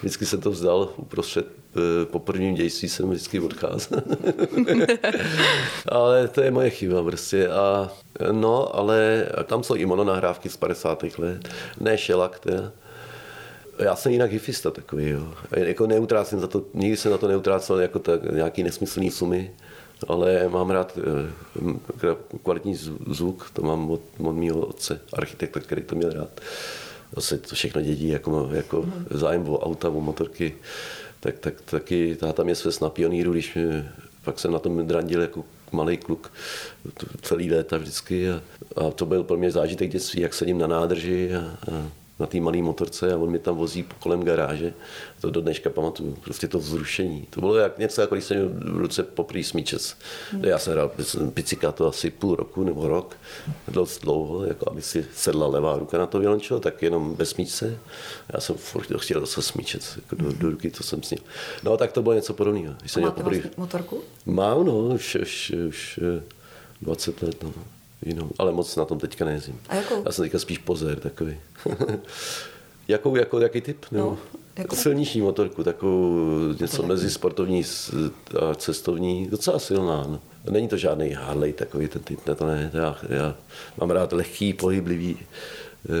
Vždycky 0.00 0.26
jsem 0.26 0.40
to 0.40 0.50
vzdal 0.50 0.92
uprostřed 0.96 1.46
eh, 1.46 2.04
po 2.04 2.18
prvním 2.18 2.54
dějství 2.54 2.88
jsem 2.88 3.10
vždycky 3.10 3.40
odcházel. 3.40 4.02
ale 5.88 6.28
to 6.28 6.40
je 6.40 6.50
moje 6.50 6.70
chyba 6.70 7.02
prostě. 7.02 7.48
A, 7.48 7.92
no, 8.32 8.76
ale 8.76 9.26
tam 9.44 9.62
jsou 9.62 9.74
i 9.74 9.86
mononahrávky 9.86 10.48
z 10.48 10.56
50. 10.56 11.04
let. 11.18 11.48
Ne 11.80 11.98
šelak 11.98 12.38
teda. 12.38 12.72
Já 13.78 13.96
jsem 13.96 14.12
jinak 14.12 14.32
hifista 14.32 14.70
takový, 14.70 15.08
jo. 15.08 15.34
Jako 15.56 15.86
neutrácím 15.86 16.40
za 16.40 16.46
to, 16.46 16.64
nikdy 16.74 16.96
jsem 16.96 17.10
na 17.10 17.18
to 17.18 17.28
neutrácel 17.28 17.80
jako 17.80 17.98
tak, 17.98 18.32
nějaký 18.32 18.62
nesmyslný 18.62 19.10
sumy 19.10 19.50
ale 20.08 20.48
mám 20.48 20.70
rád 20.70 20.98
eh, 20.98 22.16
kvalitní 22.42 22.74
zvuk, 23.06 23.50
to 23.52 23.62
mám 23.62 23.90
od, 23.90 24.00
od 24.18 24.32
mého 24.32 24.60
otce, 24.60 25.00
architekta, 25.12 25.60
který 25.60 25.82
to 25.82 25.94
měl 25.94 26.12
rád. 26.12 26.40
Zase 27.16 27.38
to 27.38 27.54
všechno 27.54 27.82
dědí, 27.82 28.08
jako, 28.08 28.48
jako 28.52 28.86
zájem 29.10 29.48
o 29.48 29.58
auta, 29.58 29.88
o 29.88 30.00
motorky. 30.00 30.54
Tak, 31.20 31.38
tak 31.38 31.60
taky 31.60 32.16
táta 32.16 32.42
mě 32.42 32.54
sves 32.54 32.80
na 32.80 32.90
pioníru, 32.90 33.32
když 33.32 33.54
mě, 33.54 33.92
pak 34.24 34.38
jsem 34.38 34.52
na 34.52 34.58
tom 34.58 34.86
drandil 34.86 35.20
jako 35.20 35.44
malý 35.72 35.96
kluk 35.96 36.32
celý 37.22 37.50
léta 37.50 37.76
vždycky 37.76 38.30
a, 38.30 38.42
a 38.76 38.90
to 38.90 39.06
byl 39.06 39.24
pro 39.24 39.36
mě 39.36 39.50
zážitek 39.50 39.90
dětství, 39.90 40.22
jak 40.22 40.34
sedím 40.34 40.58
na 40.58 40.66
nádrži 40.66 41.34
a, 41.34 41.40
a 41.72 41.90
na 42.20 42.26
té 42.26 42.40
malé 42.40 42.58
motorce 42.58 43.12
a 43.12 43.16
on 43.16 43.30
mě 43.30 43.38
tam 43.38 43.56
vozí 43.56 43.84
kolem 43.98 44.22
garáže. 44.22 44.74
To 45.20 45.30
do 45.30 45.40
dneška 45.40 45.70
pamatuju, 45.70 46.16
prostě 46.24 46.48
to 46.48 46.58
vzrušení. 46.58 47.26
To 47.30 47.40
bylo 47.40 47.56
jak 47.56 47.78
něco, 47.78 48.00
jako 48.00 48.14
když 48.14 48.24
jsem 48.24 48.36
měl 48.36 48.48
v 48.48 48.76
ruce 48.76 49.02
poprý 49.02 49.44
smíčec. 49.44 49.96
Hmm. 50.30 50.44
Já 50.44 50.58
jsem 50.58 50.72
hrál 50.72 50.90
picika 51.34 51.72
to 51.72 51.88
asi 51.88 52.10
půl 52.10 52.36
roku 52.36 52.64
nebo 52.64 52.88
rok, 52.88 53.16
dost 53.68 54.02
dlouho, 54.02 54.44
jako 54.44 54.70
aby 54.70 54.82
si 54.82 55.06
sedla 55.14 55.46
levá 55.46 55.78
ruka 55.78 55.98
na 55.98 56.06
to 56.06 56.18
violončelo, 56.18 56.60
tak 56.60 56.82
jenom 56.82 57.14
bez 57.14 57.30
smíčce. 57.30 57.78
Já 58.34 58.40
jsem 58.40 58.56
furt 58.56 59.00
chtěl 59.00 59.20
dostat 59.20 59.42
smíčec, 59.42 59.96
jako 59.96 60.16
do, 60.16 60.32
do, 60.32 60.50
ruky, 60.50 60.70
to 60.70 60.82
jsem 60.82 61.02
snil. 61.02 61.20
No 61.62 61.76
tak 61.76 61.92
to 61.92 62.02
bylo 62.02 62.14
něco 62.14 62.34
podobného. 62.34 62.74
Když 62.80 62.92
jsem 62.92 63.02
Máte 63.02 63.22
poprý... 63.22 63.42
motorku? 63.56 64.02
Mám, 64.26 64.64
no, 64.66 64.78
už, 64.78 65.14
už, 65.14 65.52
už 65.68 66.00
20 66.82 67.22
let. 67.22 67.42
No 67.42 67.52
jinou, 68.02 68.30
ale 68.38 68.52
moc 68.52 68.76
na 68.76 68.84
tom 68.84 68.98
teďka 68.98 69.24
nejezdím. 69.24 69.60
A 69.68 69.74
jakou? 69.74 70.02
Já 70.06 70.12
jsem 70.12 70.24
teďka 70.24 70.38
spíš 70.38 70.58
pozér 70.58 71.00
takový. 71.00 71.36
jakou, 72.88 73.16
jako, 73.16 73.40
jaký 73.40 73.60
typ? 73.60 73.86
Nebo? 73.90 74.04
No, 74.04 74.18
jako? 74.56 74.76
Silniční 74.76 75.20
motorku, 75.20 75.64
takovou 75.64 76.18
něco 76.60 76.82
mezi 76.82 77.10
sportovní 77.10 77.64
a 78.40 78.54
cestovní, 78.54 79.26
docela 79.26 79.58
silná. 79.58 80.04
No. 80.08 80.20
Není 80.50 80.68
to 80.68 80.76
žádný 80.76 81.10
Harley 81.10 81.52
takový 81.52 81.88
ten 81.88 82.02
typ, 82.02 82.26
ne, 82.26 82.34
to 82.34 82.46
ne. 82.46 82.70
Já, 82.74 82.96
já 83.08 83.34
mám 83.80 83.90
rád 83.90 84.12
lehký, 84.12 84.52
pohyblivý 84.52 85.18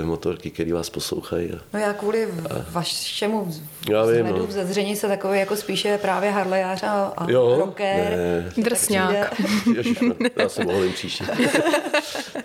motorky, 0.04 0.50
které 0.50 0.72
vás 0.72 0.90
poslouchají. 0.90 1.50
No 1.72 1.80
já 1.80 1.92
kvůli 1.92 2.24
a, 2.24 2.64
vašemu 2.70 3.52
já 3.90 4.06
vím, 4.06 4.26
no. 4.26 4.46
vzezření 4.46 4.96
se 4.96 5.08
takový 5.08 5.38
jako 5.38 5.56
spíše 5.56 5.98
právě 5.98 6.30
harlejář 6.30 6.82
a, 6.82 7.12
a 7.16 7.30
jo, 7.30 7.56
rocker. 7.58 7.96
Ne. 7.96 8.52
Drsňák. 8.56 9.40
já 10.36 10.48
jsem 10.48 10.66
mohl 10.66 10.88
příště. 10.88 11.24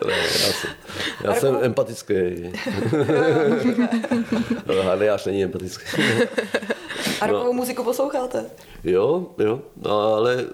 já 0.07 0.53
jsem, 0.53 0.69
já 1.23 1.33
jsem 1.33 1.57
empatický. 1.61 2.13
harlejář 4.83 5.25
není 5.25 5.43
empatický. 5.43 6.01
A 7.21 7.27
rokovou 7.27 7.53
no. 7.53 7.53
muziku 7.53 7.83
posloucháte? 7.83 8.45
Jo, 8.83 9.25
jo, 9.37 9.61
no, 9.83 9.99
ale 9.99 10.45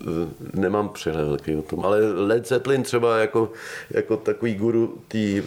eh, 0.00 0.06
nemám 0.52 0.88
přehled 0.88 1.24
velký 1.24 1.56
o 1.56 1.62
tom, 1.62 1.80
ale 1.84 2.12
Led 2.12 2.48
Zeppelin 2.48 2.82
třeba 2.82 3.18
jako, 3.18 3.52
jako 3.90 4.16
takový 4.16 4.54
guru 4.54 4.98
té 5.08 5.42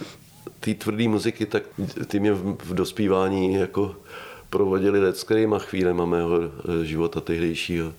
té 0.60 0.74
tvrdé 0.74 1.08
muziky, 1.08 1.46
tak 1.46 1.62
ty 2.06 2.20
mě 2.20 2.32
v, 2.32 2.74
dospívání 2.74 3.54
jako 3.54 3.96
provodili 4.50 5.00
leckýma 5.00 5.58
chvílema 5.58 6.04
mého 6.04 6.40
eh, 6.42 6.84
života 6.84 7.20
tehdejšího. 7.20 7.92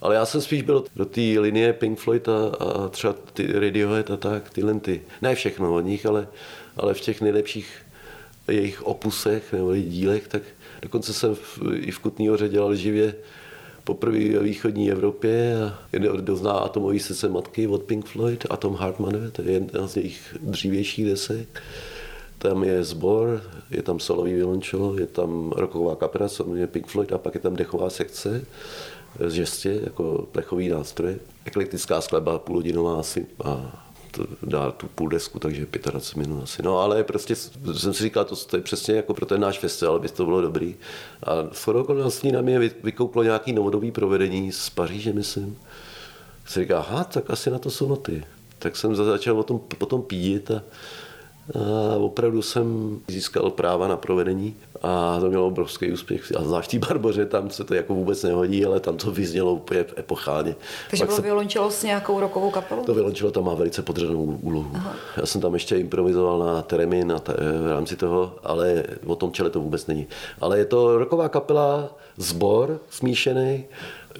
Ale 0.00 0.14
já 0.14 0.26
jsem 0.26 0.40
spíš 0.40 0.62
byl 0.62 0.84
do 0.96 1.04
té 1.04 1.20
linie 1.20 1.72
Pink 1.72 1.98
Floyd 1.98 2.28
a, 2.28 2.48
a 2.48 2.88
třeba 2.88 3.14
ty 3.32 3.52
Radiohead 3.52 4.10
a 4.10 4.16
tak, 4.16 4.50
tyhle 4.50 4.80
ty. 4.80 5.02
Ne 5.22 5.34
všechno 5.34 5.74
od 5.74 5.80
nich, 5.80 6.06
ale, 6.06 6.28
ale 6.76 6.94
v 6.94 7.00
těch 7.00 7.20
nejlepších 7.20 7.86
jejich 8.48 8.82
opusech 8.82 9.52
nebo 9.52 9.76
dílech, 9.76 10.28
tak 10.28 10.42
dokonce 10.82 11.12
jsem 11.12 11.34
v, 11.34 11.58
i 11.74 11.90
v 11.90 11.98
Kutný 11.98 12.28
dělal 12.48 12.74
živě 12.74 13.14
poprvé 13.86 14.18
ve 14.18 14.42
východní 14.42 14.90
Evropě 14.90 15.56
a 15.64 15.78
kdo 16.16 16.36
zná 16.36 16.52
atomový 16.52 16.98
srdce 16.98 17.28
matky 17.28 17.66
od 17.66 17.82
Pink 17.82 18.06
Floyd, 18.06 18.46
Atom 18.50 18.76
Heart 18.76 18.98
Mother, 18.98 19.30
to 19.30 19.42
je 19.42 19.52
jedna 19.52 19.86
z 19.86 19.96
jejich 19.96 20.36
dřívějších 20.40 21.06
desek. 21.06 21.62
Tam 22.38 22.64
je 22.64 22.84
sbor, 22.84 23.42
je 23.70 23.82
tam 23.82 24.00
solový 24.00 24.34
violončelo, 24.34 24.98
je 24.98 25.06
tam 25.06 25.52
roková 25.56 25.96
kapela, 25.96 26.28
je 26.54 26.66
Pink 26.66 26.86
Floyd 26.86 27.12
a 27.12 27.18
pak 27.18 27.34
je 27.34 27.40
tam 27.40 27.56
dechová 27.56 27.90
sekce 27.90 28.44
z 29.26 29.32
žestě, 29.32 29.80
jako 29.84 30.28
plechový 30.32 30.68
nástroj. 30.68 31.16
Eklektická 31.44 32.00
skladba 32.00 32.38
půlhodinová 32.38 33.00
asi 33.00 33.26
a 33.44 33.85
dá 34.42 34.70
tu 34.70 34.86
půl 34.86 35.08
desku, 35.08 35.38
takže 35.38 35.66
25 35.90 36.26
minut 36.26 36.42
asi. 36.42 36.62
No 36.62 36.78
ale 36.78 37.04
prostě 37.04 37.36
jsem 37.74 37.94
si 37.94 38.02
říkal, 38.02 38.24
to, 38.24 38.36
to 38.36 38.56
je 38.56 38.62
přesně 38.62 38.94
jako 38.94 39.14
pro 39.14 39.26
ten 39.26 39.40
náš 39.40 39.58
festival, 39.58 39.96
aby 39.96 40.08
to 40.08 40.24
bylo 40.24 40.40
dobrý. 40.40 40.76
A 41.22 41.32
s 41.52 41.68
okolností 41.68 42.32
na 42.32 42.40
mě 42.40 42.58
vykouklo 42.58 43.22
nějaký 43.22 43.52
novodobý 43.52 43.90
provedení 43.90 44.52
z 44.52 44.70
Paříže, 44.70 45.12
myslím. 45.12 45.58
Si 46.46 46.60
říká, 46.60 46.78
aha, 46.78 47.04
tak 47.04 47.30
asi 47.30 47.50
na 47.50 47.58
to 47.58 47.70
jsou 47.70 47.88
noty. 47.88 48.24
Tak 48.58 48.76
jsem 48.76 48.96
začal 48.96 49.40
o 49.40 49.42
tom 49.42 49.60
potom 49.78 50.02
pídit 50.02 50.50
a 50.50 50.62
a 51.54 51.96
opravdu 51.96 52.42
jsem 52.42 52.98
získal 53.08 53.50
práva 53.50 53.88
na 53.88 53.96
provedení 53.96 54.56
a 54.86 55.20
to 55.20 55.28
mělo 55.28 55.46
obrovský 55.46 55.92
úspěch. 55.92 56.36
A 56.36 56.42
zvlášť 56.42 56.70
té 56.70 56.78
Barboře, 56.78 57.26
tam 57.26 57.50
se 57.50 57.64
to 57.64 57.74
jako 57.74 57.94
vůbec 57.94 58.22
nehodí, 58.22 58.64
ale 58.64 58.80
tam 58.80 58.96
to 58.96 59.10
vyznělo 59.10 59.52
úplně 59.52 59.84
epochálně. 59.98 60.56
Takže 60.90 61.02
Pak 61.02 61.08
bylo 61.08 61.16
se... 61.16 61.22
violončelo 61.22 61.70
s 61.70 61.82
nějakou 61.82 62.20
rokovou 62.20 62.50
kapelou? 62.50 62.84
To 62.84 62.94
violončelo 62.94 63.30
tam 63.30 63.44
má 63.44 63.54
velice 63.54 63.82
podřadnou 63.82 64.24
úlohu. 64.24 64.70
Aha. 64.74 64.94
Já 65.16 65.26
jsem 65.26 65.40
tam 65.40 65.54
ještě 65.54 65.76
improvizoval 65.76 66.38
na 66.38 66.62
teremin 66.62 67.12
a 67.12 67.18
te, 67.18 67.32
v 67.62 67.70
rámci 67.70 67.96
toho, 67.96 68.34
ale 68.44 68.84
o 69.06 69.16
tom 69.16 69.32
čele 69.32 69.50
to 69.50 69.60
vůbec 69.60 69.86
není. 69.86 70.06
Ale 70.40 70.58
je 70.58 70.64
to 70.64 70.98
roková 70.98 71.28
kapela, 71.28 71.96
sbor 72.16 72.80
smíšený, 72.90 73.64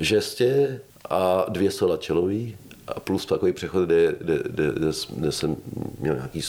žestě 0.00 0.80
a 1.10 1.46
dvě 1.48 1.70
sola 1.70 1.96
čelový 1.96 2.56
a 2.88 3.00
plus 3.00 3.26
takový 3.26 3.52
přechod, 3.52 3.84
kde, 3.84 4.14
kde, 4.20 4.38
kde, 4.48 4.72
kde, 4.72 4.90
kde 5.16 5.32
jsem 5.32 5.56
měl 5.98 6.14
nějaký, 6.14 6.40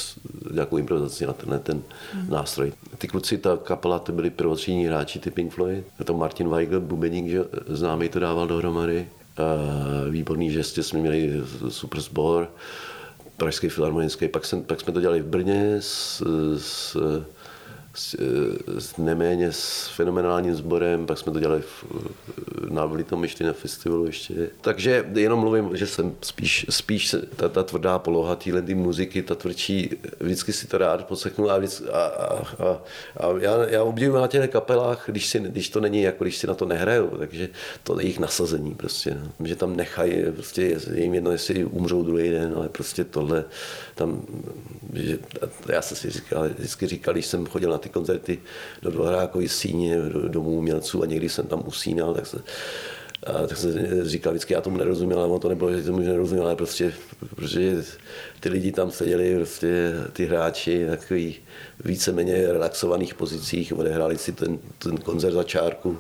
nějakou 0.51 0.77
improvizaci 0.77 1.25
na 1.25 1.33
tenhle 1.33 1.59
ten 1.59 1.81
hmm. 2.13 2.29
nástroj. 2.29 2.73
Ty 2.97 3.07
kluci, 3.07 3.37
ta 3.37 3.57
kapela, 3.57 3.99
ty 3.99 4.11
byli 4.11 4.29
prvotřídní 4.29 4.85
hráči, 4.85 5.19
ty 5.19 5.31
Pink 5.31 5.53
Floyd. 5.53 5.85
To 6.05 6.13
Martin 6.13 6.49
Weigl, 6.49 6.79
bubeník, 6.79 7.27
že 7.27 7.43
známý 7.67 8.09
to 8.09 8.19
dával 8.19 8.47
dohromady. 8.47 9.07
A 9.37 9.43
výborný 10.09 10.51
žestě 10.51 10.83
jsme 10.83 10.99
měli 10.99 11.41
super 11.69 11.99
sbor. 11.99 12.51
Pražský 13.37 13.69
filharmonický, 13.69 14.27
pak, 14.27 14.45
jsem, 14.45 14.63
pak 14.63 14.81
jsme 14.81 14.93
to 14.93 15.01
dělali 15.01 15.21
v 15.21 15.25
Brně 15.25 15.75
s, 15.79 16.23
s 16.57 16.97
s, 17.97 18.15
s 18.77 18.97
neméně 18.97 19.51
s 19.51 19.87
fenomenálním 19.95 20.55
sborem, 20.55 21.05
pak 21.05 21.17
jsme 21.17 21.31
to 21.31 21.39
dělali 21.39 21.61
v, 21.61 21.85
na 22.69 22.83
Litomyšti 22.83 23.43
na 23.43 23.53
festivalu 23.53 24.05
ještě. 24.05 24.49
Takže 24.61 25.05
jenom 25.13 25.39
mluvím, 25.39 25.77
že 25.77 25.87
jsem 25.87 26.15
spíš, 26.21 26.65
spíš 26.69 27.15
ta, 27.35 27.49
ta 27.49 27.63
tvrdá 27.63 27.99
poloha 27.99 28.35
téhle 28.35 28.61
muziky, 28.61 29.21
ta 29.21 29.35
tvrdší, 29.35 29.89
vždycky 30.19 30.53
si 30.53 30.67
to 30.67 30.77
rád 30.77 31.07
poslechnu 31.07 31.49
a, 31.49 31.57
víc, 31.57 31.83
a, 31.91 32.05
a, 32.05 32.37
a, 32.37 32.81
a 33.17 33.27
já, 33.39 33.67
já 33.69 33.83
obdivuji 33.83 34.21
na 34.21 34.27
těch 34.27 34.49
kapelách, 34.49 35.03
když, 35.07 35.27
si, 35.27 35.39
když 35.39 35.69
to 35.69 35.79
není, 35.79 36.01
jako 36.01 36.23
když 36.23 36.37
si 36.37 36.47
na 36.47 36.53
to 36.53 36.65
nehrajou, 36.65 37.07
takže 37.07 37.49
to 37.83 37.99
je 37.99 38.05
jejich 38.05 38.19
nasazení 38.19 38.75
prostě, 38.75 39.17
no. 39.39 39.45
že 39.45 39.55
tam 39.55 39.75
nechají, 39.75 40.23
prostě 40.33 40.61
je 40.61 40.79
jim 40.93 41.13
jedno, 41.13 41.31
jestli 41.31 41.65
umřou 41.65 42.03
druhý 42.03 42.29
den, 42.29 42.53
ale 42.55 42.69
prostě 42.69 43.03
tohle 43.03 43.45
tam, 43.95 44.21
že, 44.93 45.17
já 45.69 45.81
jsem 45.81 45.97
si 45.97 46.09
říkal, 46.09 46.49
vždycky 46.49 46.87
říkal, 46.87 47.13
když 47.13 47.25
jsem 47.25 47.45
chodil 47.45 47.69
na 47.69 47.77
ty 47.77 47.86
koncerty 47.89 48.39
do 48.81 48.91
Dvorákovy 48.91 49.49
síně, 49.49 49.97
do 49.97 50.29
domů 50.29 50.51
umělců 50.51 51.03
a 51.03 51.05
někdy 51.05 51.29
jsem 51.29 51.47
tam 51.47 51.63
usínal, 51.65 52.13
tak 52.13 52.27
se, 52.27 52.37
a 53.25 53.47
tak 53.47 53.57
jsem 53.57 53.73
říkal 54.07 54.33
vždycky, 54.33 54.53
já 54.53 54.61
tomu 54.61 54.77
nerozuměl, 54.77 55.19
ale 55.19 55.27
on 55.27 55.39
to 55.39 55.49
nebylo, 55.49 55.73
že 55.73 55.83
tomu 55.83 55.99
nerozuměl, 55.99 56.45
ale 56.45 56.55
prostě, 56.55 56.93
protože 57.35 57.83
ty 58.39 58.49
lidi 58.49 58.71
tam 58.71 58.91
seděli, 58.91 59.35
prostě 59.35 59.93
ty 60.13 60.25
hráči, 60.25 60.85
takový 60.89 61.35
víceméně 61.83 62.51
relaxovaných 62.51 63.13
pozicích, 63.13 63.73
odehráli 63.77 64.17
si 64.17 64.31
ten, 64.31 64.59
ten 64.79 64.97
koncert 64.97 65.33
za 65.33 65.43
čárku 65.43 65.97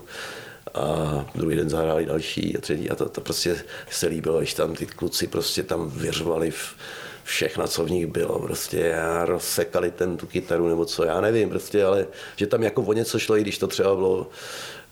a 0.73 1.25
druhý 1.35 1.55
den 1.55 1.69
zahráli 1.69 2.05
další 2.05 2.57
a 2.57 2.61
třetí 2.61 2.89
a 2.89 2.95
to, 2.95 3.09
to 3.09 3.21
prostě 3.21 3.55
se 3.89 4.07
líbilo, 4.07 4.37
když 4.37 4.53
tam 4.53 4.75
ty 4.75 4.85
kluci 4.85 5.27
prostě 5.27 5.63
tam 5.63 5.89
vyřvali 5.89 6.51
v, 6.51 6.75
všechno, 7.27 7.67
co 7.67 7.85
v 7.85 7.91
nich 7.91 8.07
bylo, 8.07 8.39
prostě 8.39 8.95
a 8.95 9.25
rozsekali 9.25 9.91
ten 9.91 10.17
tu 10.17 10.27
kytaru 10.27 10.67
nebo 10.67 10.85
co, 10.85 11.03
já 11.03 11.21
nevím, 11.21 11.49
prostě, 11.49 11.85
ale 11.85 12.07
že 12.35 12.47
tam 12.47 12.63
jako 12.63 12.81
o 12.81 12.93
něco 12.93 13.19
šlo, 13.19 13.37
i 13.37 13.41
když 13.41 13.57
to 13.57 13.67
třeba 13.67 13.95
bylo 13.95 14.29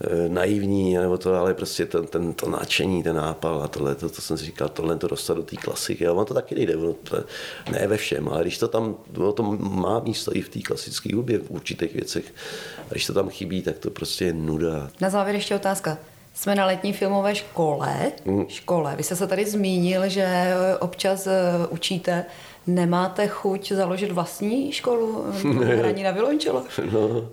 e, 0.00 0.28
naivní, 0.28 0.94
nebo 0.94 1.18
to, 1.18 1.34
ale 1.34 1.54
prostě 1.54 1.86
ten, 1.86 2.06
ten, 2.06 2.32
to 2.32 2.50
náčení, 2.50 3.02
ten 3.02 3.16
nápal 3.16 3.62
a 3.62 3.68
tohle, 3.68 3.94
to, 3.94 4.08
to 4.08 4.22
jsem 4.22 4.38
si 4.38 4.44
říkal, 4.44 4.68
tohle 4.68 4.96
to 4.96 5.08
dostat 5.08 5.34
do 5.34 5.42
té 5.42 5.56
klasiky, 5.56 6.06
ale 6.06 6.18
on 6.18 6.26
to 6.26 6.34
taky 6.34 6.54
nejde, 6.54 6.76
ono 6.76 6.92
to, 6.92 7.24
ne 7.70 7.86
ve 7.86 7.96
všem, 7.96 8.28
ale 8.28 8.42
když 8.42 8.58
to 8.58 8.68
tam, 8.68 8.96
ono 9.16 9.32
to 9.32 9.42
má 9.58 10.00
místo 10.00 10.36
i 10.36 10.42
v 10.42 10.48
té 10.48 10.60
klasické 10.60 11.14
hudbě 11.14 11.38
v 11.38 11.50
určitých 11.50 11.94
věcech, 11.94 12.34
a 12.78 12.90
když 12.90 13.06
to 13.06 13.12
tam 13.12 13.28
chybí, 13.28 13.62
tak 13.62 13.78
to 13.78 13.90
prostě 13.90 14.24
je 14.24 14.32
nuda. 14.32 14.90
Na 15.00 15.10
závěr 15.10 15.34
ještě 15.34 15.54
otázka. 15.54 15.98
Jsme 16.36 16.54
na 16.54 16.66
letní 16.66 16.92
filmové 16.92 17.34
škole. 17.34 18.12
Mm. 18.24 18.48
Škole. 18.48 18.96
Vy 18.96 19.02
jste 19.02 19.16
se 19.16 19.26
tady 19.26 19.46
zmínil, 19.46 20.08
že 20.08 20.54
občas 20.80 21.26
eh, 21.26 21.32
učíte. 21.70 22.24
Nemáte 22.66 23.28
chuť 23.28 23.72
založit 23.72 24.12
vlastní 24.12 24.72
školu 24.72 25.24
hraní 25.78 26.02
na 26.02 26.10
violončelo? 26.10 26.64
No, 26.92 27.28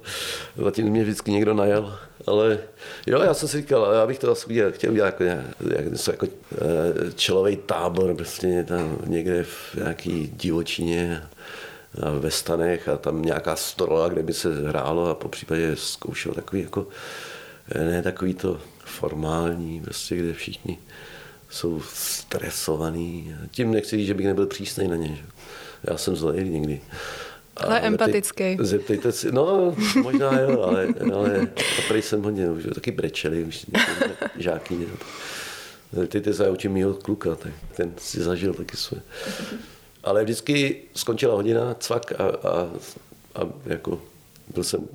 zatím 0.58 0.88
mě 0.88 1.04
vždycky 1.04 1.32
někdo 1.32 1.54
najel, 1.54 1.98
ale 2.28 2.60
jo, 3.08 3.22
já 3.22 3.34
jsem 3.34 3.50
si 3.50 3.58
říkal, 3.58 3.94
já 3.94 4.08
bych 4.08 4.20
to 4.20 4.32
asi 4.32 4.64
chtěl 4.72 4.92
udělat 4.92 5.06
jako, 5.06 5.24
jak, 5.24 5.92
něco 5.92 6.12
jako 6.12 6.28
eh, 6.28 7.12
čelový 7.16 7.56
tábor, 7.56 8.16
prostě 8.16 8.66
tam 8.68 8.98
někde 9.06 9.44
v 9.44 9.76
nějaký 9.76 10.32
divočině 10.36 11.24
ve 12.20 12.32
stanech 12.32 12.88
a 12.90 12.98
tam 12.98 13.22
nějaká 13.22 13.56
stola, 13.56 14.10
kde 14.10 14.24
by 14.24 14.34
se 14.34 14.68
hrálo 14.68 15.10
a 15.10 15.16
po 15.16 15.30
případě 15.30 15.72
zkoušel 15.76 16.34
takový 16.34 16.62
jako 16.62 16.88
ne 17.78 18.02
takový 18.02 18.34
to 18.34 18.60
formální, 18.94 19.82
prostě, 19.82 20.16
kde 20.16 20.34
všichni 20.34 20.78
jsou 21.50 21.82
stresovaní. 21.94 23.36
Tím 23.52 23.72
nechci 23.72 23.98
říct, 23.98 24.08
že 24.08 24.14
bych 24.14 24.26
nebyl 24.26 24.46
přísný 24.48 24.88
na 24.88 24.96
ně. 24.96 25.08
Že? 25.08 25.24
Já 25.84 25.98
jsem 25.98 26.16
zlej 26.16 26.50
někdy. 26.50 26.82
Ale 27.58 27.82
empatický. 27.82 28.58
Zeptejte 28.60 29.12
si, 29.12 29.32
no 29.32 29.76
možná 30.02 30.40
jo, 30.40 30.62
ale, 30.62 30.88
ale 31.14 31.48
tady 31.88 32.02
jsem 32.02 32.24
hodně, 32.24 32.50
už 32.50 32.64
taky 32.76 32.92
brečeli, 32.92 33.44
už 33.44 33.66
žáky. 34.38 34.88
Zeptejte 35.92 36.34
se 36.34 36.50
oči 36.50 36.70
mýho 36.70 36.94
kluka, 36.94 37.36
tak 37.36 37.54
ten 37.76 37.94
si 37.98 38.24
zažil 38.24 38.54
taky 38.54 38.78
své. 38.78 39.02
Ale 40.04 40.24
vždycky 40.24 40.82
skončila 40.96 41.36
hodina, 41.36 41.76
cvak 41.80 42.12
a, 42.12 42.24
a, 42.26 42.70
a 43.36 43.50
jako 43.66 44.02
byl 44.54 44.64
jsem, 44.64 44.88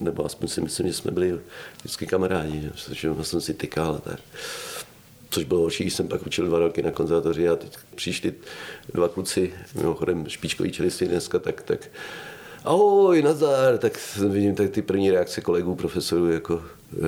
nebo 0.00 0.24
aspoň 0.24 0.48
si 0.48 0.60
myslím, 0.60 0.86
že 0.86 0.92
jsme 0.92 1.10
byli 1.10 1.40
vždycky 1.78 2.06
kamarádi, 2.06 2.70
že 2.92 3.08
jsem 3.22 3.40
si 3.40 3.54
tykal 3.54 4.00
tak. 4.04 4.20
Což 5.30 5.44
bylo 5.44 5.60
horší, 5.60 5.90
jsem 5.90 6.08
pak 6.08 6.26
učil 6.26 6.46
dva 6.46 6.58
roky 6.58 6.82
na 6.82 6.90
konzervatoři 6.90 7.48
a 7.48 7.56
teď 7.56 7.76
přišli 7.94 8.34
dva 8.94 9.08
kluci, 9.08 9.54
mimochodem 9.74 10.28
špičkový 10.28 10.72
čelisti 10.72 11.06
dneska, 11.06 11.38
tak, 11.38 11.62
tak 11.62 11.90
ahoj, 12.64 13.22
Nazar, 13.22 13.78
tak 13.78 13.98
vidím 14.28 14.54
tak 14.54 14.70
ty 14.70 14.82
první 14.82 15.10
reakce 15.10 15.40
kolegů, 15.40 15.74
profesorů, 15.74 16.30
jako 16.30 16.62
e, 16.92 16.98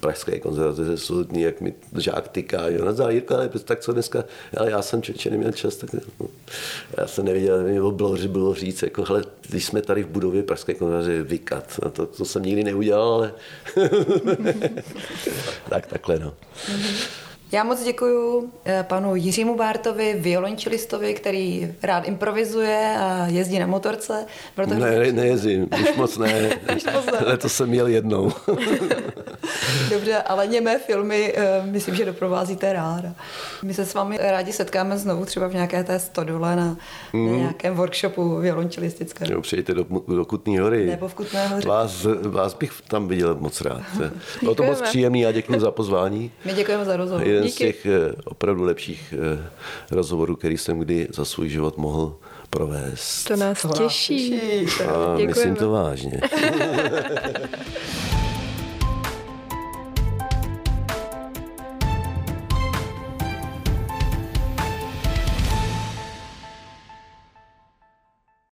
pražské 0.00 0.40
konzervatoře 0.40 0.96
jsou 0.96 1.24
jak 1.32 1.60
mi 1.60 1.74
žák 1.98 2.28
tyká, 2.28 2.68
jo, 2.68 2.84
Nazar, 2.84 3.10
Jirka, 3.10 3.34
ale 3.34 3.48
tak 3.48 3.80
co 3.80 3.92
dneska, 3.92 4.24
ale 4.56 4.70
já 4.70 4.82
jsem 4.82 5.02
člověče 5.02 5.30
neměl 5.30 5.52
čas, 5.52 5.76
tak 5.76 5.90
no, 5.92 6.26
já 6.96 7.06
jsem 7.06 7.24
neviděl, 7.24 7.62
mě 7.62 7.80
bylo, 7.80 8.16
bylo 8.28 8.54
říct, 8.54 8.82
jako, 8.82 9.04
hele, 9.04 9.24
když 9.48 9.64
jsme 9.64 9.82
tady 9.82 10.02
v 10.02 10.08
budově 10.08 10.42
pražské 10.42 10.74
konzervatoře, 10.74 11.22
vykat, 11.22 11.80
a 11.82 11.88
to, 11.88 12.06
to 12.06 12.24
jsem 12.24 12.42
nikdy 12.42 12.64
neudělal, 12.64 13.12
ale 13.12 13.32
tak 15.68 15.86
takhle, 15.86 16.18
no. 16.18 16.34
Mm-hmm. 16.66 17.27
Já 17.52 17.64
moc 17.64 17.84
děkuji 17.84 18.50
eh, 18.64 18.84
panu 18.88 19.16
Jiřímu 19.16 19.56
Bártovi, 19.56 20.16
violončelistovi, 20.18 21.14
který 21.14 21.74
rád 21.82 22.08
improvizuje 22.08 22.96
a 23.00 23.26
jezdí 23.26 23.58
na 23.58 23.66
motorce. 23.66 24.26
Proto 24.54 24.74
ne, 24.74 25.12
nejezdím, 25.12 25.68
už 25.82 25.96
moc 25.96 26.18
ne. 26.18 26.50
už 26.76 26.84
moc 26.94 27.06
ne. 27.06 27.36
to 27.36 27.48
jsem 27.48 27.68
měl 27.68 27.86
jednou. 27.86 28.32
Dobře, 29.90 30.16
ale 30.16 30.46
němé 30.46 30.78
filmy 30.78 31.34
eh, 31.36 31.62
myslím, 31.64 31.94
že 31.94 32.04
doprovázíte 32.04 32.72
ráda. 32.72 33.14
My 33.62 33.74
se 33.74 33.86
s 33.86 33.94
vámi 33.94 34.18
rádi 34.20 34.52
setkáme 34.52 34.98
znovu 34.98 35.24
třeba 35.24 35.48
v 35.48 35.54
nějaké 35.54 35.84
té 35.84 35.98
stodole 35.98 36.56
na, 36.56 36.76
mm. 37.12 37.26
na 37.26 37.32
mhm. 37.32 37.40
nějakém 37.40 37.74
workshopu 37.74 38.36
violončelistickém. 38.36 39.28
Jo, 39.30 39.40
přejďte 39.40 39.74
do, 39.74 39.86
do 40.08 40.24
Kutní 40.24 40.58
hory. 40.58 40.86
Nebo 40.86 41.08
v 41.08 41.14
Kutné 41.14 41.48
hoře. 41.48 41.68
Vás, 41.68 42.06
vás 42.22 42.54
bych 42.54 42.72
tam 42.88 43.08
viděl 43.08 43.36
moc 43.40 43.60
rád. 43.60 43.82
Bylo 44.42 44.54
to 44.54 44.62
moc 44.62 44.82
příjemný 44.82 45.26
a 45.26 45.32
děkuji 45.32 45.60
za 45.60 45.70
pozvání. 45.70 46.30
My 46.44 46.52
děkujeme 46.52 46.84
za 46.84 46.96
rozhovor 46.96 47.37
jeden 47.38 47.50
Díky. 47.50 47.56
z 47.56 47.58
těch 47.58 47.86
eh, 47.86 48.12
opravdu 48.24 48.62
lepších 48.62 49.14
eh, 49.16 49.50
rozhovorů, 49.90 50.36
který 50.36 50.58
jsem 50.58 50.78
kdy 50.78 51.08
za 51.14 51.24
svůj 51.24 51.48
život 51.48 51.76
mohl 51.76 52.16
provést. 52.50 53.24
To 53.24 53.36
nás 53.36 53.62
to 53.62 53.68
těší. 53.68 54.30
těší. 54.30 54.82
A 54.82 55.16
myslím 55.26 55.56
to 55.56 55.70
vážně. 55.70 56.20